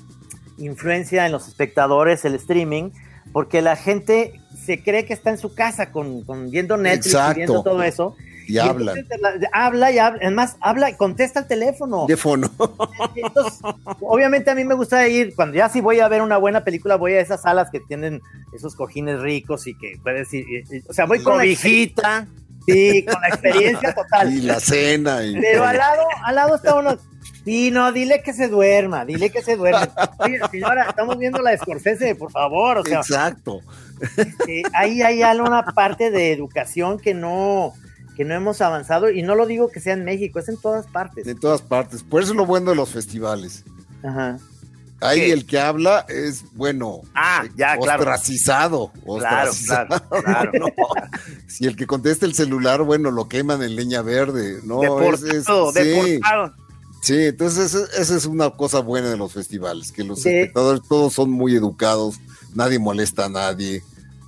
influencia 0.59 1.27
en 1.27 1.33
los 1.33 1.49
espectadores, 1.49 2.25
el 2.25 2.35
streaming, 2.35 2.91
porque 3.33 3.63
la 3.63 3.77
gente 3.77 4.41
se 4.65 4.83
cree 4.83 5.05
que 5.07 5.13
está 5.15 5.31
en 5.31 5.39
su 5.39 5.55
casa 5.55 5.91
con, 5.91 6.23
con 6.25 6.51
viendo 6.51 6.77
Netflix 6.77 7.07
Exacto. 7.07 7.33
y 7.33 7.37
viendo 7.37 7.63
todo 7.63 7.83
eso. 7.83 8.17
Y 8.49 8.59
hablan. 8.59 8.99
entonces 8.99 9.21
la- 9.21 9.49
habla 9.53 9.93
y 9.93 9.99
habla, 9.99 10.19
además 10.21 10.57
habla 10.61 10.91
y 10.91 10.95
contesta 10.97 11.39
el 11.41 11.47
teléfono. 11.47 12.07
Teléfono. 12.07 12.51
Entonces, 13.15 13.61
obviamente 14.01 14.51
a 14.51 14.55
mí 14.57 14.65
me 14.65 14.75
gusta 14.75 15.07
ir, 15.09 15.35
cuando 15.37 15.57
ya 15.57 15.69
si 15.69 15.81
voy 15.81 16.01
a 16.01 16.09
ver 16.09 16.23
una 16.23 16.39
buena 16.39 16.65
película, 16.65 16.97
voy 16.97 17.13
a 17.15 17.21
esas 17.21 17.43
salas 17.43 17.71
que 17.71 17.79
tienen 17.81 18.21
esos 18.53 18.75
cojines 18.75 19.21
ricos 19.21 19.67
y 19.69 19.75
que 19.79 19.95
puedes 20.03 20.33
ir, 20.35 20.45
y- 20.49 20.83
o 20.89 20.93
sea, 20.93 21.07
voy 21.07 21.23
con 21.23 21.35
la, 21.39 21.45
Cobijita. 21.45 22.27
sí, 22.67 23.05
con 23.05 23.21
la 23.23 23.29
experiencia 23.29 23.95
total. 23.95 24.33
y 24.33 24.41
la 24.43 24.59
cena. 24.59 25.25
Y 25.25 25.35
Pero 25.41 25.59
todo. 25.61 25.69
al 25.69 25.77
lado, 25.77 26.03
al 26.25 26.35
lado 26.35 26.57
está 26.57 26.75
uno. 26.75 26.99
Sí, 27.45 27.71
no, 27.73 27.91
dile 27.93 28.23
que 28.23 28.33
se 28.33 28.49
duerma, 28.49 29.05
dile 29.05 29.31
que 29.31 29.43
se 29.43 29.57
duerma. 29.57 29.89
Oye, 30.19 30.39
señora, 30.51 30.87
estamos 30.89 31.19
viendo 31.19 31.41
la 31.43 31.51
de 31.51 31.59
Scorsese, 31.59 32.15
por 32.15 32.31
favor. 32.31 32.79
O 32.79 32.85
sea, 32.85 33.01
Exacto. 33.01 33.61
eh, 34.47 34.63
ahí 34.75 35.03
hay 35.03 35.23
alguna 35.23 35.65
parte 35.65 36.11
de 36.11 36.33
educación 36.33 36.99
que 36.99 37.15
no, 37.15 37.73
que 38.17 38.25
no 38.25 38.35
hemos 38.35 38.61
avanzado, 38.61 39.11
y 39.11 39.23
no 39.23 39.35
lo 39.35 39.47
digo 39.47 39.71
que 39.71 39.81
sea 39.81 39.95
en 39.95 40.05
México, 40.05 40.39
es 40.39 40.49
en 40.49 40.57
todas 40.57 40.87
partes. 40.87 41.27
En 41.27 41.39
todas 41.41 41.63
partes. 41.63 42.03
Por 42.05 42.23
eso 42.23 42.31
es 42.33 42.37
lo 42.37 42.47
bueno 42.47 42.71
de 42.71 42.77
los 42.77 42.91
festivales. 42.91 43.65
Ajá. 44.05 44.39
Ahí 45.01 45.19
¿Qué? 45.19 45.33
el 45.33 45.47
que 45.47 45.59
habla 45.59 46.07
es, 46.09 46.45
bueno, 46.53 47.01
Ah, 47.13 47.43
ya, 47.57 47.77
claro. 47.77 48.03
ostracizado. 48.03 48.93
Claro, 49.05 49.51
ostracizado, 49.51 49.89
claro, 50.09 50.23
claro. 50.23 50.53
¿no? 50.61 50.67
Si 51.49 51.67
el 51.67 51.75
que 51.75 51.89
contesta 51.89 52.25
el 52.25 52.35
celular, 52.35 52.83
bueno, 52.83 53.11
lo 53.11 53.29
queman 53.29 53.65
en 53.65 53.75
leña 53.75 54.01
verde, 54.03 54.61
¿no? 54.63 54.81
Es- 55.01 55.23
es- 55.25 55.45
Deportado, 55.45 55.73
sí, 55.73 55.79
deportado. 55.81 56.55
Sí, 57.03 57.15
entonces 57.27 57.75
esa, 57.75 58.17
es 58.17 58.25
una 58.27 58.49
cosa 58.51 58.81
buena 58.81 59.11
de 59.11 59.17
los 59.19 59.33
festivales, 59.33 59.93
que 59.93 60.03
los 60.05 60.23
De- 60.23 60.41
espectadores 60.41 60.83
todos 60.89 61.13
son 61.13 61.31
muy 61.31 61.55
educados, 61.55 62.17
nadie 62.55 62.79
molesta 62.79 63.27
a 63.27 63.29
nadie, 63.29 63.83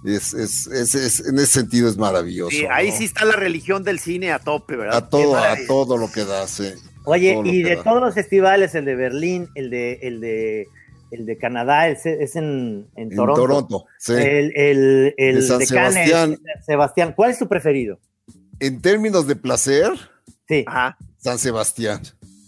Es, 0.05 0.35
es, 0.35 0.67
es, 0.67 0.95
es- 0.95 1.21
en 1.27 1.37
ese 1.39 1.47
sentido 1.61 1.89
es 1.89 1.97
maravilloso. 1.97 2.51
Sí, 2.51 2.67
ahí 2.71 2.91
¿no? 2.91 2.97
sí 2.99 3.05
está 3.05 3.25
la 3.25 3.37
religión 3.37 3.85
del 3.85 3.99
cine 3.99 4.33
a 4.33 4.39
tope, 4.39 4.77
¿verdad? 4.77 4.97
A 4.99 5.09
todo, 5.09 5.35
a 5.37 5.57
todo 5.67 5.97
lo 5.97 6.13
que 6.13 6.27
da, 6.27 6.47
sí. 6.47 6.73
Oye, 7.07 7.41
y 7.45 7.63
de 7.63 7.77
da. 7.77 7.83
todos 7.85 8.03
los 8.03 8.15
festivales, 8.15 8.75
el 8.75 8.85
de 8.85 8.95
Berlín, 8.97 9.49
el 9.55 9.71
de, 9.71 9.95
el 10.03 10.21
de, 10.21 10.69
el 11.11 11.25
de 11.27 11.39
Canadá, 11.39 11.89
es, 11.89 12.05
es 12.05 12.37
en, 12.37 12.87
en 12.97 13.11
En 13.13 13.17
Toronto. 13.17 13.41
Toronto, 13.41 13.85
sí. 13.99 14.13
El, 14.13 14.53
el, 14.57 15.15
el 15.17 15.35
De 15.37 15.43
San 15.43 15.59
de 15.61 15.67
Sebastián. 15.67 16.39
Sebastián. 16.67 17.13
¿Cuál 17.17 17.31
es 17.31 17.39
tu 17.39 17.49
preferido? 17.49 17.99
En 18.61 18.81
términos 18.83 19.27
de 19.27 19.37
placer, 19.37 19.91
Sí. 20.49 20.65
Ajá. 20.67 20.99
San 21.17 21.39
Sebastián. 21.39 22.03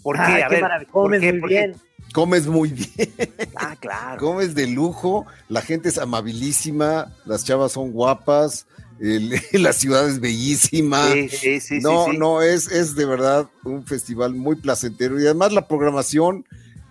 ¿Por 0.07 0.15
qué? 0.17 0.23
Ay, 0.23 0.43
a 0.43 0.47
qué 0.49 0.55
ver, 0.55 0.63
maravilla. 0.63 0.93
¿por 0.93 1.03
Comes 1.03 1.21
qué? 1.21 1.33
muy 1.33 1.41
¿Por 1.41 1.49
qué? 1.49 1.55
bien. 1.57 1.75
Comes 2.13 2.47
muy 2.47 2.69
bien, 2.71 3.13
Ah, 3.57 3.75
claro. 3.79 4.21
comes 4.21 4.55
de 4.55 4.69
lujo, 4.69 5.27
la 5.49 5.61
gente 5.61 5.89
es 5.89 5.99
amabilísima, 5.99 7.13
las 7.25 7.45
chavas 7.45 7.73
son 7.73 7.91
guapas, 7.91 8.67
el- 9.01 9.31
la 9.53 9.73
ciudad 9.73 10.09
es 10.09 10.21
bellísima. 10.21 11.11
Sí, 11.13 11.29
sí, 11.29 11.61
sí, 11.61 11.79
no, 11.81 12.05
sí, 12.07 12.13
sí. 12.13 12.19
no, 12.19 12.43
es, 12.43 12.69
es 12.71 12.95
de 12.95 13.05
verdad 13.05 13.49
un 13.65 13.85
festival 13.85 14.35
muy 14.35 14.55
placentero 14.55 15.21
y 15.21 15.25
además 15.25 15.53
la 15.53 15.67
programación 15.67 16.47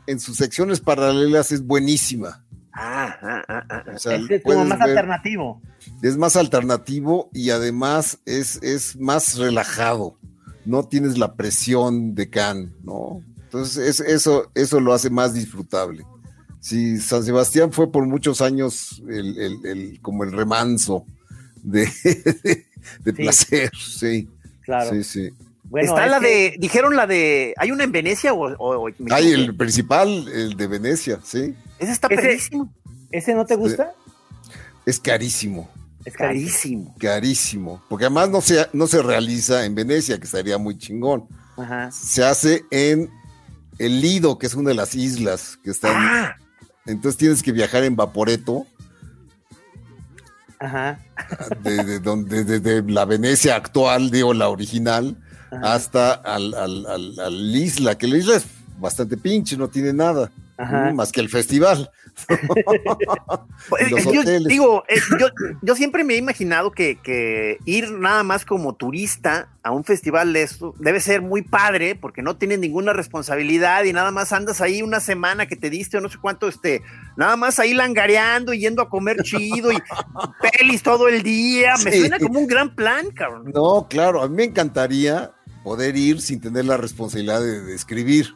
en 0.07 0.19
sus 0.19 0.35
secciones 0.35 0.81
paralelas 0.81 1.51
es 1.53 1.65
buenísima. 1.65 2.43
Ah, 2.73 3.17
ah, 3.21 3.41
ah, 3.47 3.63
ah, 3.69 3.83
ah. 3.87 3.91
O 3.95 3.97
sea, 3.97 4.15
Este 4.17 4.35
es 4.35 4.43
como 4.43 4.65
más 4.65 4.77
ver- 4.79 4.89
alternativo. 4.89 5.61
es 6.01 6.17
más 6.17 6.35
alternativo 6.35 7.29
y 7.33 7.51
además 7.51 8.19
es, 8.25 8.61
es 8.61 8.97
más 8.99 9.37
relajado. 9.37 10.19
No 10.65 10.83
tienes 10.87 11.17
la 11.17 11.35
presión 11.35 12.15
de 12.15 12.29
Cannes, 12.29 12.69
¿no? 12.83 13.21
Entonces, 13.43 13.77
es- 13.77 14.07
eso, 14.07 14.49
eso 14.55 14.79
lo 14.79 14.93
hace 14.93 15.09
más 15.09 15.33
disfrutable. 15.33 16.03
Sí, 16.59 16.99
San 16.99 17.23
Sebastián 17.23 17.71
fue 17.71 17.91
por 17.91 18.05
muchos 18.07 18.41
años 18.41 19.01
el, 19.07 19.37
el- 19.39 19.65
el- 19.65 20.01
como 20.01 20.23
el 20.23 20.31
remanso 20.31 21.05
de, 21.63 21.85
de, 22.03 22.65
de 23.03 23.11
Sí. 23.11 23.11
placer, 23.13 23.71
sí, 23.77 24.27
Claro. 24.61 24.89
sí, 24.91 25.03
sí. 25.03 25.29
Bueno, 25.65 25.89
Está 25.89 26.05
es 26.05 26.11
la 26.11 26.19
que- 26.19 26.27
de, 26.27 26.55
dijeron 26.59 26.95
la 26.95 27.05
de, 27.07 27.53
¿hay 27.57 27.71
una 27.71 27.83
en 27.83 27.91
Venecia 27.91 28.33
o, 28.33 28.51
o- 28.55 28.87
o- 28.87 28.91
me 28.99 29.13
Hay 29.13 29.31
el 29.31 29.55
principal, 29.55 30.27
el 30.27 30.55
de 30.57 30.67
Venecia, 30.67 31.19
sí. 31.23 31.53
Ese 31.79 31.91
está 31.91 32.07
Ese-. 32.07 32.49
¿Ese 33.11 33.33
no 33.35 33.45
te 33.45 33.55
gusta? 33.55 33.93
Es 34.85 34.99
carísimo, 34.99 35.69
Es 36.05 36.15
carísimo. 36.15 36.95
Carísimo. 36.99 37.83
Porque 37.89 38.05
además 38.05 38.29
no 38.29 38.39
se, 38.41 38.67
no 38.73 38.85
se 38.87 39.01
realiza 39.01 39.65
en 39.65 39.73
Venecia, 39.75 40.17
que 40.19 40.25
estaría 40.25 40.57
muy 40.57 40.77
chingón. 40.77 41.27
Ajá. 41.57 41.89
se 41.91 42.23
hace 42.23 42.63
en 42.69 43.09
el 43.79 44.01
Lido, 44.01 44.37
que 44.37 44.45
es 44.47 44.53
una 44.55 44.69
de 44.69 44.75
las 44.75 44.93
islas 44.93 45.57
que 45.63 45.71
están. 45.71 45.93
Ah, 45.95 46.35
Entonces 46.85 47.17
tienes 47.17 47.41
que 47.41 47.51
viajar 47.53 47.83
en 47.85 47.95
Vaporeto, 47.95 48.65
Ajá. 50.59 50.99
de, 51.63 51.83
de 51.83 51.99
donde, 51.99 52.43
de, 52.43 52.59
de 52.59 52.83
la 52.91 53.05
Venecia 53.05 53.55
actual, 53.55 54.09
digo, 54.11 54.33
la 54.33 54.49
original, 54.49 55.17
Ajá. 55.51 55.73
hasta 55.73 56.13
al, 56.13 56.53
al- 56.53 56.85
al- 56.87 57.19
al 57.19 57.55
isla, 57.55 57.97
que 57.97 58.07
la 58.07 58.17
isla 58.17 58.35
es 58.37 58.45
bastante 58.79 59.17
pinche, 59.17 59.57
no 59.57 59.67
tiene 59.69 59.93
nada, 59.93 60.31
Ajá. 60.57 60.91
más 60.93 61.11
que 61.11 61.21
el 61.21 61.29
festival. 61.29 61.89
yo 64.13 64.23
digo, 64.47 64.83
eh, 64.87 64.99
yo, 65.19 65.27
yo 65.61 65.75
siempre 65.75 66.03
me 66.03 66.15
he 66.15 66.17
imaginado 66.17 66.71
que, 66.71 66.97
que 67.01 67.57
ir 67.65 67.91
nada 67.91 68.23
más 68.23 68.45
como 68.45 68.73
turista 68.75 69.49
a 69.63 69.71
un 69.71 69.83
festival 69.83 70.31
de 70.31 70.43
esto 70.43 70.75
debe 70.79 70.99
ser 70.99 71.21
muy 71.21 71.41
padre 71.41 71.95
porque 71.95 72.21
no 72.21 72.37
tienes 72.37 72.59
ninguna 72.59 72.93
responsabilidad 72.93 73.83
y 73.83 73.93
nada 73.93 74.11
más 74.11 74.31
andas 74.31 74.61
ahí 74.61 74.81
una 74.81 74.99
semana 74.99 75.47
que 75.47 75.55
te 75.55 75.69
diste 75.69 75.97
o 75.97 76.01
no 76.01 76.09
sé 76.09 76.17
cuánto, 76.21 76.47
este, 76.47 76.81
nada 77.17 77.35
más 77.35 77.59
ahí 77.59 77.73
langareando 77.73 78.53
y 78.53 78.59
yendo 78.59 78.81
a 78.81 78.89
comer 78.89 79.23
chido 79.23 79.71
y 79.71 79.77
pelis 80.41 80.83
todo 80.83 81.07
el 81.07 81.23
día. 81.23 81.73
Me 81.83 81.91
suena 81.91 82.19
como 82.19 82.39
un 82.39 82.47
gran 82.47 82.75
plan, 82.75 83.09
cabrón. 83.11 83.51
No, 83.53 83.87
claro, 83.89 84.21
a 84.21 84.29
mí 84.29 84.35
me 84.35 84.43
encantaría 84.43 85.31
poder 85.63 85.97
ir 85.97 86.21
sin 86.21 86.39
tener 86.39 86.65
la 86.65 86.77
responsabilidad 86.77 87.41
de, 87.41 87.61
de 87.61 87.73
escribir. 87.75 88.33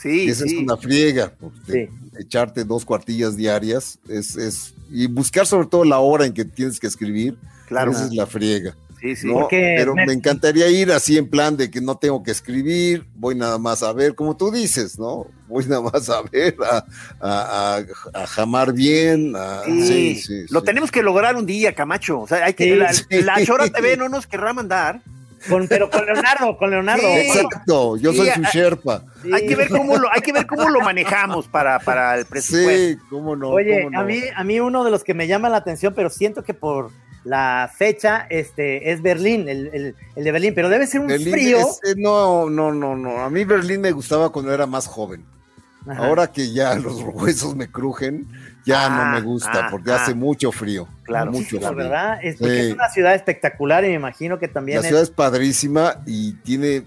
Sí, 0.00 0.24
Y 0.24 0.28
esa 0.30 0.44
sí. 0.44 0.56
es 0.56 0.62
una 0.62 0.76
friega, 0.76 1.32
porque 1.38 1.88
Sí. 1.90 2.18
echarte 2.18 2.64
dos 2.64 2.84
cuartillas 2.84 3.36
diarias 3.36 3.98
es, 4.08 4.36
es, 4.36 4.74
y 4.90 5.06
buscar 5.06 5.46
sobre 5.46 5.66
todo 5.68 5.84
la 5.84 5.98
hora 5.98 6.26
en 6.26 6.32
que 6.34 6.44
tienes 6.44 6.78
que 6.80 6.86
escribir, 6.86 7.36
Claro. 7.66 7.92
esa 7.92 8.04
es 8.06 8.12
la 8.12 8.26
friega. 8.26 8.76
Sí, 9.00 9.14
sí. 9.14 9.28
Pero 9.50 9.94
me- 9.94 10.06
me... 10.06 10.12
encantaría 10.14 10.68
ir 10.68 10.90
así 10.90 11.18
en 11.18 11.28
plan 11.28 11.56
de 11.56 11.70
que 11.70 11.80
no 11.82 11.96
tengo 11.98 12.22
que 12.22 12.30
escribir, 12.30 13.04
voy 13.14 13.34
nada 13.34 13.58
más 13.58 13.82
a 13.82 13.92
ver, 13.92 14.14
como 14.14 14.36
tú 14.36 14.50
dices, 14.50 14.98
¿no? 14.98 15.26
Voy 15.48 15.64
nada 15.66 15.82
más 15.82 16.08
a 16.08 16.22
ver, 16.22 16.56
a, 16.64 16.84
a, 17.20 17.76
a- 17.76 18.22
a 18.22 18.26
jamar 18.26 18.72
bien, 18.72 19.34
a- 19.36 19.62
Sí, 19.64 19.82
sí, 19.82 20.22
sí, 20.22 20.46
lo 20.50 20.60
sí. 20.60 20.66
tenemos 20.66 20.90
que 20.90 21.02
lograr 21.02 21.36
un 21.36 21.44
día, 21.46 21.74
Camacho. 21.74 22.20
O 22.20 22.26
sea, 22.26 22.46
hay 22.46 22.54
que, 22.54 22.64
Sí, 22.64 22.70
la, 22.74 22.92
sí. 22.94 23.04
la 23.22 23.44
Chora 23.44 23.68
TV 23.68 23.96
no 23.98 24.08
nos 24.08 24.26
querrá 24.26 24.52
mandar. 24.54 25.02
Con- 25.48 25.68
pero 25.68 25.90
con 25.90 26.04
Leonardo, 26.06 26.56
con 26.56 26.70
Leonardo. 26.70 27.02
Sí. 27.02 27.28
Exacto, 27.28 27.96
yo 27.96 28.12
soy 28.12 28.28
su 28.30 28.42
Sherpa. 28.52 29.02
Sí. 29.22 29.30
Hay 29.32 29.46
que 29.46 29.56
ver 29.56 29.68
cómo 29.68 29.96
lo, 29.96 30.10
hay 30.12 30.20
que 30.20 30.32
ver 30.32 30.46
cómo 30.46 30.68
lo 30.68 30.80
manejamos 30.80 31.48
para, 31.48 31.78
para 31.78 32.16
el 32.18 32.26
presupuesto. 32.26 32.70
Sí, 32.72 32.96
cómo 33.10 33.36
no. 33.36 33.50
Oye, 33.50 33.78
cómo 33.84 33.90
no. 33.90 34.00
a 34.00 34.04
mí, 34.04 34.20
a 34.34 34.44
mí 34.44 34.60
uno 34.60 34.84
de 34.84 34.90
los 34.90 35.04
que 35.04 35.14
me 35.14 35.26
llama 35.26 35.48
la 35.48 35.58
atención, 35.58 35.92
pero 35.94 36.10
siento 36.10 36.42
que 36.44 36.54
por 36.54 36.90
la 37.24 37.70
fecha 37.76 38.26
este, 38.30 38.92
es 38.92 39.02
Berlín, 39.02 39.48
el, 39.48 39.68
el- 39.72 39.94
el 40.14 40.24
de 40.24 40.32
Berlín, 40.32 40.52
pero 40.54 40.68
debe 40.68 40.86
ser 40.86 41.00
un 41.00 41.08
Berlín 41.08 41.32
frío. 41.32 41.58
es- 41.58 41.80
eh, 41.90 41.94
no, 41.96 42.48
no, 42.48 42.72
no, 42.72 42.94
no. 42.94 43.18
A 43.20 43.30
mí 43.30 43.44
Berlín 43.44 43.80
me 43.80 43.90
gustaba 43.92 44.30
cuando 44.30 44.52
era 44.54 44.66
más 44.66 44.86
joven. 44.86 45.24
Ajá. 45.88 46.06
Ahora 46.06 46.26
que 46.32 46.52
ya 46.52 46.74
los 46.76 47.00
huesos 47.02 47.54
me 47.54 47.68
crujen, 47.70 48.26
ya 48.64 48.86
Ah, 48.86 49.12
no 49.12 49.12
me 49.12 49.20
gusta 49.24 49.66
ah, 49.66 49.68
porque 49.70 49.92
ah. 49.92 50.02
hace 50.02 50.14
mucho 50.14 50.50
frío. 50.52 50.88
Claro. 51.04 51.30
mucho 51.32 51.56
La 51.60 51.68
frío. 51.68 51.76
verdad, 51.76 52.18
es, 52.22 52.36
porque 52.36 52.54
Sí. 52.62 52.66
es 52.68 52.74
una 52.74 52.88
ciudad 52.88 53.14
espectacular 53.14 53.84
y 53.84 53.88
me 53.88 53.94
imagino 53.94 54.38
que 54.38 54.48
también 54.48 54.76
La 54.78 54.82
es- 54.82 54.88
ciudad 54.88 55.02
es 55.02 55.10
padrísima 55.10 56.02
y 56.06 56.32
tiene, 56.42 56.82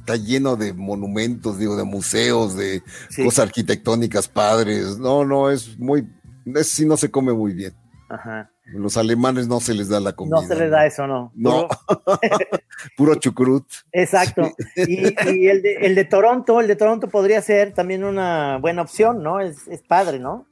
está 0.00 0.16
lleno 0.16 0.56
de 0.56 0.72
monumentos, 0.72 1.58
digo, 1.58 1.76
de 1.76 1.84
museos, 1.84 2.56
de 2.56 2.82
Sí. 3.08 3.24
cosas 3.24 3.46
arquitectónicas 3.46 4.26
padres. 4.28 4.98
No, 4.98 5.24
no, 5.24 5.50
es 5.50 5.78
muy, 5.78 6.08
es, 6.56 6.68
sí 6.68 6.84
no 6.84 6.96
se 6.96 7.10
come 7.10 7.32
muy 7.32 7.52
bien. 7.52 7.72
Ajá. 8.14 8.50
Los 8.66 8.98
alemanes 8.98 9.48
no 9.48 9.58
se 9.58 9.72
les 9.72 9.88
da 9.88 9.98
la 10.00 10.12
comida. 10.12 10.36
no 10.36 10.42
se 10.46 10.54
les 10.54 10.70
da 10.70 10.84
eso, 10.84 11.06
¿no? 11.06 11.32
No, 11.34 11.66
Puro- 11.68 12.18
puro 12.96 13.14
chucrut. 13.14 13.64
Exacto. 13.90 14.50
Y, 14.76 15.14
y 15.30 15.48
el, 15.48 15.62
de, 15.62 15.76
el 15.80 15.94
de 15.94 16.04
Toronto, 16.04 16.60
el 16.60 16.68
de 16.68 16.76
Toronto 16.76 17.08
podría 17.08 17.40
ser 17.40 17.72
también 17.72 18.04
una 18.04 18.58
buena 18.58 18.82
opción, 18.82 19.22
¿no? 19.22 19.40
Es, 19.40 19.66
es 19.68 19.80
padre, 19.80 20.18
¿no? 20.18 20.46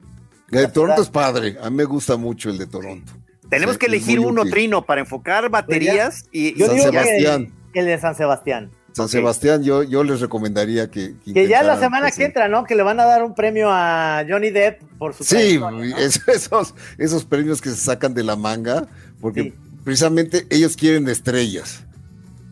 El 0.51 0.61
de 0.61 0.69
Toronto 0.69 1.03
es 1.03 1.11
padre. 1.11 1.57
A 1.63 1.69
mí 1.69 1.77
me 1.77 1.85
gusta 1.85 2.17
mucho 2.17 2.49
el 2.49 2.57
de 2.57 2.67
Toronto. 2.67 3.13
Tenemos 3.51 3.77
que 3.77 3.87
elegir 3.87 4.21
uno, 4.21 4.41
útil. 4.43 4.53
Trino, 4.53 4.87
para 4.87 5.01
enfocar 5.03 5.51
baterías 5.51 6.25
y, 6.33 6.53
San 6.59 6.79
Sebastián. 6.79 7.53
el 7.75 7.85
de 7.87 7.99
San 7.99 8.15
Sebastián. 8.15 8.71
San. 8.93 9.09
Sebastián, 9.09 9.63
yo, 9.63 9.83
yo 9.83 10.03
les 10.05 10.21
recomendaría 10.21 10.91
que. 10.91 11.15
Que 11.25 11.47
ya 11.49 11.63
la 11.63 11.79
semana 11.79 12.07
pues, 12.07 12.17
que 12.17 12.25
entra, 12.25 12.49
¿no? 12.49 12.65
Que 12.65 12.75
le 12.75 12.83
van 12.83 12.99
a 13.01 13.05
dar 13.05 13.23
un 13.25 13.35
premio 13.35 13.69
a 13.71 14.25
Johnny 14.29 14.51
Depp 14.51 14.83
por 14.99 15.15
su 15.15 15.25
Sí, 15.25 15.31
trayectoria, 15.59 15.91
¿no? 15.91 15.97
es- 15.99 16.21
esos, 16.29 16.75
esos 16.99 17.25
premios 17.25 17.61
que 17.61 17.71
se 17.71 17.77
sacan 17.77 18.15
de 18.15 18.25
la 18.25 18.37
manga, 18.37 18.87
porque 19.21 19.43
Sí. 19.43 19.55
precisamente 19.85 20.47
ellos 20.51 20.77
quieren 20.77 21.09
estrellas 21.09 21.85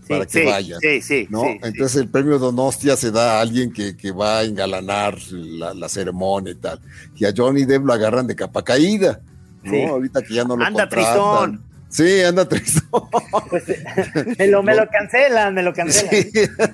Sí, 0.03 0.09
para 0.09 0.25
que 0.27 0.41
sí, 0.41 0.45
vayan. 0.47 0.81
sí, 0.81 1.03
sí, 1.03 1.27
¿no? 1.29 1.43
Entonces 1.63 1.97
el 1.97 2.09
premio 2.09 2.39
Donostia 2.39 2.97
se 2.97 3.11
da 3.11 3.39
a 3.39 3.41
alguien 3.43 3.73
que, 3.73 3.97
que 3.97 4.11
va 4.13 4.39
a 4.39 4.45
engalanar 4.45 5.19
la, 5.31 5.75
la 5.75 5.89
ceremonia 5.89 6.53
y 6.53 6.57
tal. 6.57 6.81
Y 7.17 7.25
a 7.27 7.33
Johnny 7.37 7.65
Depp 7.65 7.85
lo 7.85 7.93
agarran 7.93 8.27
de 8.27 8.35
capa 8.37 8.63
caída. 8.65 9.21
¿no? 9.65 9.89
Ahorita 9.89 10.23
que 10.23 10.33
ya 10.35 10.45
no 10.45 10.57
lo 10.57 10.65
Anda 10.65 10.89
contratan. 10.89 11.59
tristón. 11.59 11.68
Sí, 11.91 12.23
anda 12.23 12.47
tristón. 12.49 12.85
Pues, 13.51 13.65
me, 14.39 14.47
lo, 14.49 14.63
me 14.63 14.75
lo 14.75 14.87
cancelan, 14.89 15.55
me 15.55 15.63
lo 15.63 15.73
cancelan. 15.73 16.11
Sí. 16.11 16.31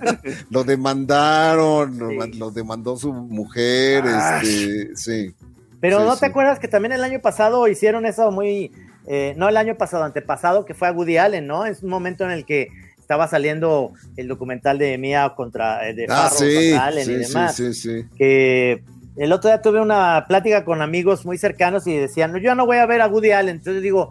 lo 0.50 0.64
demandaron, 0.64 1.98
lo 1.98 2.08
Sí. 2.10 2.16
man- 2.16 2.38
lo 2.38 2.50
demandó 2.50 2.96
su 2.96 3.12
mujer, 3.12 4.04
este, 4.06 4.96
sí. 4.96 5.34
Pero 5.80 6.00
Sí, 6.00 6.04
¿no 6.06 6.16
te 6.16 6.26
acuerdas 6.26 6.58
que 6.58 6.66
también 6.68 6.92
el 6.92 7.04
año 7.04 7.20
pasado 7.20 7.68
hicieron 7.68 8.06
eso 8.06 8.30
muy... 8.30 8.72
eh, 9.06 9.34
no 9.36 9.48
el 9.48 9.56
año 9.56 9.76
pasado, 9.76 10.02
antepasado, 10.04 10.64
que 10.64 10.74
fue 10.74 10.88
a 10.88 10.92
Woody 10.92 11.16
Allen, 11.18 11.46
¿no? 11.46 11.66
Es 11.66 11.82
un 11.82 11.90
momento 11.90 12.24
en 12.24 12.30
el 12.30 12.44
que 12.46 12.68
estaba 12.98 13.28
saliendo 13.28 13.92
el 14.16 14.26
documental 14.28 14.78
de 14.78 14.96
Mia 14.98 15.32
contra... 15.36 15.86
eh, 15.88 15.94
de 15.94 16.06
Ah, 16.08 16.30
Farrow 16.30 16.38
sí, 16.38 16.54
contra 16.70 16.86
Allen 16.86 17.02
y 17.02 17.04
sí, 17.04 17.14
demás. 17.32 17.54
sí, 17.56 17.74
sí. 17.74 18.04
que 18.16 18.82
el 19.16 19.30
otro 19.32 19.48
día 19.50 19.60
tuve 19.62 19.80
una 19.80 20.24
plática 20.26 20.64
con 20.64 20.80
amigos 20.82 21.24
muy 21.26 21.36
cercanos 21.38 21.86
y 21.86 21.96
decían, 21.96 22.32
no, 22.32 22.38
yo 22.38 22.54
no 22.56 22.66
voy 22.66 22.78
a 22.78 22.86
ver 22.86 23.00
a 23.02 23.06
Woody 23.06 23.30
Allen. 23.32 23.56
Entonces 23.56 23.82
digo, 23.82 24.10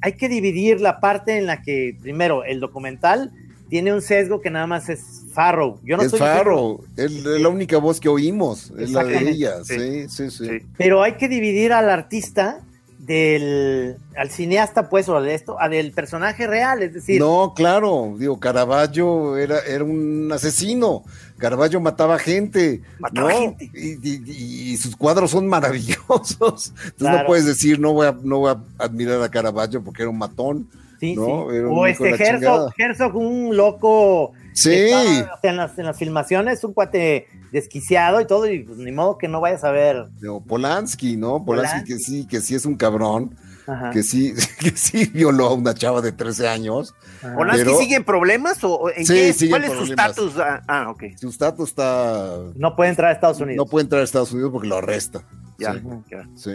hay- 0.00 0.12
que 0.14 0.28
dividir 0.28 0.80
la 0.80 1.00
parte 1.00 1.36
en 1.38 1.46
la 1.46 1.62
que, 1.62 1.96
primero, 2.00 2.44
el 2.44 2.60
documental 2.60 3.30
tiene 3.68 3.92
un 3.92 4.02
sesgo 4.02 4.40
que 4.40 4.50
nada 4.50 4.66
más 4.66 4.88
es 4.88 5.22
Farrow. 5.32 5.80
Yo 5.82 5.96
no 5.96 6.02
es 6.02 6.12
estoy 6.12 6.20
diciendo- 6.20 6.38
Farro, 6.44 6.80
es 6.96 7.24
la 7.40 7.48
única 7.48 7.78
voz 7.78 7.98
que 8.00 8.08
oímos, 8.08 8.72
es 8.78 8.90
la 8.92 9.02
de 9.04 9.30
ella, 9.30 9.64
Sí. 9.64 9.74
sí, 9.78 10.08
sí, 10.08 10.30
sí. 10.30 10.46
Sí. 10.60 10.66
pero 10.76 11.02
hay 11.02 11.14
que 11.14 11.28
dividir 11.28 11.72
al 11.72 11.88
artista 11.90 12.60
del 13.06 13.96
al 14.16 14.30
cineasta, 14.30 14.88
pues, 14.88 15.08
o 15.08 15.20
de 15.20 15.34
esto, 15.34 15.60
a 15.60 15.68
del 15.68 15.92
personaje 15.92 16.46
real, 16.46 16.82
es 16.82 16.94
decir. 16.94 17.20
No, 17.20 17.52
claro, 17.54 18.14
digo, 18.18 18.38
Caravaggio 18.40 19.36
era, 19.36 19.58
era 19.60 19.84
un 19.84 20.30
asesino. 20.32 21.02
Caravaggio 21.38 21.80
mataba 21.80 22.18
gente. 22.18 22.80
Mataba 22.98 23.32
¿no? 23.32 23.38
gente. 23.38 23.70
Y, 23.74 23.98
y- 24.08 24.72
y 24.72 24.76
sus 24.76 24.96
cuadros 24.96 25.30
son 25.32 25.46
maravillosos. 25.48 26.68
Entonces 26.68 26.92
Claro. 26.96 27.18
no 27.18 27.26
puedes 27.26 27.44
decir, 27.46 27.78
no 27.80 27.92
voy, 27.92 28.06
a, 28.06 28.16
no 28.22 28.38
voy 28.38 28.52
a 28.52 28.84
admirar 28.84 29.22
a 29.22 29.28
Caravaggio 29.28 29.82
porque 29.82 30.02
era 30.02 30.10
un 30.10 30.18
matón. 30.18 30.68
Sí, 31.00 31.14
No, 31.16 31.48
sí. 31.50 31.56
era 31.56 31.68
un 31.68 31.78
O 31.78 31.86
este 31.86 32.10
Herzog. 32.10 32.72
Herzog, 32.78 33.16
un 33.16 33.56
loco. 33.56 34.32
Sí. 34.54 34.70
que 34.70 34.84
estaba, 34.86 35.34
o 35.34 35.40
sea, 35.40 35.50
en, 35.50 35.56
las, 35.56 35.78
en 35.78 35.84
las 35.86 35.98
filmaciones, 35.98 36.62
un 36.62 36.72
cuate 36.72 37.26
desquiciado 37.54 38.20
y 38.20 38.26
todo, 38.26 38.50
y 38.50 38.64
pues, 38.64 38.78
ni 38.78 38.92
modo 38.92 39.16
que 39.16 39.28
no 39.28 39.40
vayas 39.40 39.64
a 39.64 39.70
ver. 39.70 40.06
No, 40.20 40.40
Polanski, 40.42 41.16
¿no? 41.16 41.44
Polanski, 41.44 41.80
Polanski. 41.80 41.92
que 41.94 41.98
sí, 41.98 42.26
que 42.26 42.40
sí 42.40 42.54
es 42.54 42.66
un 42.66 42.74
cabrón, 42.76 43.34
Ajá, 43.66 43.90
que 43.92 44.02
sí, 44.02 44.34
que 44.60 44.70
sí 44.76 45.06
violó 45.06 45.46
a 45.46 45.54
una 45.54 45.72
chava 45.72 46.02
de 46.02 46.12
13 46.12 46.48
años. 46.48 46.94
ajá. 47.22 47.34
¿Polanski 47.36 47.64
Pero- 47.64 47.78
sigue 47.78 47.94
en 47.96 48.04
problemas 48.04 48.58
o 48.62 48.90
en 48.94 49.06
Sí, 49.06 49.14
qué? 49.14 49.32
sigue 49.32 49.50
¿Cuál 49.50 49.64
en 49.64 49.70
es 49.72 49.78
su 49.78 49.84
estatus? 49.84 50.34
Ah, 50.38 50.62
ah, 50.68 50.90
ok. 50.90 51.04
Su 51.16 51.28
estatus 51.30 51.68
está. 51.70 52.38
No 52.56 52.76
puede 52.76 52.90
entrar 52.90 53.10
a 53.10 53.14
Estados 53.14 53.40
Unidos. 53.40 53.64
No 53.64 53.70
puede 53.70 53.84
entrar 53.84 54.00
a 54.02 54.04
Estados 54.04 54.32
Unidos 54.32 54.50
porque 54.52 54.68
lo 54.68 54.76
arresta. 54.76 55.22
Ya, 55.58 55.72
Sí, 55.74 55.80
ya. 56.10 56.28
sí. 56.34 56.50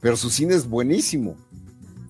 Pero 0.00 0.16
su 0.16 0.28
cine 0.28 0.54
es 0.54 0.68
buenísimo. 0.68 1.36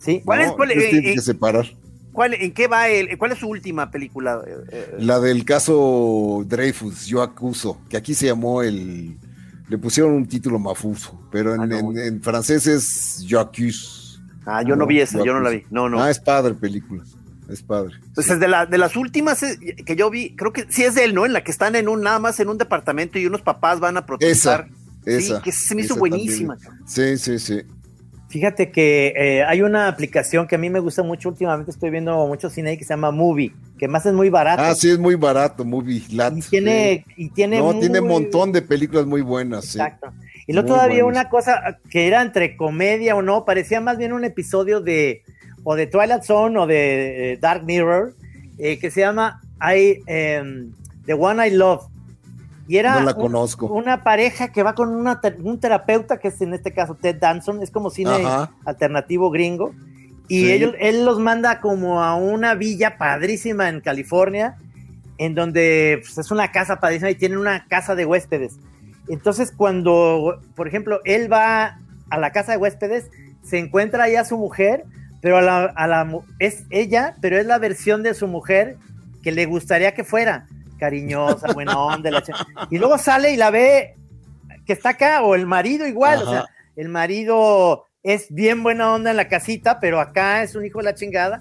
Sí. 0.00 0.22
¿Cuál 0.24 0.40
¿no? 0.40 0.44
es- 0.46 0.52
cuál 0.52 0.70
es- 0.70 0.76
Entonces 0.76 0.90
tiene 0.90 1.10
eh, 1.10 1.14
que 1.14 1.20
separar. 1.20 1.66
¿Cuál, 2.12 2.34
¿En 2.34 2.52
qué 2.52 2.66
va 2.68 2.88
el, 2.88 3.16
cuál 3.18 3.32
es 3.32 3.38
su 3.38 3.48
última 3.48 3.90
película? 3.90 4.42
Eh, 4.46 4.56
eh, 4.70 4.94
La 4.98 5.18
del 5.20 5.44
caso 5.44 6.44
Dreyfus, 6.46 7.06
yo 7.06 7.22
acuso, 7.22 7.80
que 7.88 7.96
aquí 7.96 8.14
se 8.14 8.26
llamó 8.26 8.62
el. 8.62 9.16
Le 9.68 9.78
pusieron 9.78 10.12
un 10.12 10.26
título 10.26 10.58
mafuso, 10.58 11.18
pero 11.30 11.54
en, 11.54 11.60
Ah, 11.62 11.66
no. 11.66 11.78
en- 11.92 11.98
en 11.98 12.22
francés 12.22 12.66
es 12.66 13.22
Yo 13.22 13.40
accuse. 13.40 14.18
ah, 14.44 14.62
yo 14.62 14.76
no 14.76 14.86
vi 14.86 15.00
esa, 15.00 15.24
yo 15.24 15.32
no 15.32 15.40
la 15.40 15.50
vi. 15.50 15.62
No, 15.70 15.88
no. 15.88 16.02
Ah, 16.02 16.10
es 16.10 16.18
padre 16.20 16.54
película. 16.54 17.02
Es 17.48 17.62
padre. 17.62 17.94
Pues 18.14 18.28
es 18.30 18.38
de, 18.40 18.48
la, 18.48 18.66
de 18.66 18.78
las 18.78 18.96
últimas 18.96 19.42
eh, 19.42 19.58
que 19.84 19.96
yo 19.96 20.10
vi, 20.10 20.34
creo 20.36 20.52
que 20.52 20.66
sí 20.70 20.84
es 20.84 20.94
de 20.94 21.04
él, 21.04 21.14
¿no? 21.14 21.26
En 21.26 21.32
la 21.32 21.42
que 21.44 21.50
están 21.50 21.74
en 21.76 21.88
un, 21.88 22.02
nada 22.02 22.18
más 22.18 22.38
en 22.40 22.48
un 22.48 22.56
departamento 22.58 23.18
y 23.18 23.26
unos 23.26 23.42
papás 23.42 23.80
van 23.80 23.96
a 23.96 24.06
protestar. 24.06 24.68
Esa. 25.04 25.36
sí, 25.38 25.42
que 25.42 25.52
se 25.52 25.74
me 25.74 25.82
hizo 25.82 25.94
esa 25.94 25.98
buenísima. 26.00 26.56
también. 26.56 26.86
Sí, 26.86 27.16
sí, 27.18 27.38
sí. 27.38 27.62
Fíjate 28.32 28.70
que 28.70 29.12
eh, 29.14 29.44
hay 29.44 29.60
una 29.60 29.88
aplicación 29.88 30.46
que 30.46 30.54
a 30.54 30.58
mí 30.58 30.70
me 30.70 30.80
gusta 30.80 31.02
mucho 31.02 31.28
últimamente, 31.28 31.70
estoy 31.70 31.90
viendo 31.90 32.26
mucho 32.26 32.48
cine 32.48 32.70
ahí 32.70 32.78
que 32.78 32.84
se 32.84 32.94
llama 32.94 33.10
Movie, 33.10 33.52
que 33.78 33.88
más 33.88 34.06
es 34.06 34.14
muy 34.14 34.30
barato. 34.30 34.62
Ah, 34.62 34.74
sí, 34.74 34.88
es 34.88 34.98
muy 34.98 35.16
barato, 35.16 35.66
Movie 35.66 36.02
Lat. 36.12 36.32
y 36.34 36.40
tiene, 36.40 37.04
y 37.18 37.28
tiene 37.28 37.58
No, 37.58 37.78
tiene 37.78 38.00
un 38.00 38.08
montón 38.08 38.50
de 38.50 38.62
películas 38.62 39.04
muy 39.04 39.20
buenas. 39.20 39.66
sí. 39.66 39.78
Exacto. 39.78 40.14
Y 40.46 40.54
luego 40.54 40.68
Muy 40.68 40.76
todavía 40.78 41.04
una 41.04 41.28
cosa 41.28 41.78
que 41.90 42.06
era 42.06 42.22
entre 42.22 42.56
comedia 42.56 43.14
o 43.16 43.20
no, 43.20 43.44
parecía 43.44 43.82
más 43.82 43.98
bien 43.98 44.14
un 44.14 44.24
episodio 44.24 44.80
de 44.80 45.22
o 45.62 45.74
de 45.74 45.86
Twilight 45.86 46.22
Zone 46.22 46.58
o 46.58 46.66
de 46.66 47.34
eh, 47.34 47.36
Dark 47.36 47.64
Mirror, 47.64 48.14
eh, 48.56 48.78
que 48.78 48.90
se 48.90 49.00
llama 49.00 49.42
I, 49.60 50.02
em, 50.06 50.72
The 51.04 51.12
One 51.12 51.46
I 51.46 51.50
Love. 51.50 51.91
Y 52.68 52.76
era 52.76 52.94
No 52.94 53.06
la 53.06 53.14
un- 53.14 53.20
conozco. 53.20 53.66
una 53.66 54.04
pareja 54.04 54.48
que 54.52 54.62
va 54.62 54.74
con 54.74 54.88
una 54.90 55.20
un 55.42 55.58
terapeuta, 55.58 56.18
que 56.18 56.28
es 56.28 56.40
en 56.40 56.54
este 56.54 56.72
caso 56.72 56.94
Ted 56.94 57.16
Danson, 57.16 57.62
es 57.62 57.70
como 57.70 57.90
cine 57.90 58.10
Ajá. 58.12 58.52
alternativo 58.64 59.30
gringo. 59.30 59.72
Y 60.28 60.42
Sí. 60.46 60.52
ellos, 60.52 60.74
él 60.78 61.04
los 61.04 61.18
manda 61.18 61.60
como 61.60 62.02
a 62.02 62.14
una 62.14 62.54
villa 62.54 62.96
padrísima 62.96 63.68
en 63.68 63.80
California, 63.80 64.56
en 65.18 65.34
donde 65.34 65.98
pues, 66.02 66.16
es 66.18 66.30
una 66.30 66.52
casa 66.52 66.78
padrísima 66.80 67.10
y 67.10 67.16
tienen 67.16 67.38
una 67.38 67.66
casa 67.66 67.94
de 67.94 68.06
huéspedes. 68.06 68.56
Entonces, 69.08 69.52
cuando, 69.52 70.40
por 70.54 70.68
ejemplo, 70.68 71.00
él 71.04 71.30
va 71.30 71.78
a 72.08 72.18
la 72.18 72.30
casa 72.30 72.52
de 72.52 72.58
huéspedes, 72.58 73.10
se 73.42 73.58
encuentra 73.58 74.04
ahí 74.04 74.14
a 74.14 74.24
su 74.24 74.38
mujer, 74.38 74.84
pero 75.20 75.36
a 75.38 75.42
la, 75.42 75.64
a 75.64 75.86
la 75.88 76.08
es 76.38 76.64
ella, 76.70 77.16
pero 77.20 77.36
es 77.36 77.44
la 77.46 77.58
versión 77.58 78.02
de 78.04 78.14
su 78.14 78.28
mujer 78.28 78.76
que 79.22 79.32
le 79.32 79.46
gustaría 79.46 79.92
que 79.94 80.04
fuera 80.04 80.46
cariñosa, 80.82 81.52
buena 81.52 81.78
onda. 81.78 82.10
la 82.10 82.24
y 82.68 82.76
luego 82.76 82.98
sale 82.98 83.32
y 83.32 83.36
la 83.36 83.50
ve 83.52 83.94
que 84.66 84.72
está 84.72 84.90
acá, 84.90 85.22
o 85.22 85.36
el 85.36 85.46
marido 85.46 85.86
igual, 85.86 86.22
o 86.22 86.30
sea, 86.30 86.46
el 86.74 86.88
marido 86.88 87.86
es 88.02 88.26
bien 88.30 88.64
buena 88.64 88.92
onda 88.92 89.12
en 89.12 89.16
la 89.16 89.28
casita, 89.28 89.78
pero 89.78 90.00
acá 90.00 90.42
es 90.42 90.56
un 90.56 90.64
hijo 90.66 90.80
de 90.80 90.84
la 90.86 90.94
chingada. 90.94 91.40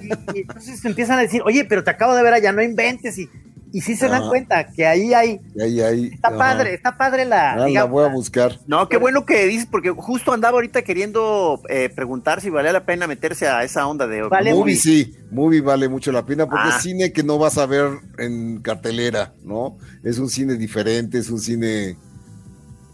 Y, 0.00 0.38
y 0.38 0.40
entonces 0.40 0.82
empiezan 0.86 1.18
a 1.18 1.22
decir, 1.22 1.42
oye, 1.44 1.66
pero 1.66 1.84
te 1.84 1.90
acabo 1.90 2.14
de 2.14 2.22
ver 2.22 2.32
allá, 2.32 2.50
no 2.50 2.62
inventes. 2.62 3.18
Y, 3.18 3.28
y 3.72 3.80
sí 3.80 3.96
se 3.96 4.06
dan 4.08 4.20
Ajá. 4.22 4.28
cuenta 4.30 4.66
que 4.68 4.86
ahí 4.86 5.14
hay, 5.14 5.40
Y 5.54 5.62
ahí, 5.62 5.80
ahí. 5.80 6.10
está 6.12 6.28
ajá. 6.28 6.38
padre, 6.38 6.74
está 6.74 6.96
padre 6.98 7.24
la, 7.24 7.52
Ah, 7.54 7.68
la 7.68 7.84
voy 7.84 8.04
a 8.04 8.08
buscar. 8.08 8.58
No, 8.66 8.88
qué 8.88 8.98
bueno 8.98 9.24
que 9.24 9.46
dices, 9.46 9.66
porque 9.70 9.90
justo 9.90 10.32
andaba 10.32 10.56
ahorita 10.56 10.82
queriendo 10.82 11.60
eh, 11.68 11.88
preguntar 11.94 12.40
si 12.40 12.50
valía 12.50 12.72
la 12.72 12.84
pena 12.84 13.06
meterse 13.06 13.48
a 13.48 13.64
esa 13.64 13.86
onda 13.86 14.06
de 14.06 14.22
Vale, 14.22 14.52
Movie 14.54 14.76
sí, 14.76 15.14
movie 15.30 15.60
vale 15.62 15.88
mucho 15.88 16.12
la 16.12 16.24
pena 16.26 16.46
porque 16.46 16.68
Ah. 16.68 16.74
es 16.76 16.82
cine 16.82 17.12
que 17.12 17.22
no 17.22 17.38
vas 17.38 17.56
a 17.58 17.66
ver 17.66 17.88
en 18.18 18.60
cartelera, 18.60 19.32
¿no? 19.42 19.78
Es 20.04 20.18
un 20.18 20.28
cine 20.28 20.54
diferente, 20.56 21.18
es 21.18 21.30
un 21.30 21.40
cine 21.40 21.96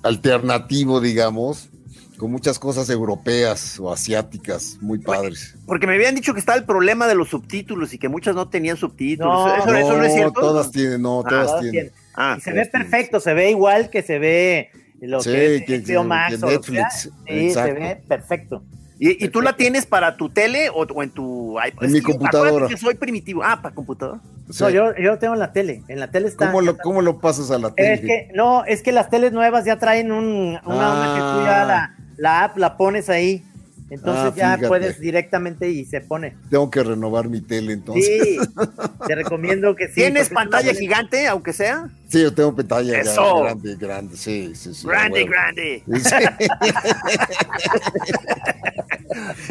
alternativo, 0.02 1.00
digamos, 1.00 1.70
con 2.18 2.30
muchas 2.30 2.58
cosas 2.58 2.90
europeas 2.90 3.78
o 3.80 3.90
asiáticas 3.92 4.76
muy 4.80 4.98
padres. 4.98 5.54
Porque 5.66 5.86
me 5.86 5.94
habían 5.94 6.14
dicho 6.14 6.34
que 6.34 6.40
estaba 6.40 6.58
el 6.58 6.64
problema 6.64 7.06
de 7.06 7.14
los 7.14 7.28
subtítulos 7.28 7.94
y 7.94 7.98
que 7.98 8.08
muchas 8.08 8.34
no 8.34 8.48
tenían 8.48 8.76
subtítulos. 8.76 9.32
No, 9.32 9.54
¿Eso, 9.56 9.74
eso 9.76 9.96
no 9.96 10.04
es 10.04 10.12
cierto? 10.12 10.40
todas 10.40 10.70
tienen, 10.70 11.00
no, 11.02 11.20
Ah, 11.24 11.28
todas 11.28 11.46
todas 11.46 11.60
tienen. 11.62 11.72
tienen. 11.72 11.92
Ah, 12.14 12.34
y 12.36 12.40
se 12.40 12.50
ve 12.52 12.66
tienen. 12.66 12.70
perfecto, 12.90 13.20
se 13.20 13.34
ve 13.34 13.50
igual 13.50 13.88
que 13.90 14.02
se 14.02 14.18
ve 14.18 14.70
lo 15.00 15.20
Sí, 15.22 15.30
que 15.30 15.56
es 15.56 15.62
que- 15.64 15.76
HBO 15.78 16.02
que- 16.02 16.08
Max 16.08 16.42
o 16.42 16.46
Netflix, 16.46 17.02
sea. 17.02 17.12
Sí, 17.28 17.50
se 17.52 17.72
ve 17.72 18.02
perfecto. 18.08 18.62
¿Y, 19.00 19.24
y 19.24 19.28
tú 19.28 19.40
la 19.40 19.52
tienes 19.56 19.86
para 19.86 20.16
tu 20.16 20.28
tele 20.28 20.70
o, 20.70 20.82
o 20.82 21.02
en 21.04 21.10
tu 21.10 21.52
iPad? 21.64 21.84
En 21.84 21.92
mi 21.92 22.00
computadora. 22.00 22.66
que 22.66 22.76
soy 22.76 22.94
primitivo. 22.96 23.42
Ah, 23.44 23.62
para 23.62 23.72
computadora. 23.72 24.20
Sí. 24.50 24.64
No, 24.64 24.70
yo, 24.70 24.86
yo 24.96 25.10
lo 25.12 25.18
tengo 25.20 25.34
en 25.34 25.38
la 25.40 25.52
tele, 25.52 25.84
en 25.86 26.00
la 26.00 26.10
tele 26.10 26.26
está. 26.26 26.46
¿Cómo, 26.46 26.62
lo, 26.62 26.76
¿Cómo 26.78 27.00
lo 27.00 27.20
pasas 27.20 27.52
a 27.52 27.58
la 27.58 27.70
tele? 27.72 27.92
Es 27.92 28.00
que, 28.00 28.30
no, 28.34 28.64
es 28.64 28.82
que 28.82 28.90
las 28.90 29.08
teles 29.08 29.30
nuevas 29.30 29.64
ya 29.64 29.78
traen 29.78 30.10
un, 30.10 30.58
una 30.64 30.92
onda 30.94 31.14
que 31.14 31.20
tú 31.20 31.44
ya 31.46 31.62
Ah. 31.62 31.64
la, 31.66 31.96
la 32.18 32.44
app 32.44 32.58
la 32.58 32.76
pones 32.76 33.08
ahí. 33.08 33.42
Entonces 33.90 34.22
Ah, 34.22 34.32
ya 34.36 34.44
fíjate. 34.56 34.68
puedes 34.68 35.00
directamente 35.00 35.70
y 35.70 35.86
se 35.86 36.02
pone. 36.02 36.36
Tengo 36.50 36.70
que 36.70 36.82
renovar 36.82 37.26
mi 37.30 37.40
tele 37.40 37.72
entonces. 37.72 38.04
Sí, 38.22 38.36
te 39.06 39.14
recomiendo 39.14 39.74
que 39.74 39.86
sí. 39.88 39.94
¿Tienes 39.94 40.28
pantalla 40.28 40.74
gigante, 40.74 41.26
aunque 41.26 41.54
sea? 41.54 41.88
Sí, 42.08 42.20
yo 42.20 42.34
tengo 42.34 42.54
pantalla 42.54 43.00
Eso. 43.00 43.42
grande, 43.44 43.76
grande, 43.76 44.14
sí, 44.18 44.52
sí, 44.54 44.74
sí. 44.74 44.86
grande, 44.86 45.20
a 45.20 45.24
huevo. 45.24 45.32
grande. 45.32 45.82
Sí. 46.04 46.16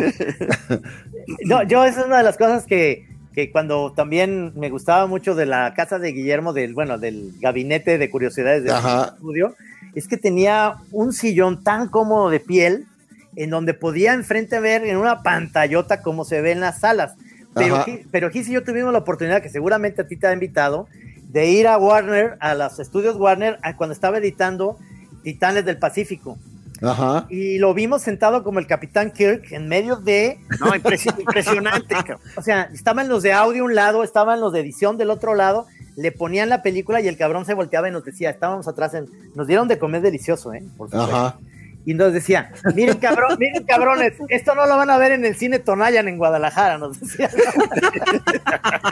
No, 1.46 1.64
yo 1.64 1.84
esa 1.84 2.02
es 2.02 2.06
una 2.06 2.18
de 2.20 2.24
las 2.24 2.38
cosas 2.38 2.66
que, 2.66 3.08
que 3.34 3.52
cuando 3.52 3.92
también 3.94 4.54
me 4.56 4.70
gustaba 4.70 5.08
mucho 5.08 5.36
de 5.36 5.46
la 5.46 5.74
casa 5.74 6.00
de 6.00 6.12
Guillermo, 6.12 6.54
del, 6.54 6.74
bueno, 6.74 6.98
del 6.98 7.34
gabinete 7.40 7.98
de 7.98 8.10
curiosidades 8.10 8.64
del 8.64 8.74
Ajá. 8.74 9.14
estudio, 9.16 9.56
es 9.98 10.08
que 10.08 10.18
tenía 10.18 10.76
un 10.92 11.12
sillón 11.12 11.64
tan 11.64 11.88
cómodo 11.88 12.30
de 12.30 12.40
piel 12.40 12.86
en 13.36 13.50
donde 13.50 13.74
podía 13.74 14.14
enfrente 14.14 14.60
ver 14.60 14.84
en 14.84 14.98
una 14.98 15.24
pantallota 15.24 16.02
como 16.02 16.24
se 16.24 16.42
ve 16.42 16.52
en 16.52 16.60
las 16.60 16.82
salas. 16.82 17.16
Pero, 17.56 17.84
pero 18.12 18.28
aquí 18.28 18.44
sí 18.44 18.52
yo 18.52 18.64
tuvimos 18.64 18.94
la 18.94 19.00
oportunidad, 19.00 19.42
que 19.42 19.50
seguramente 19.50 20.04
a 20.04 20.08
ti 20.08 20.16
te 20.16 20.28
ha 20.28 20.34
invitado, 20.34 20.88
de 21.30 21.50
ir 21.50 21.68
a 21.68 21.78
Warner, 21.78 22.38
a 22.40 22.54
los 22.54 22.80
estudios 22.80 23.16
Warner, 23.18 23.58
a 23.64 23.76
cuando 23.76 23.94
estaba 23.94 24.20
editando 24.20 24.78
Titanes 25.24 25.66
del 25.66 25.78
Pacífico. 25.78 26.38
Ajá. 26.82 27.26
Y 27.30 27.58
lo 27.58 27.74
vimos 27.74 28.02
sentado 28.04 28.44
como 28.44 28.60
el 28.60 28.68
Capitán 28.68 29.12
Kirk 29.12 29.52
en 29.52 29.68
medio 29.68 29.96
de 29.96 30.40
No, 30.60 30.68
impresi- 30.74 31.14
impresionante. 31.20 31.96
o 32.36 32.42
sea, 32.42 32.70
estaban 32.74 33.08
los 33.10 33.24
de 33.24 33.34
audio 33.34 33.66
un 33.66 33.74
lado, 33.76 34.04
estaban 34.04 34.40
los 34.40 34.54
de 34.54 34.60
edición 34.60 34.98
del 34.98 35.10
otro 35.10 35.34
lado, 35.36 35.66
le 35.96 36.12
ponían 36.12 36.50
la 36.50 36.62
película 36.62 37.02
y 37.02 37.08
el 37.08 37.18
cabrón 37.18 37.46
se 37.46 37.56
volteaba 37.56 37.88
y 37.90 37.92
nos 37.92 38.06
decía, 38.06 38.30
estábamos 38.30 38.68
atrás, 38.68 38.94
en- 38.94 39.08
nos 39.36 39.48
dieron 39.48 39.68
de 39.68 39.80
comer 39.80 40.02
delicioso, 40.02 40.54
¿eh? 40.54 40.64
Por. 40.78 40.96
Ajá. 40.96 41.38
Y 41.86 41.94
nos 41.94 42.12
decía, 42.12 42.52
miren 42.76 42.98
cabrón, 42.98 43.38
miren 43.40 43.64
cabrones, 43.64 44.14
esto 44.28 44.54
no 44.56 44.66
lo 44.68 44.76
van 44.76 44.90
a 44.90 44.98
ver 44.98 45.14
en 45.14 45.24
el 45.24 45.36
cine 45.38 45.58
Tonayan 45.60 46.10
en 46.10 46.18
Guadalajara, 46.18 46.78
nos 46.78 47.00
decía. 47.00 47.30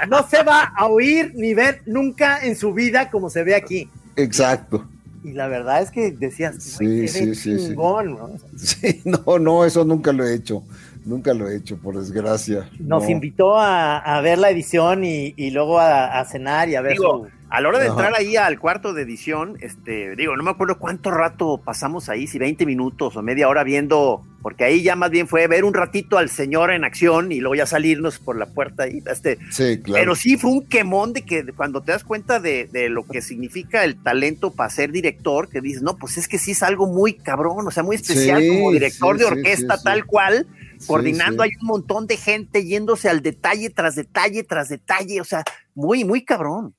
No 0.08 0.26
se 0.30 0.42
va 0.44 0.72
a 0.76 0.86
oír 0.88 1.34
ni 1.36 1.54
ver 1.54 1.82
nunca 1.86 2.40
en 2.44 2.56
su 2.56 2.74
vida 2.74 3.10
como 3.12 3.30
se 3.30 3.44
ve 3.44 3.54
aquí. 3.54 3.90
Exacto. 4.16 4.88
Y 5.26 5.34
la 5.34 5.48
verdad 5.48 5.82
es 5.82 5.92
que 5.92 6.12
decías, 6.12 6.60
Sí, 6.60 6.64
"Güey, 6.64 6.90
se 6.94 7.12
ve 7.12 7.28
sí, 7.28 7.36
sí, 7.36 7.60
sí. 7.60 7.74
chingón", 7.74 8.16
¿no? 8.18 8.30
Sí, 8.58 9.02
no, 9.06 9.40
no, 9.40 9.66
eso 9.66 9.84
nunca 9.86 10.14
lo 10.14 10.26
he 10.26 10.36
hecho. 10.36 10.64
Nunca 11.06 11.34
lo 11.34 11.50
he 11.50 11.58
hecho, 11.58 11.78
por 11.80 11.98
desgracia. 11.98 12.70
Nos 12.78 13.08
No. 13.08 13.10
invitó 13.10 13.58
a, 13.58 13.98
a 14.00 14.22
ver 14.22 14.38
la 14.38 14.50
edición 14.50 15.04
y, 15.06 15.34
y 15.38 15.52
luego 15.52 15.80
a, 15.80 16.20
a 16.20 16.26
cenar 16.26 16.70
y 16.70 16.76
a 16.76 16.82
ver 16.82 16.98
Digo, 16.98 16.98
su... 16.98 17.35
A 17.50 17.62
la 17.62 17.70
hora 17.70 17.78
de 17.80 17.86
Ajá. 17.86 17.94
entrar 17.94 18.14
ahí 18.18 18.36
al 18.38 18.60
cuarto 18.60 18.94
de 18.94 19.04
edición, 19.04 19.56
este, 19.62 20.16
digo, 20.16 20.36
no 20.36 20.44
me 20.44 20.50
acuerdo 20.52 20.78
cuánto 20.80 21.12
rato 21.12 21.62
pasamos 21.64 22.10
ahí, 22.10 22.28
si 22.28 22.40
20 22.40 22.66
minutos 22.66 23.16
o 23.16 23.22
media 23.22 23.48
hora 23.48 23.64
viendo, 23.64 24.24
porque 24.42 24.64
ahí 24.64 24.82
ya 24.82 24.96
más 24.96 25.12
bien 25.12 25.28
fue 25.28 25.46
ver 25.48 25.64
un 25.64 25.74
ratito 25.76 26.18
al 26.18 26.30
señor 26.30 26.72
en 26.72 26.84
acción 26.84 27.32
y 27.32 27.40
luego 27.40 27.56
ya 27.56 27.66
salirnos 27.68 28.18
por 28.18 28.36
la 28.36 28.48
puerta 28.48 28.88
y 28.88 29.02
este, 29.10 29.38
Sí, 29.52 29.80
claro. 29.80 30.02
pero 30.02 30.16
sí 30.16 30.38
fue 30.38 30.52
un 30.52 30.66
quemón 30.68 31.14
de 31.14 31.22
que 31.22 31.46
cuando 31.54 31.82
te 31.82 31.92
das 31.92 32.04
cuenta 32.04 32.40
de, 32.40 32.68
de 32.72 32.90
lo 32.90 33.06
que 33.06 33.22
significa 33.22 33.84
el 33.84 34.02
talento 34.02 34.52
para 34.52 34.70
ser 34.72 34.92
director, 34.92 35.48
que 35.48 35.62
dices, 35.62 35.84
no, 35.84 35.98
pues 35.98 36.18
es 36.18 36.28
que 36.28 36.40
sí 36.40 36.52
es 36.52 36.64
algo 36.64 36.88
muy 36.88 37.14
cabrón, 37.14 37.66
o 37.68 37.72
sea, 37.72 37.84
muy 37.84 37.96
especial 37.96 38.42
Sí, 38.42 38.50
como 38.50 38.72
director 38.72 39.18
sí, 39.18 39.24
de 39.24 39.26
orquesta 39.30 39.78
tal 39.82 40.06
cual, 40.06 40.48
Sí, 40.80 40.88
coordinando 40.88 41.44
sí. 41.44 41.50
hay 41.52 41.56
un 41.62 41.68
montón 41.68 42.06
de 42.08 42.18
gente 42.18 42.66
yéndose 42.66 43.08
al 43.08 43.22
detalle 43.22 43.70
tras 43.70 43.96
detalle 43.96 44.44
tras 44.44 44.68
detalle, 44.68 45.22
o 45.22 45.24
sea, 45.24 45.44
muy, 45.76 46.04
muy 46.04 46.26
cabrón. 46.26 46.76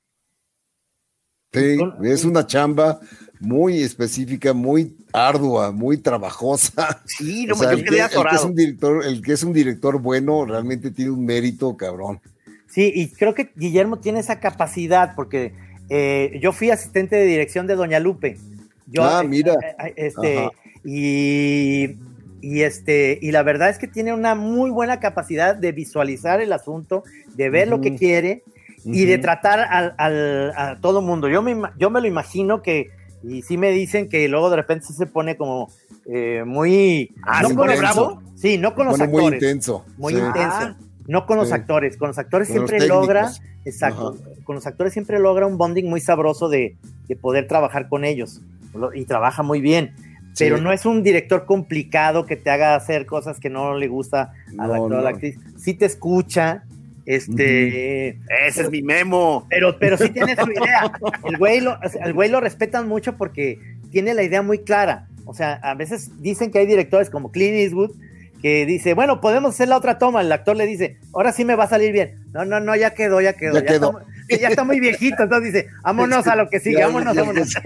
Sí, 1.61 1.79
es 2.05 2.25
una 2.25 2.47
chamba 2.47 3.01
muy 3.41 3.83
específica, 3.83 4.53
muy 4.53 4.95
ardua, 5.13 5.73
muy 5.73 5.99
trabajosa. 5.99 7.03
Sí, 7.07 7.47
no, 7.47 7.55
O 7.57 7.59
sea, 7.59 7.73
yo 7.73 7.79
el, 7.79 7.85
que, 7.85 7.99
el 8.01 8.11
que 8.11 8.37
es 8.37 8.45
un 8.45 8.55
director, 8.55 9.05
el 9.05 9.23
que 9.23 9.33
es 9.33 9.43
un 9.43 9.53
director 9.53 10.01
bueno 10.01 10.45
realmente 10.45 10.91
tiene 10.91 11.11
un 11.11 11.25
mérito 11.25 11.77
cabrón. 11.77 12.21
Sí, 12.69 12.93
y 12.95 13.09
creo 13.09 13.35
que 13.35 13.51
Guillermo 13.57 13.99
tiene 13.99 14.21
esa 14.21 14.41
capacidad 14.41 15.15
porque 15.15 15.55
eh, 15.89 16.39
yo 16.43 16.53
fui 16.53 16.71
asistente 16.71 17.17
de 17.17 17.25
dirección 17.25 17.67
de 17.67 17.75
Doña 17.75 18.01
Lupe. 18.01 18.37
Yo, 18.87 19.03
Ah, 19.05 19.23
mira. 19.23 19.55
eh, 19.55 19.77
eh, 19.87 19.93
Este, 19.97 20.49
y, 20.85 21.97
y 22.41 22.63
este, 22.63 23.19
y 23.21 23.33
la 23.33 23.43
verdad 23.43 23.71
es 23.71 23.79
que 23.79 23.89
tiene 23.89 24.13
una 24.13 24.35
muy 24.35 24.71
buena 24.71 25.01
capacidad 25.01 25.57
de 25.57 25.73
visualizar 25.73 26.41
el 26.41 26.53
asunto, 26.53 27.03
de 27.35 27.51
ver 27.51 27.69
lo 27.69 27.81
que 27.81 27.95
Y 28.95 29.05
de 29.05 29.18
tratar 29.18 29.61
al, 29.61 29.95
al- 29.99 30.53
a 30.57 30.76
todo 30.80 31.03
mundo. 31.03 31.28
Yo 31.28 31.43
me, 31.43 31.57
yo 31.78 31.91
me 31.91 32.01
lo 32.01 32.07
imagino 32.07 32.62
que, 32.62 32.89
y 33.22 33.43
sí 33.43 33.57
me 33.59 33.70
dicen 33.70 34.09
que 34.09 34.28
luego 34.28 34.49
de 34.51 34.57
repente 34.57 34.87
sí 34.87 34.93
se 34.93 35.07
pone 35.07 35.37
como 35.37 35.68
eh, 36.07 36.45
muy... 36.47 37.12
Ah, 37.22 37.43
no 37.43 37.49
¿se 37.49 37.55
con 37.57 37.66
los- 37.68 37.78
bravo? 37.78 38.22
Sí, 38.37 38.59
no 38.59 38.74
con 38.74 38.87
los 38.87 38.97
Pone 38.99 39.09
muy 39.11 39.18
actores. 39.24 39.43
intenso. 39.43 39.84
Muy 39.97 40.12
sí. 40.14 40.18
intenso. 40.20 40.57
Ah. 40.61 40.76
No 41.09 41.24
con 41.26 41.39
los 41.39 41.49
Sí. 41.49 41.55
actores. 41.55 41.97
Con 41.97 42.09
los 42.09 42.18
actores 42.18 42.49
Con 42.49 42.59
los 42.61 42.68
siempre 42.70 42.89
logra. 42.89 43.30
Exacto. 43.64 44.16
Con 44.45 44.55
los 44.57 44.66
actores 44.66 44.93
siempre 44.93 45.18
logra 45.18 45.47
un 45.47 45.57
bonding 45.59 45.89
muy 45.89 46.01
sabroso 46.01 46.49
de, 46.49 46.76
de 47.09 47.16
poder 47.16 47.49
trabajar 47.49 47.89
con 47.89 48.05
ellos. 48.05 48.41
Lo- 48.74 48.95
Y 48.95 49.05
trabaja 49.05 49.43
muy 49.43 49.61
bien. 49.61 49.95
Pero 50.39 50.59
Sí. 50.59 50.62
no 50.62 50.70
es 50.70 50.84
un 50.84 51.03
director 51.03 51.47
complicado 51.47 52.26
que 52.26 52.37
te 52.37 52.51
haga 52.51 52.74
hacer 52.74 53.07
cosas 53.07 53.41
que 53.41 53.49
no 53.49 53.74
le 53.74 53.89
gusta 53.89 54.32
al 54.59 54.68
No, 54.68 54.74
actor 54.74 54.93
o 54.93 54.95
a 54.95 54.99
no. 54.99 55.03
la 55.03 55.11
actriz. 55.11 55.39
Sí 55.57 55.72
te 55.74 55.87
escucha. 55.87 56.64
Este. 57.07 58.09
Ese 58.47 58.63
es 58.63 58.71
mi 58.71 58.83
memo. 58.83 59.47
Pero, 59.49 59.79
pero 59.79 59.97
sí 59.97 60.11
tiene 60.11 60.35
su 60.37 60.51
idea. 60.51 60.93
El 61.25 61.39
güey, 61.39 61.61
lo, 61.61 61.79
el 62.05 62.13
güey 62.13 62.29
lo 62.29 62.41
respetan 62.41 62.89
mucho 62.89 63.17
porque 63.17 63.59
tiene 63.91 64.13
la 64.13 64.23
idea 64.25 64.43
muy 64.43 64.59
clara. 64.59 65.07
O 65.25 65.33
sea, 65.35 65.55
a 65.55 65.75
veces 65.75 66.21
dicen 66.21 66.51
que 66.51 66.59
hay 66.59 66.67
directores 66.67 67.09
como 67.11 67.31
Clint 67.33 67.55
Eastwood 67.57 67.93
que 68.43 68.67
dice, 68.67 68.93
bueno, 68.95 69.21
podemos 69.21 69.55
hacer 69.55 69.69
la 69.69 69.77
otra 69.79 69.99
toma. 69.99 70.21
El 70.21 70.31
actor 70.31 70.57
le 70.57 70.67
dice, 70.67 70.99
ahora 71.15 71.33
sí 71.33 71.45
me 71.45 71.55
va 71.57 71.65
a 71.65 71.69
salir 71.69 71.93
bien. 71.93 72.25
No, 72.33 72.45
no, 72.45 72.61
no, 72.61 72.77
ya 72.77 72.91
quedó, 72.91 73.21
ya 73.21 73.33
quedó. 73.33 73.55
Ya 73.55 73.65
quedó. 73.65 73.75
Está, 73.91 73.93
muy- 73.93 74.39
ya 74.41 74.49
está 74.49 74.65
muy 74.65 74.81
viejito. 74.81 75.23
Entonces 75.23 75.53
dice, 75.55 75.69
vámonos 75.83 76.27
a 76.27 76.37
lo 76.37 76.49
que 76.49 76.61
sigue, 76.61 76.83
vámonos, 76.83 77.17
vámonos. 77.17 77.49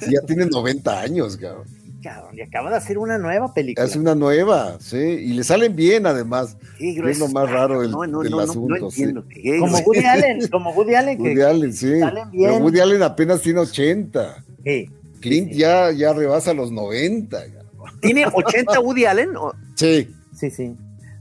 Sí, 0.00 0.12
ya 0.14 0.20
tiene 0.26 0.46
90 0.46 1.00
años, 1.00 1.36
cabrón. 1.36 1.64
Cabrón, 2.02 2.38
y 2.38 2.40
acaba 2.40 2.70
de 2.70 2.76
hacer 2.76 2.96
una 2.96 3.18
nueva 3.18 3.52
película. 3.52 3.86
Es 3.86 3.94
una 3.94 4.14
nueva, 4.14 4.78
sí, 4.80 4.96
y 4.96 5.32
le 5.34 5.44
salen 5.44 5.76
bien 5.76 6.06
además. 6.06 6.56
Es 6.78 7.18
lo 7.18 7.28
más 7.28 7.50
raro 7.50 7.80
del- 7.82 7.90
no, 7.90 8.06
no, 8.06 8.20
del 8.22 8.30
no, 8.30 8.36
no, 8.38 8.42
asunto, 8.42 8.74
No 8.78 8.86
entiendo. 8.88 9.24
qué 9.28 9.58
Como. 9.58 9.76
Woody 9.78 10.04
Allen, 10.06 10.48
como 10.48 10.70
Woody 10.72 10.94
Allen. 10.94 11.16
Que, 11.22 11.28
Woody 11.30 11.42
Allen, 11.42 11.72
sí. 11.74 11.98
salen 12.00 12.30
bien. 12.30 12.50
Pero 12.52 12.64
Woody 12.64 12.80
Allen 12.80 13.02
apenas 13.02 13.42
tiene 13.42 13.60
80. 13.60 14.44
Sí, 14.64 14.88
Clint 15.20 15.52
sí. 15.52 15.58
ya, 15.58 15.90
ya 15.92 16.12
rebasa 16.14 16.54
los 16.54 16.72
90. 16.72 17.38
cabrón. 17.44 18.00
¿Tiene 18.00 18.24
80 18.32 18.80
Woody 18.80 19.04
Allen? 19.04 19.36
¿O 19.36 19.52
Sí, 19.74 20.08
sí, 20.34 20.50
sí. 20.50 20.74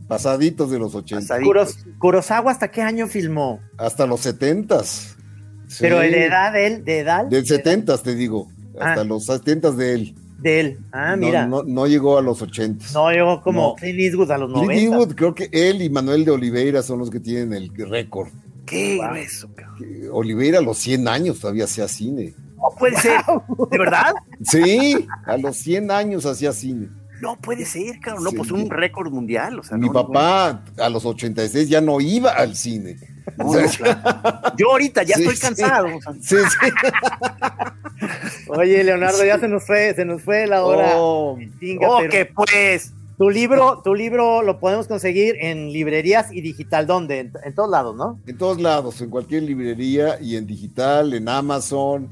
pasaditos 0.07 0.71
de 0.71 0.79
los 0.79 0.95
80. 0.95 1.21
Pasaditos. 1.21 1.45
Kuros- 1.47 1.97
Kurosawa, 1.99 2.51
¿hasta 2.51 2.71
qué 2.71 2.81
año 2.81 3.07
filmó? 3.07 3.59
Hasta 3.77 4.05
los 4.07 4.21
70. 4.21 4.81
Sí. 4.83 5.09
Pero 5.81 5.99
de 5.99 6.25
edad 6.25 6.53
de 6.53 6.67
él, 6.67 6.85
de 6.85 6.99
edad. 6.99 7.25
Del 7.25 7.29
de 7.29 7.37
edad 7.39 7.45
70, 7.57 7.97
te 7.97 8.15
digo. 8.15 8.47
Hasta 8.79 9.01
Ah. 9.01 9.03
los 9.03 9.25
70 9.25 9.71
de 9.71 9.93
él. 9.93 10.15
De 10.41 10.59
él. 10.59 10.79
Ah, 10.91 11.15
mira. 11.17 11.45
No, 11.47 11.63
no 11.63 11.85
llegó 11.87 12.17
a 12.17 12.21
los 12.21 12.41
80. 12.41 12.85
No, 12.93 13.13
yo 13.13 13.41
como 13.43 13.61
No. 13.69 13.75
Clint 13.75 13.99
Eastwood 13.99 14.31
a 14.31 14.37
los 14.37 14.51
Clint 14.51 14.65
90. 14.67 14.81
Eastwood, 14.83 15.15
creo 15.15 15.35
que 15.35 15.49
él 15.51 15.81
y 15.81 15.89
Manuel 15.89 16.23
de 16.25 16.31
Oliveira 16.31 16.81
son 16.81 16.99
los 16.99 17.09
que 17.09 17.19
tienen 17.19 17.53
el 17.53 17.71
récord. 17.75 18.29
Qué 18.65 18.97
Wow. 18.97 19.07
grueso, 19.09 19.49
cabrón. 19.55 19.85
Oliveira 20.11 20.59
a 20.59 20.61
los 20.61 20.77
100 20.77 21.07
años 21.07 21.39
todavía 21.39 21.63
hacía 21.65 21.87
cine. 21.87 22.33
No 22.55 22.69
puede 22.77 22.95
ser. 22.97 23.21
¿De 23.71 23.77
verdad? 23.77 24.13
Sí, 24.43 25.07
a 25.25 25.37
los 25.37 25.55
100 25.57 25.91
años 25.91 26.25
hacía 26.25 26.51
cine. 26.53 26.89
No 27.21 27.35
puede 27.37 27.65
ser, 27.65 27.99
cabrón. 27.99 28.23
No, 28.25 28.29
Sí. 28.29 28.37
pues 28.37 28.51
un 28.51 28.69
récord 28.69 29.11
mundial. 29.11 29.59
O 29.59 29.63
sea, 29.63 29.77
Mi 29.77 29.89
papá 29.89 30.63
a 30.77 30.89
los 30.89 31.05
86 31.05 31.67
ya 31.67 31.81
no 31.81 31.99
iba 31.99 32.31
al 32.31 32.55
cine. 32.55 32.95
No, 33.37 33.45
O 33.47 33.53
sea, 33.53 33.63
no, 33.63 33.69
claro. 33.71 34.41
Yo 34.57 34.71
ahorita 34.71 35.03
ya 35.03 35.15
Sí, 35.15 35.23
estoy 35.23 35.37
cansado. 35.37 35.87
Sí, 36.21 36.35
sí. 36.37 36.71
Oye, 38.47 38.83
Leonardo, 38.83 39.23
ya 39.25 39.39
se 39.39 39.47
nos 39.47 39.63
fue, 39.65 39.93
se 39.93 40.05
nos 40.05 40.21
fue 40.21 40.47
la 40.47 40.63
hora. 40.63 40.93
Oh, 40.95 41.37
oh, 41.87 41.99
que 42.09 42.25
pues. 42.25 42.93
tu 43.17 43.29
libro, 43.29 43.81
tu 43.83 43.93
libro 43.93 44.41
lo 44.41 44.59
podemos 44.59 44.87
conseguir 44.87 45.35
en 45.39 45.71
librerías 45.71 46.31
y 46.31 46.41
digital, 46.41 46.87
¿dónde? 46.87 47.19
En, 47.19 47.33
en 47.43 47.53
todos 47.53 47.69
lados, 47.69 47.95
¿no? 47.95 48.19
en 48.27 48.37
todos 48.37 48.59
lados, 48.61 49.01
en 49.01 49.09
cualquier 49.09 49.43
librería 49.43 50.17
y 50.21 50.35
en 50.37 50.45
digital, 50.47 51.13
en 51.13 51.27
Amazon, 51.27 52.09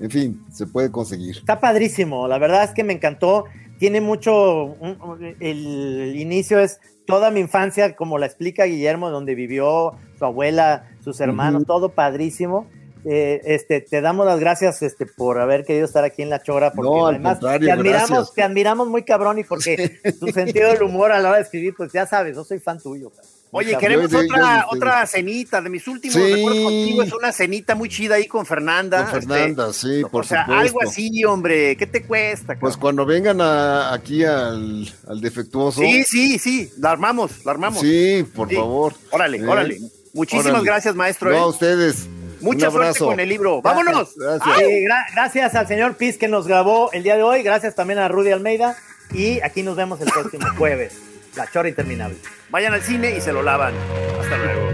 en 0.00 0.10
fin, 0.10 0.44
se 0.52 0.66
puede 0.66 0.90
conseguir. 0.90 1.36
Está 1.38 1.60
padrísimo, 1.60 2.28
la 2.28 2.38
verdad 2.38 2.64
es 2.64 2.70
que 2.70 2.84
me 2.84 2.92
encantó. 2.92 3.44
Tiene 3.78 4.02
mucho, 4.02 4.64
un- 4.78 5.00
un- 5.00 5.36
el 5.40 6.14
inicio 6.16 6.58
es 6.60 6.78
toda 7.06 7.30
mi 7.30 7.40
infancia, 7.40 7.96
como 7.96 8.18
la 8.18 8.26
explica 8.26 8.64
Guillermo, 8.64 9.08
donde 9.10 9.34
vivió 9.34 9.94
su 10.20 10.24
abuela, 10.26 10.84
sus 11.02 11.18
hermanos, 11.20 11.64
todo 11.66 11.88
padrísimo. 11.88 12.68
Eh, 13.06 13.40
este, 13.46 13.80
te 13.80 14.02
damos 14.02 14.26
las 14.26 14.38
gracias 14.38 14.82
este, 14.82 15.06
por 15.06 15.40
haber 15.40 15.64
querido 15.64 15.86
estar 15.86 16.04
aquí 16.04 16.20
en 16.20 16.28
La 16.28 16.42
Chora, 16.42 16.70
porque 16.74 16.90
No, 16.90 17.06
además 17.06 17.40
te 17.40 17.48
admiramos, 17.48 17.84
gracias. 17.86 18.34
te 18.34 18.42
admiramos 18.42 18.88
muy 18.88 19.02
cabrón 19.04 19.38
y 19.38 19.44
porque 19.44 19.98
tu 20.20 20.26
sentido 20.28 20.68
del 20.68 20.82
humor 20.82 21.10
a 21.10 21.18
la 21.18 21.30
hora 21.30 21.38
de 21.38 21.44
escribir, 21.44 21.72
pues 21.74 21.90
ya 21.92 22.06
sabes, 22.06 22.36
yo 22.36 22.44
soy 22.44 22.58
fan 22.60 22.78
tuyo. 22.78 23.08
cabrón. 23.08 23.30
Oye, 23.52 23.76
queremos 23.78 24.10
Yo 24.10 24.22
yo 24.22 24.28
otra, 24.34 24.66
otra 24.70 25.06
cenita. 25.06 25.60
De 25.62 25.70
mis 25.70 25.88
últimos 25.88 26.14
Sí. 26.14 26.34
recuerdos 26.34 26.62
contigo 26.62 27.02
es 27.02 27.12
una 27.14 27.32
cenita 27.32 27.74
muy 27.74 27.88
chida 27.88 28.14
ahí 28.16 28.26
con 28.28 28.44
Fernanda. 28.46 29.02
Con 29.10 29.22
Fernanda, 29.22 29.72
sí, 29.72 29.96
este, 29.96 30.10
por 30.10 30.20
o 30.20 30.28
sea, 30.28 30.42
supuesto. 30.44 30.62
algo 30.62 30.82
así, 30.88 31.24
hombre. 31.24 31.76
¿Qué 31.76 31.86
te 31.88 32.02
cuesta? 32.04 32.56
Pues 32.60 32.76
cuando 32.76 33.04
vengan 33.06 33.40
a- 33.40 33.92
aquí 33.94 34.24
al, 34.24 34.86
al 35.08 35.20
defectuoso. 35.20 35.80
Sí, 35.80 36.04
sí, 36.04 36.38
sí. 36.38 36.70
La 36.78 36.90
armamos, 36.92 37.44
la 37.44 37.50
armamos. 37.52 37.80
Sí, 37.80 38.24
por 38.36 38.48
Sí. 38.50 38.54
favor. 38.56 38.92
Órale, 39.10 39.38
Eh, 39.38 39.46
órale. 39.48 39.78
Muchísimas 40.12 40.46
órale. 40.52 40.64
gracias, 40.66 40.94
maestro. 40.94 41.30
No, 41.30 41.36
¿eh? 41.36 41.40
a 41.40 41.46
ustedes. 41.46 42.08
Mucha 42.40 42.68
Un 42.68 42.74
suerte 42.74 42.98
con 43.00 43.20
el 43.20 43.28
libro. 43.28 43.60
¡Vámonos! 43.60 44.14
Gracias. 44.16 44.56
Gra- 44.58 45.06
gracias 45.14 45.54
al 45.54 45.66
señor 45.68 45.96
Piz 45.96 46.16
que 46.16 46.26
nos 46.26 46.46
grabó 46.46 46.90
el 46.92 47.02
día 47.02 47.16
de 47.16 47.22
hoy. 47.22 47.42
Gracias 47.42 47.74
también 47.74 47.98
a 47.98 48.08
Rudy 48.08 48.30
Almeida. 48.32 48.76
Y 49.12 49.40
aquí 49.42 49.62
nos 49.62 49.76
vemos 49.76 50.00
el 50.00 50.08
próximo 50.10 50.46
jueves. 50.56 50.94
La 51.36 51.46
chora 51.50 51.68
interminable. 51.68 52.16
Vayan 52.48 52.72
al 52.74 52.82
cine 52.82 53.14
y 53.16 53.20
se 53.20 53.32
lo 53.32 53.42
lavan. 53.42 53.74
Hasta 54.20 54.36
luego. 54.38 54.70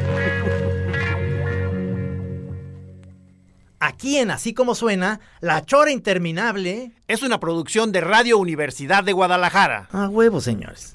Aquí 3.79 4.17
en 4.19 4.31
Así 4.31 4.55
como 4.55 4.75
suena, 4.75 5.21
La 5.41 5.65
Chora 5.65 5.91
Interminable. 5.91 6.93
Es 7.09 7.23
una 7.23 7.39
producción 7.41 7.93
de 7.93 8.01
Radio 8.01 8.39
Universidad 8.39 9.05
de 9.05 9.13
Guadalajara. 9.13 9.89
A 9.93 10.09
huevo, 10.09 10.41
señores. 10.41 10.95